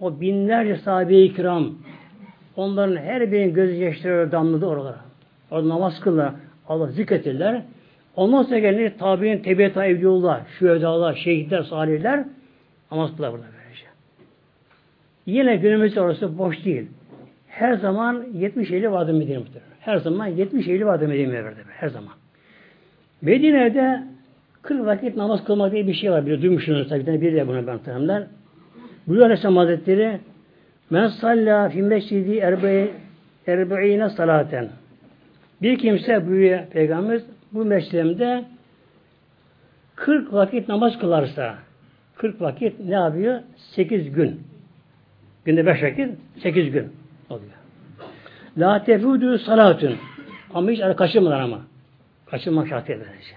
O 0.01 0.21
binlerce 0.21 0.77
sahabe-i 0.77 1.35
kiram 1.35 1.75
onların 2.57 2.97
her 2.97 3.33
birinin 3.33 3.55
gözü 3.55 3.75
yaşları 3.75 4.33
damladı 4.33 4.67
oralara. 4.67 5.08
Orada 5.51 5.69
namaz 5.69 6.01
kıldılar. 6.01 6.33
Allah 6.69 6.87
zikretirler. 6.87 7.63
Ondan 8.17 8.43
sonra 8.43 8.59
gelir 8.59 8.93
tabi'in 8.99 9.39
tebiyata 9.39 9.87
evliullah, 9.87 10.41
şühedalar, 10.59 11.15
şehitler, 11.15 11.63
salihler 11.63 12.25
namaz 12.91 13.11
kıldılar 13.11 13.33
burada 13.33 13.45
böylece. 13.45 13.85
Yine 15.27 15.57
günümüzde 15.57 16.01
orası 16.01 16.39
boş 16.39 16.65
değil. 16.65 16.87
Her 17.49 17.75
zaman 17.75 18.25
70 18.35 18.71
Eylül 18.71 18.91
vardı 18.91 19.15
Medine. 19.15 19.41
Her 19.81 19.97
zaman 19.97 20.27
70 20.27 20.69
Eylül 20.69 20.87
vardı 20.87 21.09
Medine 21.09 21.27
Mevver'de. 21.27 21.61
Her 21.69 21.89
zaman. 21.89 22.13
Medine'de 23.23 24.03
40 24.63 24.87
vakit 24.87 25.17
namaz 25.17 25.45
kılmak 25.45 25.73
diye 25.73 25.87
bir 25.87 25.95
şey 25.95 26.11
var. 26.11 26.27
Bir 26.27 26.43
duymuşsunuz 26.43 26.89
tabii. 26.89 27.21
Bir 27.21 27.35
de 27.35 27.49
bunu 27.49 27.67
ben 27.67 27.79
tanımlar. 27.79 28.23
Buyuruyor 29.07 29.27
Aleyhisselam 29.27 29.57
Hazretleri 29.57 30.21
Men 30.91 31.09
salla 31.09 31.69
fi 31.69 31.83
mescidi 31.83 32.37
erbe'ine 33.47 34.11
salaten 34.11 34.69
bir 35.63 35.79
kimse 35.79 36.27
buyuruyor 36.27 36.67
Peygamber 36.67 37.21
bu 37.53 37.65
mescidimde 37.65 38.45
40 39.95 40.33
vakit 40.33 40.69
namaz 40.69 40.99
kılarsa 40.99 41.55
40 42.17 42.41
vakit 42.41 42.81
ne 42.81 42.95
yapıyor? 42.95 43.41
8 43.57 44.13
gün. 44.13 44.41
Günde 45.45 45.67
5 45.67 45.83
vakit 45.83 46.11
8 46.43 46.71
gün 46.71 46.93
oluyor. 47.31 47.51
La 48.59 48.85
tefudu 48.85 49.39
salatun. 49.39 49.97
Ama 50.55 50.71
hiç 50.71 50.81
kaçırmadan 50.97 51.41
ama. 51.41 51.61
Kaçırmak 52.27 52.69
şartıyla 52.69 53.05
böylece. 53.05 53.35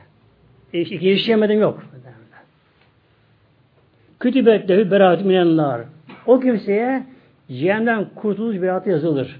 Hiç 0.74 0.92
iki 0.92 1.12
iş 1.12 1.30
yemedim 1.30 1.62
yok. 1.62 1.84
Kütübet 4.20 4.70
lehu 4.70 4.92
beraat 4.92 5.26
minennar. 5.26 5.82
O 6.26 6.40
kimseye 6.40 7.04
cehennemden 7.48 8.06
kurtuluş 8.16 8.62
beratı 8.62 8.90
yazılır. 8.90 9.40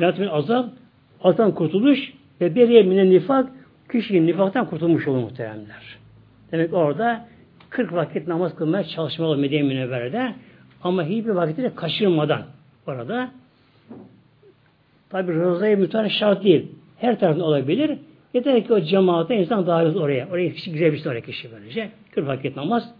Latin 0.00 0.26
azap, 0.26 0.68
azaptan 1.20 1.54
kurtuluş 1.54 2.12
ve 2.40 2.54
beriye 2.54 2.82
minen 2.82 3.10
nifak, 3.10 3.48
kişinin 3.92 4.26
nifaktan 4.26 4.66
kurtulmuş 4.66 5.08
olur 5.08 5.18
muhteremler. 5.18 5.98
Demek 6.52 6.74
orada 6.74 7.26
40 7.70 7.92
vakit 7.92 8.28
namaz 8.28 8.56
kılmaya 8.56 8.84
çalışmalı 8.84 9.36
Medine 9.36 9.62
Münevvere'de 9.62 10.34
ama 10.82 11.04
hiçbir 11.04 11.30
vakitini 11.30 11.74
kaçırmadan 11.74 12.42
orada 12.86 13.30
tabi 15.10 15.32
rızayı 15.32 15.78
müteahhit 15.78 16.12
şart 16.12 16.44
değil. 16.44 16.68
Her 16.98 17.20
tarafında 17.20 17.44
olabilir. 17.44 17.98
Yeter 18.34 18.64
ki 18.66 18.72
o 18.72 18.80
cemaate 18.80 19.36
insan 19.36 19.66
dahil 19.66 19.96
oraya. 19.96 20.28
Oraya 20.28 20.52
kişi 20.52 20.72
girebilsin 20.72 21.10
oraya 21.10 21.20
kişi 21.20 21.52
böylece. 21.52 21.90
40 22.14 22.26
vakit 22.26 22.56
namaz. 22.56 22.94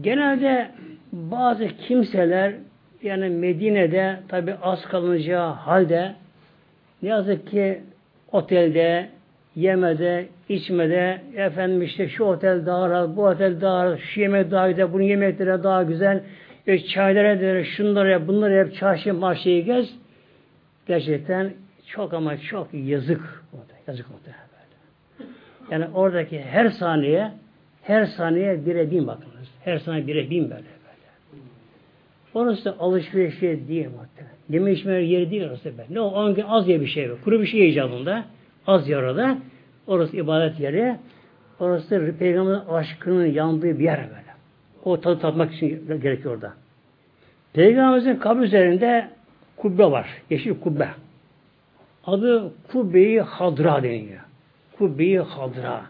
Genelde 0.00 0.70
bazı 1.12 1.68
kimseler 1.68 2.54
yani 3.02 3.28
Medine'de 3.28 4.20
tabi 4.28 4.54
az 4.62 4.84
kalınacağı 4.84 5.52
halde 5.52 6.14
ne 7.02 7.08
yazık 7.08 7.50
ki 7.50 7.80
otelde, 8.32 9.08
yemede, 9.56 10.26
içmede, 10.48 11.20
efendim 11.36 11.82
işte 11.82 12.08
şu 12.08 12.24
otel 12.24 12.66
daha 12.66 12.90
rahat, 12.90 13.16
bu 13.16 13.24
otel 13.24 13.60
daha 13.60 13.84
rahat, 13.84 14.00
şu 14.00 14.20
yemek 14.20 14.50
daha 14.50 14.70
güzel, 14.70 14.92
bunun 14.92 15.02
yemekleri 15.02 15.62
daha 15.62 15.82
güzel, 15.82 16.22
e, 16.66 16.78
çaylara 16.78 17.40
der, 17.40 17.64
şunları 17.64 18.10
yap, 18.10 18.22
bunları 18.26 18.54
yap, 18.54 18.74
çarşı 18.74 19.14
marşayı 19.14 19.64
gez. 19.64 19.94
Gerçekten 20.86 21.52
çok 21.86 22.14
ama 22.14 22.38
çok 22.38 22.74
yazık. 22.74 23.44
Yazık 23.86 24.10
muhtemelen 24.10 24.42
böyle. 24.52 25.30
Yani 25.70 25.94
oradaki 25.94 26.40
her 26.40 26.70
saniye, 26.70 27.30
her 27.82 28.04
saniye 28.04 28.66
bire 28.66 28.90
bin 28.90 29.06
bakınız. 29.06 29.48
Her 29.64 29.78
saniye 29.78 30.06
bire 30.06 30.30
bin 30.30 30.50
böyle. 30.50 30.77
Orası 32.34 32.76
alışveriş 32.78 33.42
yeri 33.42 33.68
değil 33.68 33.86
muhtemelen. 33.86 34.36
Yeme 34.50 34.72
içme 34.72 34.92
yeri 34.92 35.30
değil 35.30 35.48
orası 35.48 35.78
be. 35.78 35.86
Ne 35.90 36.00
o? 36.00 36.34
Gün 36.34 36.42
az 36.42 36.68
ye 36.68 36.80
bir 36.80 36.86
şey. 36.86 37.10
Kuru 37.24 37.40
bir 37.40 37.46
şey 37.46 37.68
icabında. 37.68 38.24
Az 38.66 38.88
yer 38.88 39.02
orada. 39.02 39.38
Orası 39.86 40.16
ibadet 40.16 40.60
yeri. 40.60 40.96
Orası 41.60 42.14
Peygamberin 42.18 42.60
aşkının 42.68 43.26
yandığı 43.26 43.78
bir 43.78 43.84
yer 43.84 43.98
böyle. 43.98 44.28
O 44.84 45.00
tadı 45.00 45.20
tatmak 45.20 45.54
için 45.54 46.00
gerekiyor 46.02 46.34
orada. 46.34 46.52
Peygamberimizin 47.52 48.16
kabri 48.16 48.44
üzerinde 48.44 49.08
kubbe 49.56 49.84
var. 49.84 50.08
Yeşil 50.30 50.60
kubbe. 50.60 50.88
Adı 52.04 52.52
Kubbe-i 52.72 53.20
Hadra 53.20 53.82
deniyor. 53.82 54.20
Kubbe-i 54.78 55.18
Hadra. 55.18 55.82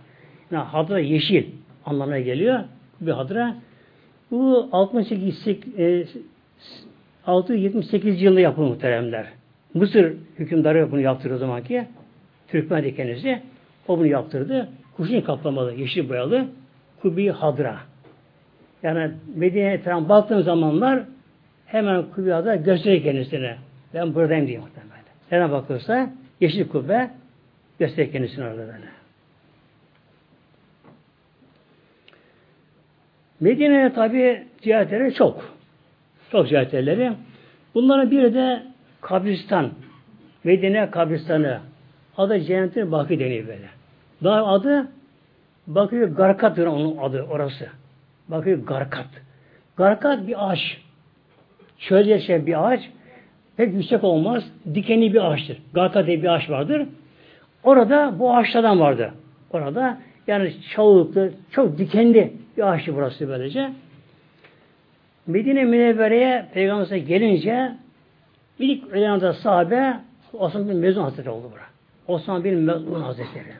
Yani 0.50 0.64
Hadra 0.64 0.98
yeşil 0.98 1.46
anlamına 1.86 2.18
geliyor. 2.18 2.60
Kubbe 2.98 3.12
Hadra. 3.12 3.54
Bu 4.30 4.68
68 4.72 5.46
678 7.26 8.22
yılında 8.22 8.40
yapıldı 8.40 8.66
muhteremler. 8.66 9.26
Mısır 9.74 10.12
hükümdarı 10.38 10.90
bunu 10.90 11.00
yaptırdı 11.00 11.34
o 11.34 11.38
zamanki. 11.38 11.84
Türkmen 12.48 12.94
kendisi. 12.94 13.42
O 13.88 13.98
bunu 13.98 14.06
yaptırdı. 14.06 14.68
Kuşun 14.96 15.20
kaplamalı, 15.20 15.74
yeşil 15.74 16.08
boyalı. 16.08 16.46
Kubi 17.02 17.28
Hadra. 17.28 17.76
Yani 18.82 19.10
Medine'ye 19.34 19.72
etrafına 19.72 20.08
baktığım 20.08 20.42
zamanlar 20.42 21.00
hemen 21.66 22.02
Kubi 22.14 22.30
Hadra 22.30 22.56
gösteriyor 22.56 23.02
kendisine. 23.02 23.56
Ben 23.94 24.14
buradayım 24.14 24.46
diye 24.46 24.58
muhtemelen. 24.58 25.04
Nereye 25.32 25.50
bakıyorsa 25.52 26.10
yeşil 26.40 26.68
kubbe 26.68 27.10
gösteriyor 27.78 28.12
kendisine 28.12 28.44
orada 28.44 28.58
böyle. 28.58 28.97
Medine'ye 33.40 33.92
tabi 33.92 34.46
ziyaretleri 34.62 35.14
çok. 35.14 35.54
Çok 36.32 36.48
ziyaretleri. 36.48 37.12
Bunların 37.74 38.10
biri 38.10 38.34
de 38.34 38.62
kabristan. 39.00 39.70
Medine 40.44 40.90
kabristanı. 40.90 41.60
Adı 42.16 42.40
Cennetin 42.40 42.92
Bakı 42.92 43.18
deniyor 43.18 43.46
böyle. 43.46 43.68
Daha 44.24 44.46
adı 44.46 44.88
Bakıyor 45.66 46.08
Garkat 46.08 46.58
onun 46.58 46.96
adı 46.96 47.22
orası. 47.22 47.68
Bakıyor 48.28 48.58
Garkat. 48.66 49.06
Garkat 49.76 50.26
bir 50.26 50.50
ağaç. 50.50 50.80
Çölde 51.78 52.10
yaşayan 52.10 52.46
bir 52.46 52.68
ağaç. 52.68 52.90
Pek 53.56 53.74
yüksek 53.74 54.04
olmaz. 54.04 54.44
Dikenli 54.74 55.14
bir 55.14 55.32
ağaçtır. 55.32 55.58
Garkat 55.74 56.06
diye 56.06 56.22
bir 56.22 56.28
ağaç 56.28 56.50
vardır. 56.50 56.86
Orada 57.62 58.14
bu 58.18 58.36
ağaçlardan 58.36 58.80
vardı. 58.80 59.14
Orada 59.50 59.98
yani 60.26 60.52
çalılıklı, 60.74 61.32
çok 61.50 61.78
dikenli 61.78 62.32
bir 62.58 62.62
ağaçtı 62.62 62.96
burası 62.96 63.28
böylece. 63.28 63.72
Medine 65.26 65.64
Münevvere'ye 65.64 66.46
Peygamber'e 66.54 66.98
gelince 66.98 67.72
ilk 68.58 68.92
ölen 68.92 69.32
sahabe 69.32 70.00
Osman 70.32 70.68
bin 70.68 70.76
Mezun 70.76 71.02
Hazretleri 71.02 71.30
oldu 71.30 71.50
bura. 71.52 71.62
Osman 72.08 72.44
bin 72.44 72.54
Mezun 72.54 73.02
Hazretleri. 73.02 73.52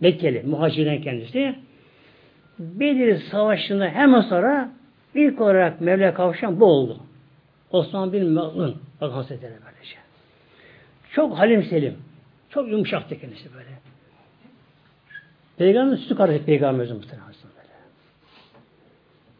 Mekkeli, 0.00 0.42
muhacirden 0.42 1.02
kendisi. 1.02 1.54
Bedir 2.58 3.22
Savaşı'nda 3.30 3.88
hemen 3.88 4.20
sonra 4.20 4.70
ilk 5.14 5.40
olarak 5.40 5.80
Mevla 5.80 6.14
kavuşan 6.14 6.60
bu 6.60 6.64
oldu. 6.64 7.00
Osman 7.70 8.12
bin 8.12 8.24
Mezun 8.26 8.80
Hazretleri 9.00 9.52
böylece. 9.52 9.96
Çok 11.12 11.38
halim 11.38 11.62
selim. 11.62 11.94
Çok 12.50 12.68
yumuşaktı 12.68 13.20
kendisi 13.20 13.54
böyle. 13.54 13.68
Peygamber 15.56 15.96
sütü 15.96 16.16
kardeşi 16.16 16.44
Peygamberimizin 16.44 16.96
muhtemelen. 16.96 17.24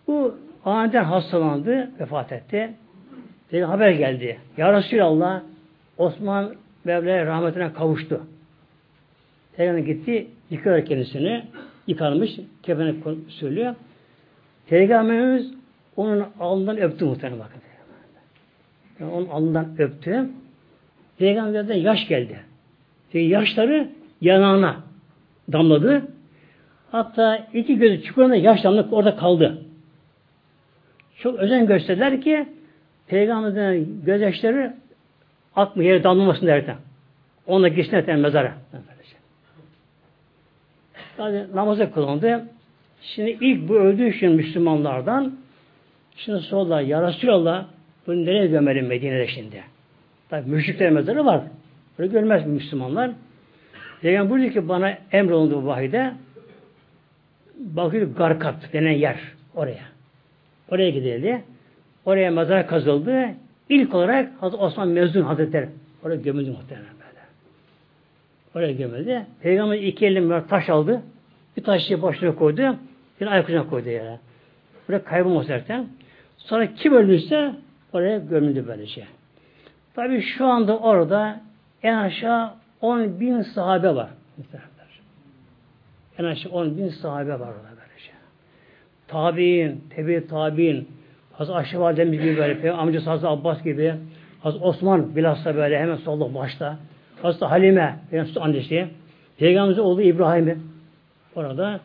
Bu 0.07 0.39
aniden 0.65 1.05
hastalandı, 1.05 1.91
vefat 2.01 2.33
etti. 2.33 2.75
Peki 3.51 3.65
haber 3.65 3.91
geldi. 3.91 4.39
Ya 4.57 4.73
Resulallah 4.73 5.43
Osman 5.99 6.55
Mevla'ya 6.85 7.27
rahmetine 7.27 7.73
kavuştu. 7.73 8.21
Peygamber 9.57 9.83
gitti, 9.83 10.27
yıkıyor 10.51 10.85
kendisini. 10.85 11.45
Yıkanmış, 11.87 12.31
kefeni 12.63 12.95
söylüyor. 13.29 13.75
Peygamberimiz 14.69 15.55
onun 15.97 16.25
alnından 16.41 16.79
öptü 16.79 17.05
muhtemelen 17.05 17.41
bakın. 17.41 17.61
Yani 19.01 19.13
onun 19.13 19.29
alnından 19.29 19.75
öptü. 19.79 20.31
Peygamberden 21.19 21.75
yaş 21.75 22.09
geldi. 22.09 22.41
Çünkü 23.13 23.25
yaşları 23.25 23.89
yanağına 24.21 24.77
damladı. 25.53 26.03
Hatta 26.93 27.49
iki 27.55 27.79
gözü 27.79 28.03
çukurunda 28.03 28.37
yaş 28.37 28.65
damladı 28.65 28.89
orada 28.93 29.17
kaldı. 29.17 29.64
Çok 31.25 31.39
özen 31.39 31.66
gösterdiler 31.66 32.20
ki 32.20 32.47
Peygamber'in 33.07 34.03
gözyaşları 34.07 34.75
akmı 35.57 35.85
yere 35.85 36.05
damlamasın 36.05 36.47
derken. 36.47 36.77
Onunla 37.47 37.68
gitsin 37.68 37.97
eten 37.97 38.18
mezara. 38.18 38.55
Yani 41.18 41.45
namaza 41.55 41.93
kılındı. 41.93 42.45
Şimdi 43.03 43.31
ilk 43.31 43.68
bu 43.68 43.75
öldüğü 43.75 44.09
için 44.09 44.31
Müslümanlardan 44.31 45.35
şimdi 46.16 46.41
sordular 46.41 46.81
ya 46.81 47.09
Resulallah 47.09 47.66
bunu 48.07 48.27
nereye 48.27 48.47
gömelim 48.47 48.87
Medine'de 48.87 49.27
şimdi? 49.27 49.62
Tabi 50.29 50.51
müşrikler 50.51 50.91
mezarı 50.91 51.25
var. 51.25 51.41
Böyle 51.99 52.12
görmez 52.12 52.47
Müslümanlar. 52.47 53.11
Peygamber 54.03 54.31
buyurdu 54.31 54.53
ki 54.53 54.68
bana 54.68 54.99
emrolundu 55.12 55.62
bu 55.62 55.66
vahide 55.66 56.12
bakıyor 57.59 58.16
Garkat 58.16 58.72
denen 58.72 58.93
yer 58.93 59.20
oraya. 59.55 59.93
Oraya 60.71 60.91
gidildi. 60.91 61.45
Oraya 62.05 62.31
mezar 62.31 62.67
kazıldı. 62.67 63.29
İlk 63.69 63.95
olarak 63.95 64.33
Hazreti 64.41 64.62
Osman 64.62 64.89
Mezun 64.89 65.23
Hazretleri 65.23 65.69
oraya 66.03 66.17
gömüldü 66.17 66.51
muhtemelen 66.51 66.87
böyle. 66.87 67.21
Oraya 68.55 68.73
gömüldü. 68.73 69.23
Peygamber 69.41 69.79
iki 69.79 70.07
elini 70.07 70.47
taş 70.47 70.69
aldı. 70.69 71.03
Bir 71.57 71.65
taşı 71.65 72.03
başına 72.03 72.35
koydu. 72.35 72.77
Bir 73.21 73.27
ayak 73.27 73.71
koydu 73.71 73.89
yere. 73.89 74.19
Buraya 74.89 75.05
kaybolmaz 75.05 75.47
zaten. 75.47 75.87
Sonra 76.37 76.75
kim 76.75 76.95
öldüyse 76.95 77.55
oraya 77.93 78.19
gömüldü 78.19 78.65
böylece. 78.69 79.05
Tabi 79.95 80.23
şu 80.23 80.47
anda 80.47 80.79
orada 80.79 81.41
en 81.83 81.95
aşağı 81.95 82.51
10 82.81 83.21
bin 83.21 83.43
sahabe 83.43 83.95
var. 83.95 84.11
En 86.19 86.25
aşağı 86.25 86.53
10 86.53 86.79
bin 86.79 86.89
sahabe 86.89 87.33
var 87.33 87.49
orada. 87.49 87.74
Tabi'in, 89.15 89.85
tebi 89.91 90.27
tabi'in, 90.27 90.89
Hazreti 91.33 91.57
Ayşe 91.57 91.79
Validemiz 91.79 92.21
gibi 92.21 92.37
böyle, 92.37 92.73
amcası 92.73 93.11
Hazreti 93.11 93.29
Abbas 93.29 93.62
gibi, 93.62 93.95
Hazreti 94.43 94.65
Osman 94.65 95.17
bilhassa 95.17 95.57
böyle 95.57 95.79
hemen 95.79 95.97
solda 95.97 96.35
başta, 96.35 96.79
Hazreti 97.23 97.45
Halime, 97.45 97.97
Peygamber 98.11 98.41
annesi, 98.41 98.89
Peygamberimizin 99.39 99.83
oğlu 99.83 100.03
İbrahim'i 100.03 100.57
orada, 101.35 101.81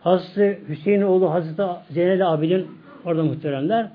Hazreti 0.00 0.60
Hüseyin 0.68 1.02
oğlu 1.02 1.30
Hazreti 1.30 1.62
Zeynel 1.90 2.32
abinin 2.32 2.66
orada 3.04 3.22
muhteremler. 3.22 3.88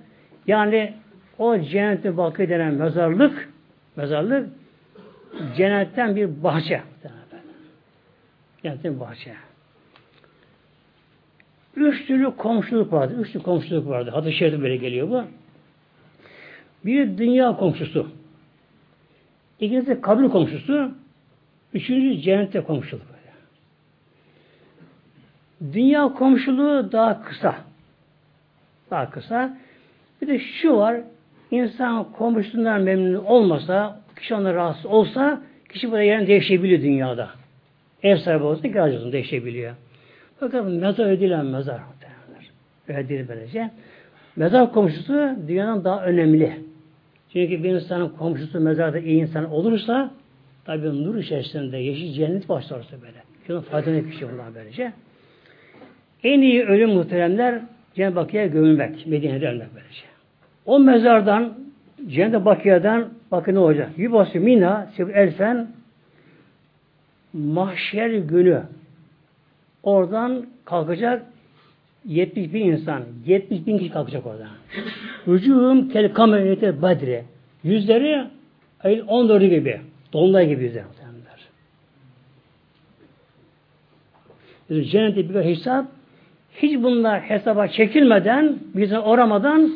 Yani 0.47 0.93
o 1.39 1.59
cennette 1.59 2.17
bakı 2.17 2.49
denen 2.49 2.73
mezarlık, 2.73 3.49
mezarlık 3.95 4.49
cennetten 5.57 6.15
bir 6.15 6.43
bahçe. 6.43 6.81
Cennetten 8.63 8.93
bir 8.95 8.99
bahçe. 8.99 9.33
Üç 11.75 12.05
türlü 12.07 12.35
komşuluk 12.35 12.93
vardı. 12.93 13.15
Üç 13.21 13.31
türlü 13.31 13.43
komşuluk 13.43 13.87
vardı. 13.87 14.09
Hadis-i 14.09 14.61
böyle 14.61 14.77
geliyor 14.77 15.09
bu. 15.09 15.23
Bir 16.85 17.17
dünya 17.17 17.57
komşusu. 17.57 18.07
İkincisi 19.59 20.01
kabir 20.01 20.29
komşusu. 20.29 20.91
Üçüncü 21.73 22.21
cennette 22.21 22.61
komşuluk. 22.61 23.05
Böyle. 23.09 23.33
Dünya 25.73 26.13
komşuluğu 26.13 26.91
daha 26.91 27.23
kısa. 27.23 27.55
Daha 28.91 29.09
kısa. 29.09 29.57
Bir 30.21 30.27
de 30.27 30.39
şu 30.39 30.77
var. 30.77 31.01
İnsan 31.51 32.11
komşusundan 32.11 32.81
memnun 32.81 33.25
olmasa, 33.25 33.99
kişi 34.19 34.35
ona 34.35 34.53
rahatsız 34.53 34.85
olsa, 34.85 35.41
kişi 35.69 35.91
burada 35.91 36.03
yerini 36.03 36.27
değişebiliyor 36.27 36.81
dünyada. 36.81 37.29
Ev 38.03 38.17
sahibi 38.17 38.43
olsa 38.43 38.61
kiracısını 38.61 39.11
değişebiliyor. 39.11 39.75
Fakat 40.39 40.65
mezar 40.65 41.05
ödülen 41.05 41.45
mezar. 41.45 41.81
Değil 42.87 43.25
böylece. 43.27 43.71
Mezar 44.35 44.73
komşusu 44.73 45.13
dünyadan 45.47 45.83
daha 45.83 46.05
önemli. 46.05 46.59
Çünkü 47.33 47.63
bir 47.63 47.69
insanın 47.69 48.09
komşusu 48.09 48.59
mezarda 48.59 48.99
iyi 48.99 49.21
insan 49.21 49.51
olursa 49.51 50.11
tabi 50.65 51.03
nur 51.03 51.15
içerisinde 51.15 51.77
yeşil 51.77 52.13
cennet 52.13 52.49
başlarsa 52.49 53.01
böyle. 53.01 53.23
Şunun 53.47 53.61
faydalı 53.61 54.05
bir 54.05 54.11
şey 54.11 54.29
bundan 54.31 54.55
böylece. 54.55 54.93
En 56.23 56.41
iyi 56.41 56.63
ölüm 56.63 56.89
muhteremler 56.89 57.61
Cennet-i 57.95 58.15
Bakı'ya 58.15 58.47
gömülmek. 58.47 59.07
Medine'de 59.07 59.49
ölmek 59.49 59.67
böylece. 59.75 60.01
O 60.65 60.79
mezardan 60.79 61.53
Cennet-i 62.07 62.45
Bakı'dan 62.45 63.09
bakın 63.31 63.55
ne 63.55 63.59
olacak? 63.59 63.89
Yubası 63.97 64.39
mina 64.39 64.89
elfen 65.13 65.67
mahşer 67.33 68.09
günü 68.09 68.63
oradan 69.83 70.45
kalkacak 70.65 71.25
70 72.05 72.53
bin 72.53 72.65
insan. 72.65 73.03
70 73.25 73.67
bin 73.67 73.77
kişi 73.77 73.91
kalkacak 73.91 74.25
oradan. 74.25 74.47
Vücuhum 75.27 75.89
kel 75.89 76.13
kameriyete 76.13 76.81
badre. 76.81 77.25
Yüzleri 77.63 78.27
ayın 78.83 79.05
14'ü 79.05 79.49
gibi. 79.49 79.81
Dolunay 80.13 80.47
gibi 80.47 80.63
yüzler. 80.63 80.83
Cennette 84.81 85.29
bir 85.29 85.35
hesap 85.35 85.85
hiç 86.55 86.83
bunlar 86.83 87.21
hesaba 87.21 87.67
çekilmeden, 87.67 88.59
bize 88.75 88.99
oramadan 88.99 89.71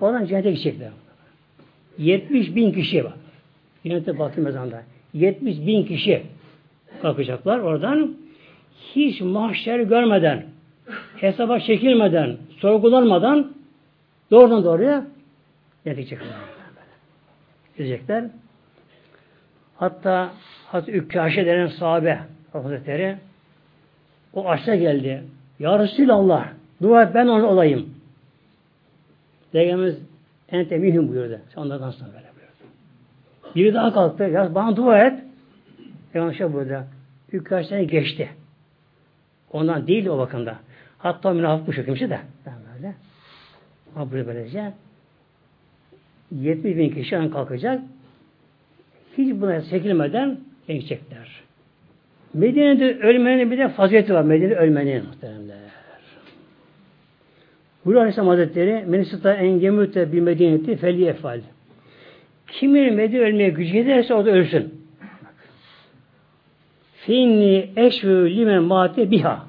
oradan 0.00 0.26
cennete 0.26 0.50
gidecekler. 0.50 0.90
70 1.98 2.56
bin 2.56 2.72
kişi 2.72 3.04
var. 3.04 3.14
Cennete 3.86 4.18
bakayım 4.18 4.44
mezanda. 4.44 4.82
70 5.14 5.66
bin 5.66 5.84
kişi 5.84 6.22
kalkacaklar 7.02 7.58
oradan. 7.58 8.14
Hiç 8.92 9.20
mahşer 9.20 9.80
görmeden, 9.80 10.44
hesaba 11.16 11.60
çekilmeden, 11.60 12.36
sorgulanmadan 12.58 13.52
doğrudan 14.30 14.64
doğruya 14.64 15.04
gidecekler. 15.84 16.28
Gidecekler. 17.76 18.24
Hatta 19.76 20.30
Hazreti 20.66 20.98
Ükkaşe 20.98 21.46
denen 21.46 21.66
sahabe 21.66 22.18
Hazretleri 22.52 23.16
o 24.34 24.48
aşağı 24.48 24.76
geldi. 24.76 25.22
Ya 25.58 25.78
Resulallah 25.78 26.48
dua 26.82 27.02
et 27.02 27.14
ben 27.14 27.26
onu 27.26 27.46
olayım. 27.46 27.94
Peygamberimiz 29.52 29.98
ente 30.48 30.78
mühim 30.78 31.08
buyurdu. 31.08 31.38
Onlardan 31.56 31.90
sonra 31.90 32.08
böyle 32.08 32.26
buyurdu. 32.34 32.74
Biri 33.54 33.74
daha 33.74 33.92
kalktı. 33.92 34.24
Ya 34.24 34.54
bana 34.54 34.76
dua 34.76 34.98
et. 34.98 35.20
Peygamber 36.12 36.34
şey 36.34 36.52
buyurdu. 36.52 36.84
Sene 37.68 37.84
geçti. 37.84 38.28
Ondan 39.54 39.86
değil 39.86 40.06
o 40.06 40.18
bakımda. 40.18 40.54
Hatta 40.98 41.32
münafık 41.32 41.66
bu 41.66 41.72
şu 41.72 41.84
kimse 41.84 42.10
de. 42.10 42.18
Böyle. 42.74 42.94
Ama 43.96 44.12
böyle 44.12 44.26
böylece 44.26 44.72
70 46.32 46.76
bin 46.76 46.90
kişi 46.90 47.30
kalkacak. 47.32 47.80
Hiç 49.18 49.34
buna 49.34 49.62
çekilmeden 49.62 50.38
geçecekler. 50.68 51.40
Medine'de 52.34 52.98
ölmenin 52.98 53.50
bir 53.50 53.58
de 53.58 53.68
fazileti 53.68 54.14
var. 54.14 54.22
Medine'de 54.22 54.56
ölmenin 54.56 55.04
muhteremler. 55.06 55.56
Buyuruyor 57.84 58.02
Aleyhisselam 58.02 58.28
Hazretleri 58.28 58.84
Menisita 58.86 59.34
engemüte 59.34 60.12
bir 60.12 60.20
medeniyeti 60.20 60.76
felli 60.76 61.04
efal. 61.04 61.40
Kimin 62.46 62.94
Medine 62.94 63.20
ölmeye 63.20 63.48
gücü 63.48 63.76
yeterse 63.76 64.14
orada 64.14 64.30
ölsün. 64.30 64.73
Finni 67.06 67.70
eşvü 67.76 68.36
limen 68.36 68.62
mate 68.62 69.10
biha. 69.10 69.46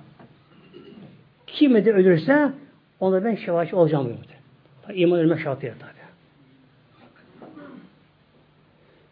Kim 1.48 1.86
de 1.86 1.94
ölürse 1.94 2.52
ona 3.00 3.24
ben 3.24 3.36
şevaçı 3.36 3.78
olacağım 3.78 4.06
diyor. 4.06 4.98
İman 4.98 5.20
ölmek 5.20 5.40
şartıyla 5.40 5.76
tabi. 5.80 5.92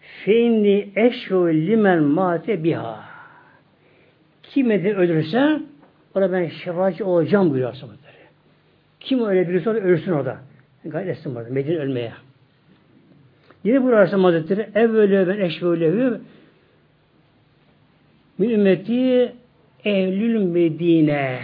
Finni 0.02 0.90
eşvü 0.96 1.68
limen 1.68 2.04
mate 2.04 2.64
biha. 2.64 3.04
Kim 4.44 4.70
de 4.70 4.96
ölürse 4.96 5.60
ona 6.16 6.32
ben 6.32 6.48
şefaatçi 6.48 7.04
olacağım 7.04 7.50
buyuruyor 7.50 7.70
Hazretleri. 7.70 8.14
Kim 9.00 9.26
öyle 9.26 9.50
birisi 9.50 9.70
olsa 9.70 9.80
ölsün 9.80 10.12
orada. 10.12 10.38
Gayet 10.86 11.10
etsin 11.10 11.36
orada. 11.36 11.50
Medine 11.50 11.78
ölmeye. 11.78 12.14
Yine 13.64 13.80
Aleyhisselam 13.80 14.24
Hazretleri 14.24 14.70
evvelü 14.76 15.28
ben 15.28 15.46
eşvelehü 15.46 16.22
min 18.38 18.50
ümmeti 18.50 19.34
ehlül 19.86 20.44
medine. 20.44 21.40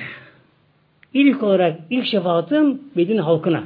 İlk 1.13 1.43
olarak 1.43 1.79
ilk 1.89 2.05
şefaatim 2.05 2.81
Medine 2.95 3.21
halkına. 3.21 3.63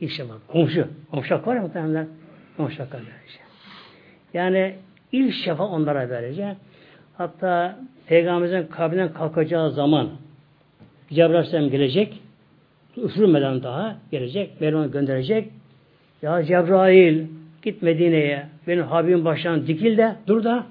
İlk 0.00 0.12
şefaat. 0.12 0.38
Komşu. 0.48 0.86
Hakkı 1.10 1.50
var 1.50 1.56
ya 1.56 1.62
muhtemelen. 1.62 2.08
Komşu 2.56 2.82
hakkı 2.82 2.96
verecek. 2.96 3.40
Yani 4.34 4.74
ilk 5.12 5.34
şefa 5.34 5.66
onlara 5.66 6.10
verecek. 6.10 6.56
Hatta 7.16 7.78
Peygamberimizin 8.06 8.70
kabrinden 8.70 9.12
kalkacağı 9.12 9.70
zaman 9.70 10.08
Cebrail 11.10 11.30
Aleyhisselam 11.30 11.70
gelecek. 11.70 12.20
Üfürmeden 12.96 13.62
daha 13.62 13.96
gelecek. 14.10 14.60
Mevlam'a 14.60 14.86
gönderecek. 14.86 15.48
Ya 16.22 16.44
Cebrail 16.44 17.26
git 17.62 17.82
Medine'ye. 17.82 18.46
Benim 18.66 18.84
Habibim 18.84 19.24
baştan 19.24 19.66
dikil 19.66 19.98
de 19.98 20.16
dur 20.26 20.44
da 20.44 20.66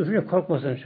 üfürle 0.00 0.24
korkmasın. 0.24 0.78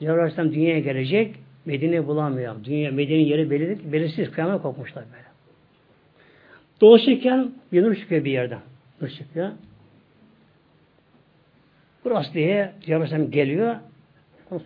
Cebrail 0.00 0.52
dünyaya 0.52 0.80
gelecek. 0.80 1.36
Medine'yi 1.64 2.06
bulamıyor. 2.06 2.64
Dünya, 2.64 2.90
Medine'nin 2.90 3.24
yeri 3.24 3.50
belirli, 3.50 3.92
belirsiz. 3.92 4.30
Kıyamet 4.30 4.62
korkmuşlar 4.62 5.04
böyle. 5.12 5.26
Dolaşırken 6.80 7.52
bir 7.72 7.82
nur 7.82 7.94
çıkıyor 7.94 8.24
bir 8.24 8.30
yerden. 8.30 8.60
Nur 9.00 9.08
çıkıyor. 9.08 9.50
Burası 12.04 12.34
diye 12.34 12.72
Cebrail 12.80 13.30
geliyor. 13.30 13.76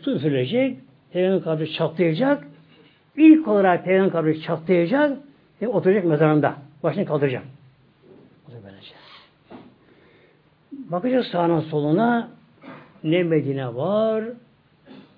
Su 0.03 0.17
üfürülecek. 0.17 0.79
Peygamber 1.13 1.45
kabri 1.45 1.73
çatlayacak. 1.73 2.47
İlk 3.17 3.49
olarak 3.49 3.85
peygamber 3.85 4.13
kabri 4.13 4.43
çatlayacak 4.43 5.19
ve 5.63 5.69
oturacak 5.69 6.05
mezarında. 6.05 6.57
Başını 6.83 7.05
kaldıracak. 7.05 7.43
Böylece. 8.49 8.95
Bakacak 10.73 11.27
sağına 11.27 11.63
soluna 11.63 12.31
ne 13.05 13.23
Medine 13.23 13.75
var, 13.75 14.25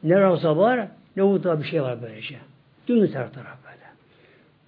ne 0.02 0.20
Ravza 0.20 0.56
var, 0.56 0.88
ne 1.16 1.22
Uhud'da 1.22 1.60
bir 1.60 1.64
şey 1.64 1.82
var 1.82 2.02
böylece. 2.02 2.36
Dümdüz 2.88 3.14
her 3.14 3.32
taraf 3.32 3.58
böyle. 3.64 3.86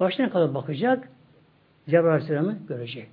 Başına 0.00 0.30
kadar 0.30 0.54
bakacak, 0.54 1.08
Cebrail 1.88 2.08
Aleyhisselam'ı 2.08 2.56
görecek. 2.68 3.08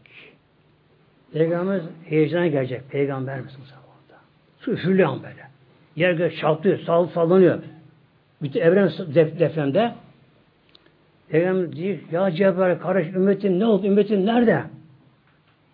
Peygamberimiz 1.33 1.89
heyecana 2.05 2.47
gelecek. 2.47 2.89
Peygamberimiz 2.89 3.53
o 3.63 3.65
zamanda. 3.65 4.23
Su 4.59 4.71
üfürlüyor 4.71 5.15
böyle. 5.15 5.47
Yer 5.95 6.13
göğe 6.13 6.35
çarpıyor, 6.35 6.79
sall 6.79 7.07
sallanıyor. 7.07 7.59
Bütün 8.41 8.61
evren 8.61 8.91
depremde. 9.39 9.93
Peygamber 11.29 11.71
diyor, 11.71 11.97
ya 12.11 12.31
Cebrail 12.31 12.79
kardeş 12.79 13.07
ümmetin 13.07 13.59
ne 13.59 13.65
oldu? 13.65 13.87
Ümmetin 13.87 14.25
nerede? 14.25 14.63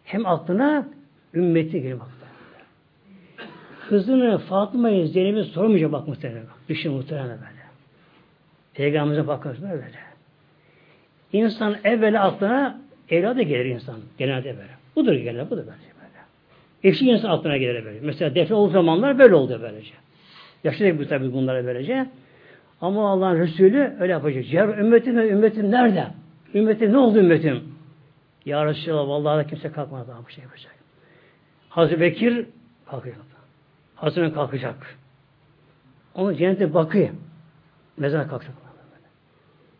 Hem 0.04 0.26
aklına 0.26 0.88
ümmeti 1.34 1.72
geliyor. 1.72 2.00
Kızını 3.90 4.38
Fatıma'yı 4.38 5.08
Zeynep'e 5.08 5.44
sormayacak 5.44 5.92
bak 5.92 6.08
muhtemelen. 6.08 6.44
Düşün 6.70 6.94
muhtemelen 6.94 7.28
böyle. 7.30 7.58
Peygamberimize 8.74 9.28
bakıyoruz 9.28 9.62
böyle. 9.62 9.84
İnsan 11.34 11.76
evvela 11.84 12.24
aklına 12.24 12.82
evladı 13.10 13.42
gelir 13.42 13.66
insan. 13.66 13.96
Genelde 14.18 14.46
böyle. 14.46 14.70
Budur 14.96 15.14
genelde, 15.14 15.46
budur 15.46 15.58
böyle. 15.58 15.68
böyle. 15.68 16.20
Eşi 16.84 17.06
insan 17.10 17.30
aklına 17.30 17.58
gelir 17.58 17.86
böyle. 17.86 18.00
Mesela 18.02 18.36
defne 18.36 18.56
olduğu 18.56 18.72
zamanlar 18.72 19.20
böyle 19.20 19.36
oldu 19.36 19.60
böylece. 19.62 19.94
Yaşlı 20.64 21.00
bu 21.00 21.08
tabi 21.08 21.34
bunlara 21.34 21.66
böylece. 21.66 22.10
Ama 22.82 23.10
Allah'ın 23.10 23.40
Resulü 23.40 23.96
öyle 24.00 24.12
yapacak. 24.12 24.54
Ya 24.54 24.68
ümmetim, 24.68 25.20
ümmetim 25.20 25.72
nerede? 25.72 26.08
Ümmetim 26.54 26.94
ne 26.94 26.98
oldu 26.98 27.20
ümmetim? 27.20 27.64
Ya 28.46 28.66
Resulallah 28.66 29.08
vallahi 29.08 29.48
kimse 29.48 29.72
kalkmaz 29.72 30.08
daha 30.08 30.26
bu 30.26 30.30
şey 30.30 30.44
yapacak. 30.44 30.76
Hazreti 31.70 32.02
Bekir 32.02 32.46
kalkıyor. 32.86 33.16
Hazreti 33.98 34.34
kalkacak. 34.34 34.98
Onu 36.16 36.36
cennete 36.36 36.74
bakıyor. 36.74 37.10
Mezara 37.98 38.28
kalkacak. 38.28 38.56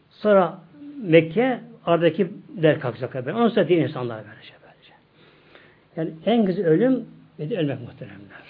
Sonra 0.10 0.60
Mekke 1.04 1.62
aradaki 1.86 2.32
der 2.50 2.80
kalkacak. 2.80 3.16
Böyle. 3.16 3.34
Ondan 3.34 3.50
sonra 3.50 3.68
diğer 3.68 3.84
insanlar 3.84 4.16
verecek. 4.16 4.56
Böylece. 4.64 4.94
Yani 5.96 6.12
en 6.26 6.46
güzel 6.46 6.66
ölüm 6.66 7.06
ve 7.40 7.50
de 7.50 7.58
ölmek 7.58 7.82
muhteremler. 7.82 8.48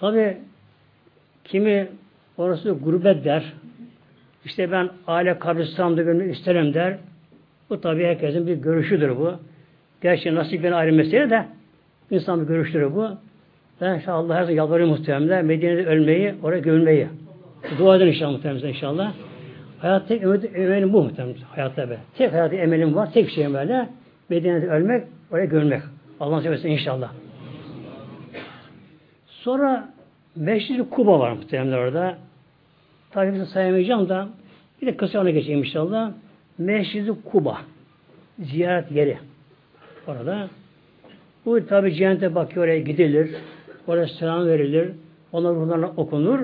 Tabi 0.00 0.38
kimi 1.44 1.88
orası 2.36 2.70
gurbet 2.70 3.24
der. 3.24 3.52
İşte 4.44 4.72
ben 4.72 4.90
aile 5.06 5.38
kabristanımda 5.38 6.02
görmek 6.02 6.36
isterim 6.36 6.74
der. 6.74 6.98
Bu 7.70 7.80
tabi 7.80 8.04
herkesin 8.04 8.46
bir 8.46 8.54
görüşüdür 8.54 9.16
bu. 9.16 9.34
Gerçi 10.02 10.34
nasipten 10.34 10.72
ayrı 10.72 10.92
mesele 10.92 11.30
de 11.30 11.46
insan 12.10 12.42
bir 12.42 12.46
görüştür 12.46 12.94
bu. 12.94 13.18
Ben 13.80 13.94
inşallah 13.94 14.36
her 14.36 14.42
zaman 14.42 14.56
yalvarıyorum 14.56 14.96
muhtemelen 14.96 15.44
Medine'de 15.44 15.86
ölmeyi, 15.86 16.34
oraya 16.42 16.60
gömülmeyi. 16.60 17.08
Dua 17.78 17.96
edin 17.96 18.06
inşallah 18.06 18.32
muhtemelen 18.32 18.68
inşallah. 18.68 19.12
Hayat 19.78 20.08
tek 20.08 20.22
emelim 20.54 20.92
bu 20.92 21.02
muhtemelen 21.02 21.36
hayatta 21.50 21.90
be. 21.90 21.98
Tek 22.14 22.32
hayatı 22.32 22.56
emelim 22.56 22.94
var, 22.94 23.12
tek 23.12 23.30
şeyim 23.30 23.54
böyle. 23.54 23.88
Medine'de 24.28 24.68
ölmek, 24.68 25.04
oraya 25.30 25.44
gömülmek. 25.44 25.82
Allah'ın 26.20 26.40
seversen 26.40 26.70
inşallah. 26.70 27.12
Sonra 29.26 29.88
Meşrid-i 30.36 30.90
Kuba 30.90 31.20
var 31.20 31.32
muhtemelen 31.32 31.72
orada. 31.72 32.18
Bizi 33.16 33.46
sayamayacağım 33.46 34.08
da 34.08 34.28
bir 34.82 34.86
de 34.86 34.96
kısa 34.96 35.20
ona 35.20 35.30
geçeyim 35.30 35.58
inşallah. 35.58 36.12
Meşrid-i 36.58 37.12
Kuba. 37.24 37.58
Ziyaret 38.38 38.92
yeri. 38.92 39.18
Orada. 40.06 40.48
Bu 41.46 41.66
tabi 41.66 41.94
cennete 41.94 42.34
bakıyor 42.34 42.64
oraya 42.64 42.80
gidilir. 42.80 43.30
Oraya 43.86 44.06
selam 44.06 44.46
verilir. 44.46 44.92
Onlar 45.32 45.54
ruhlarına 45.54 45.88
okunur. 45.96 46.40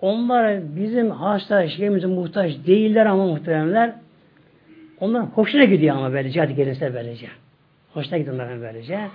Onlar 0.00 0.76
bizim 0.76 1.10
hasta 1.10 1.68
şeyimize 1.68 2.06
muhtaç 2.06 2.52
değiller 2.66 3.06
ama 3.06 3.26
muhteremler. 3.26 3.94
Onlar 5.00 5.22
hoşuna 5.22 5.64
gidiyor 5.64 5.96
ama 5.96 6.12
böyle 6.12 6.30
cihat 6.30 6.56
gelirse 6.56 6.94
böylece. 6.94 7.26
Hoşuna 7.94 8.18
gidiyorlar 8.18 8.60
böylece. 8.60 9.08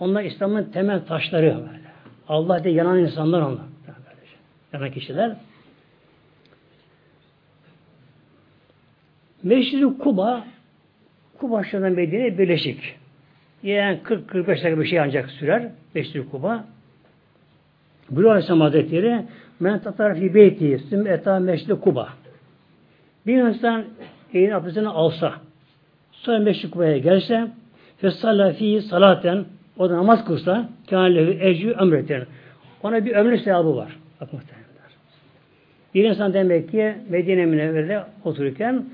Onlar 0.00 0.22
İslam'ın 0.22 0.64
temel 0.64 1.04
taşları 1.06 1.46
böyle. 1.56 1.90
Allah 2.28 2.64
diye 2.64 2.74
yanan 2.74 2.98
insanlar 2.98 3.40
onlar. 3.40 3.64
Böylece. 3.86 4.36
Yanan 4.72 4.90
kişiler. 4.90 5.36
Meşri 9.42 9.98
Kuba 9.98 10.44
Kuba 11.38 11.64
şuradan 11.64 11.92
Medine 11.92 12.38
birleşik. 12.38 12.99
Yani 13.62 13.98
40-45 14.04 14.46
dakika 14.48 14.80
bir 14.80 14.86
şey 14.86 15.00
ancak 15.00 15.30
sürer. 15.30 15.68
Meşri 15.94 16.28
Kuba. 16.28 16.64
Buyuruyor 18.10 18.32
Aleyhisselam 18.32 18.60
Hazretleri 18.60 19.24
Men 19.60 19.78
tatar 19.78 20.14
fi 20.14 20.34
beyti 20.34 20.78
süm 20.78 21.06
eta 21.06 21.40
meşri 21.40 21.80
Kuba. 21.80 22.08
Bir 23.26 23.38
insan 23.38 23.84
elin 24.34 24.50
abdestini 24.50 24.88
alsa 24.88 25.34
sonra 26.12 26.38
meşri 26.38 26.70
Kuba'ya 26.70 26.98
gelse 26.98 27.48
ve 28.02 28.52
fi 28.52 28.82
salaten 28.82 29.44
o 29.78 29.90
da 29.90 29.96
namaz 29.96 30.24
kılsa 30.24 30.68
kâlehu 30.90 31.30
ecü 31.30 31.70
ömreten. 31.70 32.26
Ona 32.82 33.04
bir 33.04 33.12
ömrü 33.12 33.38
sevabı 33.38 33.76
var. 33.76 33.96
Bak. 34.20 34.28
Bir 35.94 36.04
insan 36.04 36.34
demek 36.34 36.70
ki 36.70 36.94
Medine 37.08 37.46
Münevvere'de 37.46 38.02
otururken 38.24 38.84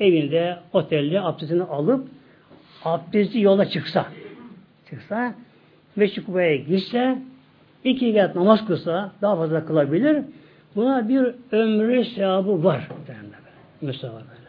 evinde, 0.00 0.56
otelde 0.72 1.20
abdestini 1.20 1.62
alıp 1.62 2.08
abdesti 2.84 3.40
yola 3.40 3.68
çıksa 3.70 4.06
çıksa 4.90 5.34
Meşri 5.96 6.24
Kuba'ya 6.24 6.56
gitse 6.56 7.18
iki 7.84 8.06
rekat 8.14 8.36
namaz 8.36 8.66
kılsa 8.66 9.12
daha 9.22 9.36
fazla 9.36 9.66
kılabilir. 9.66 10.22
Buna 10.76 11.08
bir 11.08 11.34
ömrü 11.52 12.04
sevabı 12.04 12.64
var. 12.64 12.88
Müslüman 13.80 14.16
böyle. 14.16 14.46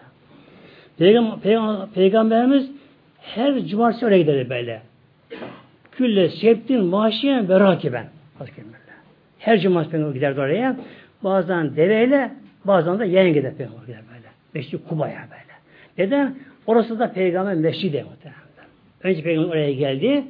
Peygamber, 0.97 1.39
Peygamber, 1.39 1.89
Peygamberimiz 1.89 2.71
her 3.21 3.65
cumartesi 3.65 4.05
oraya 4.05 4.17
gider 4.17 4.49
böyle. 4.49 4.81
Külle 5.91 6.29
septin 6.29 6.91
vahşiyen 6.91 7.49
ve 7.49 7.59
rakiben. 7.59 8.05
Her 9.39 9.59
cumartesi 9.59 9.91
Peygamber 9.91 10.15
giderdi 10.15 10.39
oraya. 10.39 10.77
Bazen 11.23 11.75
deveyle, 11.75 12.31
bazen 12.65 12.99
de 12.99 13.05
yayın 13.05 13.33
gider 13.33 13.55
Peygamber 13.55 13.85
gider 13.85 14.01
böyle. 14.13 14.27
Meşri 14.53 14.77
Kuba'ya 14.77 15.27
böyle. 15.31 15.57
Neden? 15.97 16.35
Orası 16.67 16.99
da 16.99 17.13
Peygamber 17.13 17.55
meşridi 17.55 18.05
muhtemelen. 18.09 18.41
Önce 19.03 19.23
Peygamber 19.23 19.49
oraya 19.49 19.73
geldi. 19.73 20.23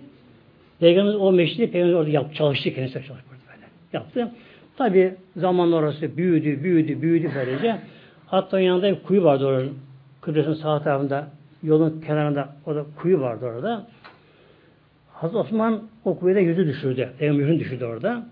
Peygamber 0.80 1.14
o 1.14 1.32
meşridi 1.32 1.72
Peygamber 1.72 1.94
orada 1.94 2.10
yaptı, 2.10 2.36
çalıştı 2.36 2.74
kendisi 2.74 2.94
çalıştı 2.94 3.30
böyle. 3.30 3.66
Yaptı. 3.94 4.32
Tabi 4.78 5.16
zamanla 5.38 5.76
orası 5.76 6.18
büyüdü, 6.18 6.64
büyüdü, 6.64 7.02
büyüdü 7.02 7.32
böylece. 7.36 7.78
Hatta 8.26 8.60
yanında 8.60 8.90
bir 8.92 9.04
kuyu 9.04 9.24
vardı 9.24 9.46
orada. 9.46 9.66
Kıbrıs'ın 10.22 10.54
sağ 10.54 10.84
tarafında 10.84 11.28
yolun 11.64 12.02
kenarında 12.08 12.50
orada 12.66 12.86
kuyu 13.02 13.22
vardı 13.22 13.46
orada. 13.46 13.88
Hazreti 15.14 15.38
Osman 15.38 15.84
o 16.06 16.20
kuyuda 16.20 16.40
yüzü 16.40 16.68
düşürdü. 16.68 17.10
Peygamber 17.20 17.42
yüzünü 17.42 17.60
düşürdü 17.60 17.86
orada. 17.86 18.26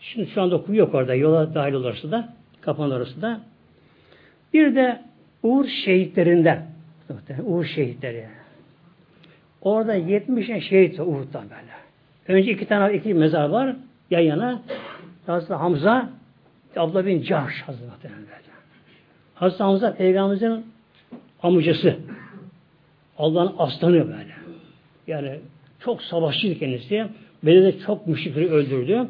Şimdi 0.00 0.30
şu 0.30 0.42
anda 0.42 0.62
kuyu 0.62 0.78
yok 0.78 0.94
orada. 0.94 1.14
Yola 1.14 1.54
dahil 1.54 1.72
olursa 1.72 2.10
da. 2.10 2.34
Kapan 2.60 2.90
orası 2.90 3.22
da. 3.22 3.40
Bir 4.54 4.74
de 4.74 5.00
Uğur 5.42 5.66
şehitlerinden. 5.84 6.69
Uğur 7.44 7.64
şehitleri. 7.64 8.26
Orada 9.62 9.94
70 9.94 10.46
şehit 10.46 11.00
Uğur'dan 11.00 11.42
böyle. 11.42 11.80
Önce 12.28 12.52
iki 12.52 12.66
tane 12.66 12.96
iki 12.96 13.14
mezar 13.14 13.48
var. 13.48 13.76
Yan 14.10 14.20
yana. 14.20 14.62
Hazreti 15.26 15.54
Hamza 15.54 16.10
Abla 16.76 17.06
bin 17.06 17.22
Cahş 17.22 17.62
Hazreti 17.62 18.02
böyle. 18.02 18.40
Hazreti 19.34 19.62
Hamza 19.62 19.94
Peygamberimizin 19.94 20.66
amcası. 21.42 21.96
Allah'ın 23.18 23.54
aslanı 23.58 24.06
böyle. 24.08 24.34
Yani 25.06 25.40
çok 25.80 26.02
savaşçıydı 26.02 26.58
kendisi. 26.58 27.06
Bedir'de 27.42 27.78
çok 27.78 28.06
müşrikleri 28.06 28.50
öldürdü. 28.50 29.08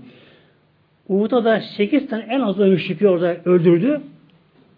Uhud'da 1.08 1.44
da 1.44 1.60
sekiz 1.60 2.08
tane 2.08 2.22
en 2.22 2.40
az 2.40 2.58
müşrikleri 2.58 3.10
orada 3.10 3.36
öldürdü. 3.44 4.00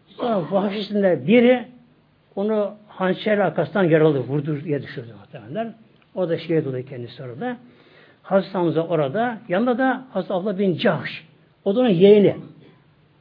Sonra 0.08 0.50
vahşisinde 0.50 1.26
biri 1.26 1.64
onu 2.36 2.74
hançer 3.02 3.38
arkasından 3.38 3.84
yaralı 3.84 4.20
vurdu 4.20 4.64
diye 4.64 4.82
düşürdü 4.82 5.14
muhtemelen. 5.20 5.74
O 6.14 6.28
da 6.28 6.38
şehit 6.38 6.66
oldu 6.66 6.82
kendisi 6.88 7.22
orada. 7.22 7.56
Hazreti 8.22 8.52
Hamza 8.52 8.80
orada. 8.80 9.38
Yanında 9.48 9.78
da 9.78 10.04
Hazreti 10.10 10.32
Abla 10.32 10.58
bin 10.58 10.76
Cahş. 10.76 11.24
O 11.64 11.76
da 11.76 11.80
onun 11.80 11.88
yeğeni. 11.88 12.36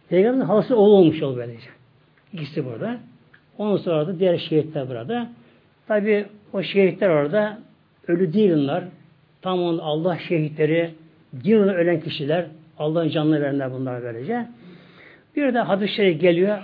Peygamberin 0.09 0.45
halası 0.45 0.77
oğlu 0.77 0.93
olmuş 0.93 1.23
oldu 1.23 1.37
böylece. 1.37 1.69
İkisi 2.33 2.65
burada. 2.65 2.97
Ondan 3.57 3.77
sonra 3.77 4.07
da 4.07 4.19
diğer 4.19 4.37
şehitler 4.37 4.89
burada. 4.89 5.29
Tabi 5.87 6.25
o 6.53 6.63
şehitler 6.63 7.09
orada 7.09 7.57
ölü 8.07 8.33
değil 8.33 8.53
onlar. 8.53 8.83
Tam 9.41 9.59
Allah 9.79 10.17
şehitleri 10.27 10.91
Dinle 11.43 11.71
ölen 11.71 11.99
kişiler, 11.99 12.45
Allah'ın 12.79 13.09
canını 13.09 13.41
verenler 13.41 13.73
bunlar 13.73 14.03
böylece. 14.03 14.47
Bir 15.35 15.53
de 15.53 15.59
hadis-i 15.59 15.95
şerif 15.95 16.21
geliyor. 16.21 16.57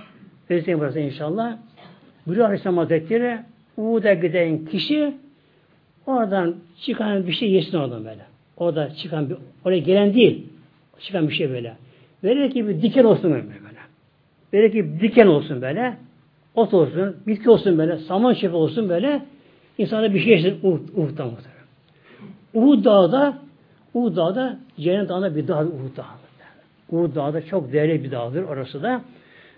Özleyin 0.49 0.79
burası 0.79 0.99
inşallah. 0.99 1.57
Buyuruyor 2.27 2.45
Aleyhisselam 2.45 2.77
Hazretleri 2.77 3.39
Uğud'a 3.77 4.13
giden 4.13 4.65
kişi 4.65 5.13
oradan 6.05 6.55
çıkan 6.81 7.27
bir 7.27 7.33
şey 7.33 7.51
yesin 7.51 7.77
oradan 7.77 8.05
böyle. 8.05 8.21
Orada 8.57 8.95
çıkan 8.95 9.29
bir, 9.29 9.35
oraya 9.65 9.79
gelen 9.79 10.13
değil. 10.13 10.45
Çıkan 10.99 11.29
bir 11.29 11.33
şey 11.33 11.49
böyle. 11.49 11.73
Verir 12.23 12.51
ki 12.51 12.67
bir 12.67 12.81
diken 12.81 13.03
olsun 13.03 13.31
böyle. 13.31 13.45
böyle. 14.53 14.71
Ki 14.71 14.93
bir 14.95 14.99
diken 14.99 15.27
olsun 15.27 15.61
böyle. 15.61 15.97
Ot 16.55 16.73
olsun, 16.73 17.15
bitki 17.27 17.49
olsun 17.49 17.77
böyle, 17.77 17.97
saman 17.97 18.33
çöpü 18.33 18.55
olsun 18.55 18.89
böyle. 18.89 19.21
İnsana 19.77 20.13
bir 20.13 20.19
şey 20.19 20.33
yesin 20.33 20.59
Uhud'dan 20.63 21.27
muhtemelen. 21.27 21.57
Uhud 22.53 22.85
Dağı'da 22.85 23.37
Uhud 23.93 24.15
Dağı'da 24.15 24.59
Cennet 24.79 25.09
Dağı'nda 25.09 25.35
bir 25.35 25.47
dağ 25.47 25.65
Uhud 25.65 25.97
Dağı. 25.97 26.05
Uhud 26.91 27.15
Dağı 27.15 27.33
da 27.33 27.45
çok 27.45 27.73
değerli 27.73 28.03
bir 28.03 28.11
dağdır 28.11 28.43
orası 28.43 28.83
da. 28.83 29.01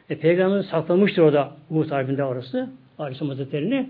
E, 0.10 0.16
Peygamberimiz 0.16 0.66
saklamıştır 0.66 1.22
orada 1.22 1.52
Uhud 1.70 1.92
Harbi'nde 1.92 2.24
orası. 2.24 2.70
Aleyhisselam 3.00 3.30
Hazretleri'ni. 3.30 3.90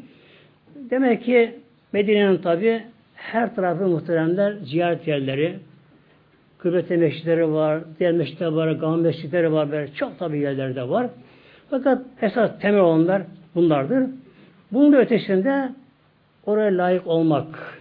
Demek 0.90 1.24
ki 1.24 1.56
Medine'nin 1.94 2.38
tabi 2.38 2.84
her 3.16 3.56
tarafı 3.56 3.88
muhteremler 3.88 4.54
ziyaret 4.54 5.08
yerleri, 5.08 5.60
kıblete 6.58 6.98
meşritleri 6.98 7.54
var, 7.54 7.84
diğer 8.00 8.12
meşritler 8.12 8.48
var, 8.48 8.72
gam 8.72 9.02
meşritleri 9.02 9.54
var, 9.54 9.72
böyle 9.72 9.94
çok 9.94 10.20
tabi 10.20 10.40
yerlerde 10.40 10.90
var. 10.90 11.10
Fakat 11.70 12.02
esas 12.22 12.60
temel 12.60 12.80
olanlar 12.80 13.22
bunlardır. 13.56 14.10
Bunun 14.72 14.94
ötesinde 14.94 15.70
oraya 16.46 16.78
layık 16.78 17.08
olmak, 17.08 17.80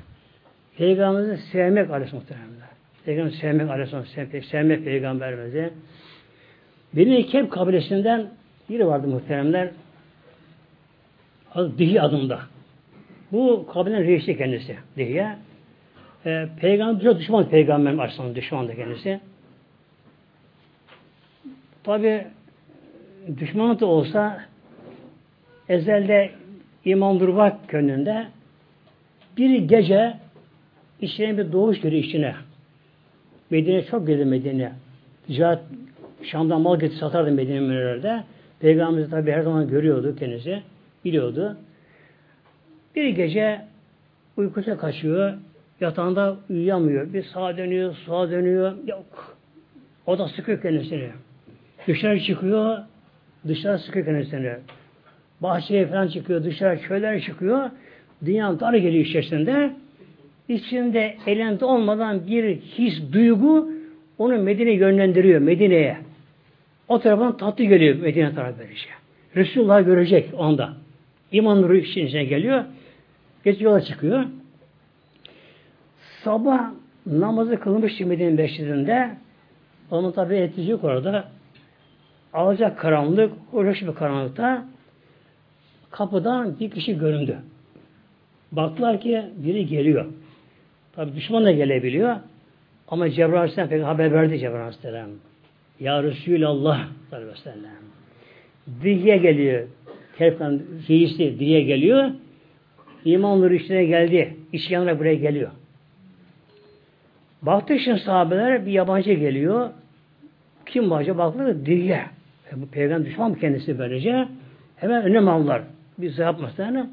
Peygamberimizi 0.77 1.43
sevmek 1.43 1.91
aleyhisselam 1.91 2.23
muhteremler. 2.23 2.69
Peygamberimizi 3.05 3.41
sevmek 3.41 3.71
aleyhisselam, 3.71 4.07
sevmek, 4.07 4.45
sevmek 4.45 4.85
peygamberimizi. 4.85 5.71
Benim 6.93 7.27
Kep 7.27 7.53
kabilesinden 7.53 8.31
biri 8.69 8.87
vardı 8.87 9.09
muhteremler. 9.09 9.71
Adı 11.55 11.79
Dihi 11.79 12.03
adında. 12.03 12.41
Bu 13.33 13.67
kabilenin 13.73 14.05
reisi 14.05 14.39
kendisi 14.39 14.77
Dihi'ye. 14.97 15.37
Ee, 16.27 16.49
peygamber 16.61 17.19
düşman 17.19 17.49
peygamberin 17.49 17.99
açısından 17.99 18.35
düşman 18.35 18.69
da 18.69 18.75
kendisi. 18.75 19.21
Tabi 21.85 22.27
düşman 23.41 23.81
da 23.81 23.87
olsa 23.87 24.45
ezelde 25.69 26.31
iman 26.85 27.21
durmak 27.21 27.69
gönlünde 27.69 28.27
bir 29.37 29.59
gece 29.59 30.17
içine 31.01 31.39
bir 31.39 31.53
doğuş 31.53 31.81
görüyor 31.81 32.05
içine. 32.05 32.35
Medine 33.51 33.85
çok 33.85 34.07
geldi 34.07 34.25
Medine. 34.25 34.73
Ticaret 35.27 35.61
Şam'dan 36.23 36.61
mal 36.61 36.79
getir 36.79 36.97
satardı 36.97 37.31
Medine 37.31 37.61
Münirler'de. 37.61 38.25
Peygamberimiz 38.61 39.11
tabi 39.11 39.33
her 39.33 39.43
zaman 39.43 39.69
görüyordu 39.69 40.17
kendisi. 40.19 40.63
Biliyordu. 41.05 41.57
Bir 42.97 43.09
gece 43.09 43.61
uykusu 44.37 44.79
kaçıyor. 44.79 45.35
Yatağında 45.81 46.37
uyuyamıyor. 46.51 47.13
Bir 47.13 47.23
sağa 47.23 47.57
dönüyor, 47.57 47.97
sağa 48.07 48.31
dönüyor. 48.31 48.73
Yok. 48.87 49.37
O 50.07 50.19
da 50.19 50.29
sıkıyor 50.29 50.63
kendisini. 50.63 51.11
Dışarı 51.87 52.21
çıkıyor. 52.21 52.79
Dışarı 53.49 53.79
sıkıyor 53.79 54.07
kendisini. 54.07 54.53
Bahçeye 55.41 55.87
falan 55.87 56.09
çıkıyor. 56.09 56.45
Dışarı 56.45 56.81
köyler 56.81 57.21
çıkıyor. 57.21 57.71
Dünyanın 58.25 58.61
dar 58.61 58.75
geliyor 58.75 59.05
içerisinde. 59.05 59.73
İçinde 60.49 61.17
elinde 61.27 61.65
olmadan 61.65 62.27
bir 62.27 62.57
his, 62.57 63.13
duygu 63.13 63.71
onu 64.19 64.39
Medine 64.39 64.73
yönlendiriyor. 64.73 65.41
Medine'ye. 65.41 66.08
O 66.89 67.01
taraftan 67.01 67.37
tatlı 67.37 67.65
geliyor 67.65 67.97
Medine 67.97 68.35
tarafı 68.35 68.59
böylece. 68.59 68.89
Resulullah 69.37 69.85
görecek 69.85 70.35
onda. 70.39 70.73
İman 71.33 71.63
nuru 71.63 71.77
içine 71.77 72.25
geliyor. 72.25 72.65
Geç 73.45 73.61
yola 73.61 73.81
çıkıyor. 73.81 74.25
Sabah 76.25 76.71
namazı 77.07 77.61
kılmış 77.61 78.01
Medine 78.01 78.31
Mescidinde 78.31 79.11
onun 79.91 80.13
tabi 80.13 80.35
etkisi 80.35 80.71
yok 80.71 80.85
orada. 80.85 81.29
Alacak 82.33 82.79
karanlık, 82.79 83.33
uğraş 83.53 83.83
bir 83.83 83.95
karanlıkta 83.95 84.65
kapıdan 85.91 86.61
bir 86.61 86.71
kişi 86.71 86.99
göründü. 86.99 87.39
Baktılar 88.53 89.01
ki 89.01 89.23
biri 89.37 89.67
geliyor. 89.67 90.07
Tabi 90.93 91.15
düşman 91.17 91.45
da 91.45 91.51
gelebiliyor. 91.51 92.17
Ama 92.89 93.11
Cebrail 93.11 93.39
Aleyhisselam 93.39 93.69
pek 93.69 93.85
haber 93.85 94.13
verdi 94.13 94.39
Cebrail 94.39 94.61
Aleyhisselam. 94.61 95.09
Ya 95.81 96.03
Resulallah 96.03 96.89
sallallahu 97.11 97.31
aleyhi 97.31 97.33
ve 97.33 97.53
sellem. 97.53 97.79
Diye 98.83 99.17
geliyor. 99.17 99.69
Kerifkan 100.19 100.61
reisi 100.89 101.39
diye 101.39 101.63
geliyor. 101.63 102.11
İman 103.05 103.41
nuru 103.41 103.55
içine 103.55 103.85
geldi. 103.85 104.37
İşyanlar 104.53 104.99
buraya 104.99 105.15
geliyor. 105.15 105.51
Baktı 107.43 107.79
şimdi 107.79 108.01
sahabeler 108.01 108.67
bir 108.67 108.73
yabancı 108.73 109.13
geliyor. 109.13 109.71
Kim 110.67 110.91
bu 110.91 110.95
acaba? 110.95 111.19
Baktılar 111.19 111.67
diye. 111.67 112.07
E, 112.53 112.63
bu 112.63 112.67
peygamber 112.69 113.07
düşman 113.07 113.31
mı 113.31 113.39
kendisi 113.39 113.79
böylece? 113.79 114.29
Hemen 114.77 115.05
önlem 115.05 115.29
aldılar. 115.29 115.63
Bir 115.99 116.13
şey 116.13 116.25
yapmasınlar. 116.25 116.87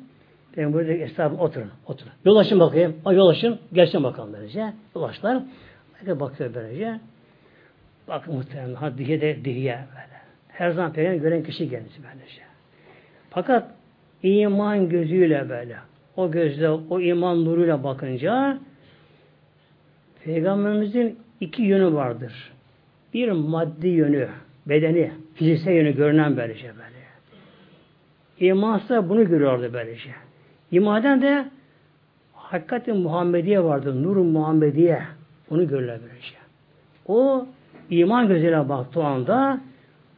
Peygamber 0.54 0.88
dedi 0.88 1.02
estağfurullah 1.02 1.44
oturun. 1.44 1.72
Oturun. 1.88 2.12
Yol 2.26 2.36
açın 2.36 2.60
bakayım. 2.60 2.96
A, 3.06 3.14
yol 3.14 3.28
açın. 3.28 3.60
Gelsin 3.74 4.04
bakalım 4.04 4.34
böylece. 4.34 4.74
Yol 4.96 5.04
açtılar. 5.04 5.44
Bakıyor 6.08 6.54
böylece. 6.54 7.00
Bak 8.08 8.28
muhtemelen 8.28 8.76
ha 8.76 8.98
diye 8.98 9.22
de 9.22 9.46
diye 9.46 9.80
böyle. 9.90 10.16
Her 10.48 10.72
zaman 10.72 10.94
peygamber 10.94 11.18
gören 11.18 11.44
kişi 11.44 11.70
kendisi 11.70 12.00
böylece. 12.04 12.42
Fakat 13.30 13.72
iman 14.24 14.90
gözüyle 14.90 15.50
böyle 15.50 15.76
o 16.16 16.32
gözle 16.32 16.70
o 16.70 17.00
iman 17.00 17.46
nuruyla 17.46 17.84
bakınca 17.84 18.60
Peygamberimizin 20.26 21.20
iki 21.40 21.64
yönü 21.64 21.94
vardır. 21.94 22.52
Bir 23.14 23.32
maddi 23.32 23.88
yönü, 23.88 24.28
bedeni, 24.66 25.12
fiziksel 25.34 25.74
yönü 25.74 25.96
görünen 25.96 26.38
böylece 26.38 26.68
böyle. 26.68 26.96
İmansa 28.40 29.10
bunu 29.10 29.28
görüyordu 29.28 29.70
böylece. 29.74 30.10
İmaden 30.72 31.22
de 31.22 31.46
hakikati 32.34 32.94
Muhammediye 32.94 33.64
vardı. 33.64 34.04
Nur 34.04 34.16
Muhammediye. 34.16 35.02
Onu 35.50 35.68
görürler 35.68 36.00
böylece. 36.10 36.36
O 37.08 37.48
iman 37.90 38.28
gözüyle 38.28 38.70
baktığı 38.70 39.04
anda 39.04 39.62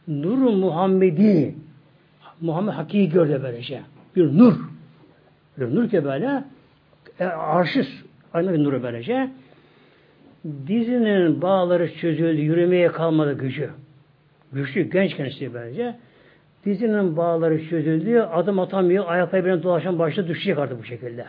Nur 0.08 0.38
Muhammedi 0.38 1.56
Muhammed 2.42 2.74
hakiki 2.74 3.10
gördü 3.10 3.40
böylece. 3.44 3.82
Bir 4.16 4.38
nur. 4.38 4.54
Bir 5.58 5.76
nur 5.76 5.90
ki 5.90 6.06
böyle 6.06 6.44
e, 7.20 7.26
arşız. 7.26 7.88
Aynı 8.34 8.54
bir 8.54 8.64
nuru 8.64 8.84
böylece. 8.84 9.30
Dizinin 10.68 11.42
bağları 11.42 11.94
çözüldü. 11.94 12.42
Yürümeye 12.42 12.88
kalmadı 12.88 13.34
gücü. 13.34 13.70
Güçlü 14.52 14.82
genç 14.82 15.16
kendisi 15.16 15.54
böylece. 15.54 15.96
Dizinin 16.66 17.18
bağları 17.18 17.70
çözüldü. 17.70 18.20
Adım 18.20 18.60
atamıyor. 18.60 19.06
Ayakları 19.08 19.46
birine 19.46 19.64
dolaşan 19.64 20.00
başta 20.00 20.28
düşecek 20.28 20.58
artık 20.58 20.80
bu 20.80 20.84
şekilde. 20.84 21.26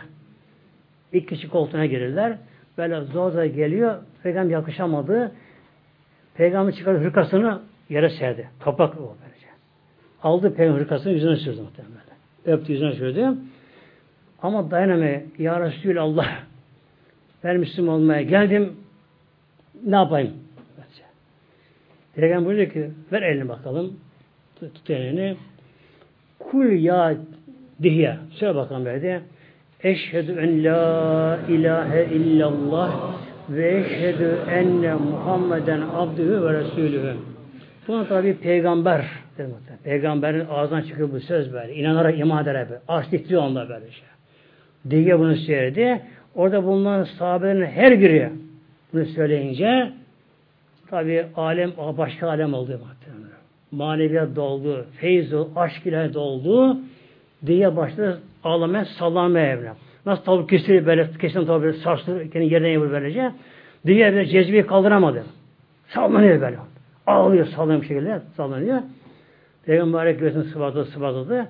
İlk 1.12 1.28
kişi 1.28 1.48
koltuğuna 1.48 1.86
girirler. 1.86 2.38
Böyle 2.78 3.00
zor 3.00 3.30
zor 3.30 3.44
geliyor. 3.44 3.96
Peygamber 4.22 4.52
yakışamadı. 4.52 5.32
Peygamber 6.38 6.74
çıkardı 6.74 7.04
hırkasını 7.04 7.60
yere 7.88 8.10
serdi. 8.10 8.48
Toprak 8.60 9.00
o 9.00 9.16
böylece. 9.24 9.46
Aldı 10.22 10.54
peygamber 10.54 10.80
hırkasını 10.80 11.12
yüzüne 11.12 11.36
sürdü 11.36 11.60
muhtemelen. 11.60 11.98
Öptü 12.44 12.72
yüzüne 12.72 12.92
sürdü. 12.92 13.34
Ama 14.42 14.70
dayanamıyor. 14.70 15.20
Ya 15.38 15.60
Resulallah 15.60 16.28
ben 17.44 17.56
Müslüman 17.56 17.94
olmaya 17.94 18.22
geldim. 18.22 18.76
Ne 19.84 19.96
yapayım? 19.96 20.32
Peygamber 22.14 22.56
diyor 22.56 22.70
ki 22.70 22.90
ver 23.12 23.22
elini 23.22 23.48
bakalım. 23.48 24.00
Tut, 24.60 24.90
elini. 24.90 25.36
Kul 26.38 26.72
ya 26.72 27.16
diye. 27.82 28.16
Söyle 28.30 28.54
bakalım 28.54 28.84
böyle 28.84 29.22
Eşhedü 29.82 30.32
en 30.32 30.64
la 30.64 31.38
ilahe 31.48 32.04
illallah 32.04 33.27
ve 33.50 33.78
eşhedü 33.78 34.38
enne 34.50 34.94
Muhammeden 34.94 35.80
abdühü 35.94 36.42
ve 36.42 36.52
resulühü. 36.52 37.14
Buna 37.88 38.04
tabi 38.04 38.34
peygamber 38.34 39.04
Peygamberin 39.84 40.46
ağzından 40.50 40.82
çıkıyor 40.82 41.12
bu 41.12 41.20
söz 41.20 41.52
böyle. 41.52 41.74
İnanarak 41.74 42.18
iman 42.18 42.42
eder 42.42 42.66
böyle. 42.70 43.10
Titriyor 43.10 43.42
onda 43.42 43.68
böyle 43.68 43.90
şey. 43.90 44.04
Diye 44.90 45.18
bunu 45.18 45.36
söyledi. 45.36 46.02
Orada 46.34 46.64
bulunan 46.64 47.04
sahabelerin 47.04 47.66
her 47.66 48.00
biri 48.00 48.30
bunu 48.92 49.04
söyleyince 49.04 49.92
tabi 50.90 51.26
alem 51.36 51.72
başka 51.76 52.28
alem 52.28 52.54
oldu. 52.54 52.80
Maneviyat 53.70 54.36
doldu, 54.36 54.86
feyz 54.96 55.32
doldu, 55.32 55.50
aşk 55.56 55.86
ile 55.86 56.14
doldu. 56.14 56.78
Diye 57.46 57.76
başladı 57.76 58.20
ağlamaya, 58.44 58.84
sallamaya 58.84 59.46
evlen. 59.46 59.74
Nasıl 60.08 60.24
tavuk 60.24 60.48
kesilir 60.48 60.86
böyle, 60.86 61.10
kesin 61.20 61.46
tavuk 61.46 61.62
böyle 61.62 61.78
sarsılır, 61.78 62.30
kendi 62.30 62.54
yerden 62.54 62.68
yavur 62.68 62.90
böylece. 62.90 63.32
Diğer 63.86 64.16
bir 64.16 64.24
cezbeyi 64.24 64.66
kaldıramadı. 64.66 65.24
Sallanıyor 65.88 66.40
böyle. 66.40 66.56
Ağlıyor, 67.06 67.46
sallanıyor 67.46 67.82
bir 67.82 67.86
şekilde. 67.86 68.20
Sallanıyor. 68.36 68.80
Peygamber 69.66 70.10
göğsünü 70.10 70.44
sıvazladı, 70.44 70.90
sıvazladı. 70.90 71.48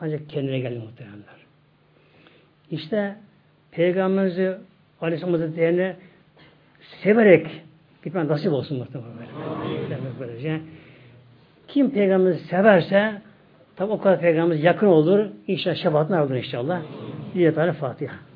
Ancak 0.00 0.28
kendine 0.28 0.58
geldi 0.58 0.78
muhtemelenler. 0.78 1.34
İşte 2.70 3.16
Peygamberimizi 3.70 4.54
Aleyhisselam 5.00 5.34
Hazretleri'ni 5.34 5.96
severek 7.02 7.46
gitmen 8.04 8.28
nasip 8.28 8.52
olsun 8.52 8.78
muhtemelen. 8.78 10.60
Kim 11.68 11.90
Peygamberimizi 11.90 12.44
severse 12.44 13.22
tabi 13.76 13.92
o 13.92 14.00
kadar 14.00 14.20
Peygamberimiz 14.20 14.64
yakın 14.64 14.86
olur. 14.86 15.26
İnşallah 15.46 15.76
şefaatine 15.76 16.16
alır 16.16 16.36
inşallah. 16.36 16.82
Bir 17.34 17.40
Fatiha. 17.72 18.33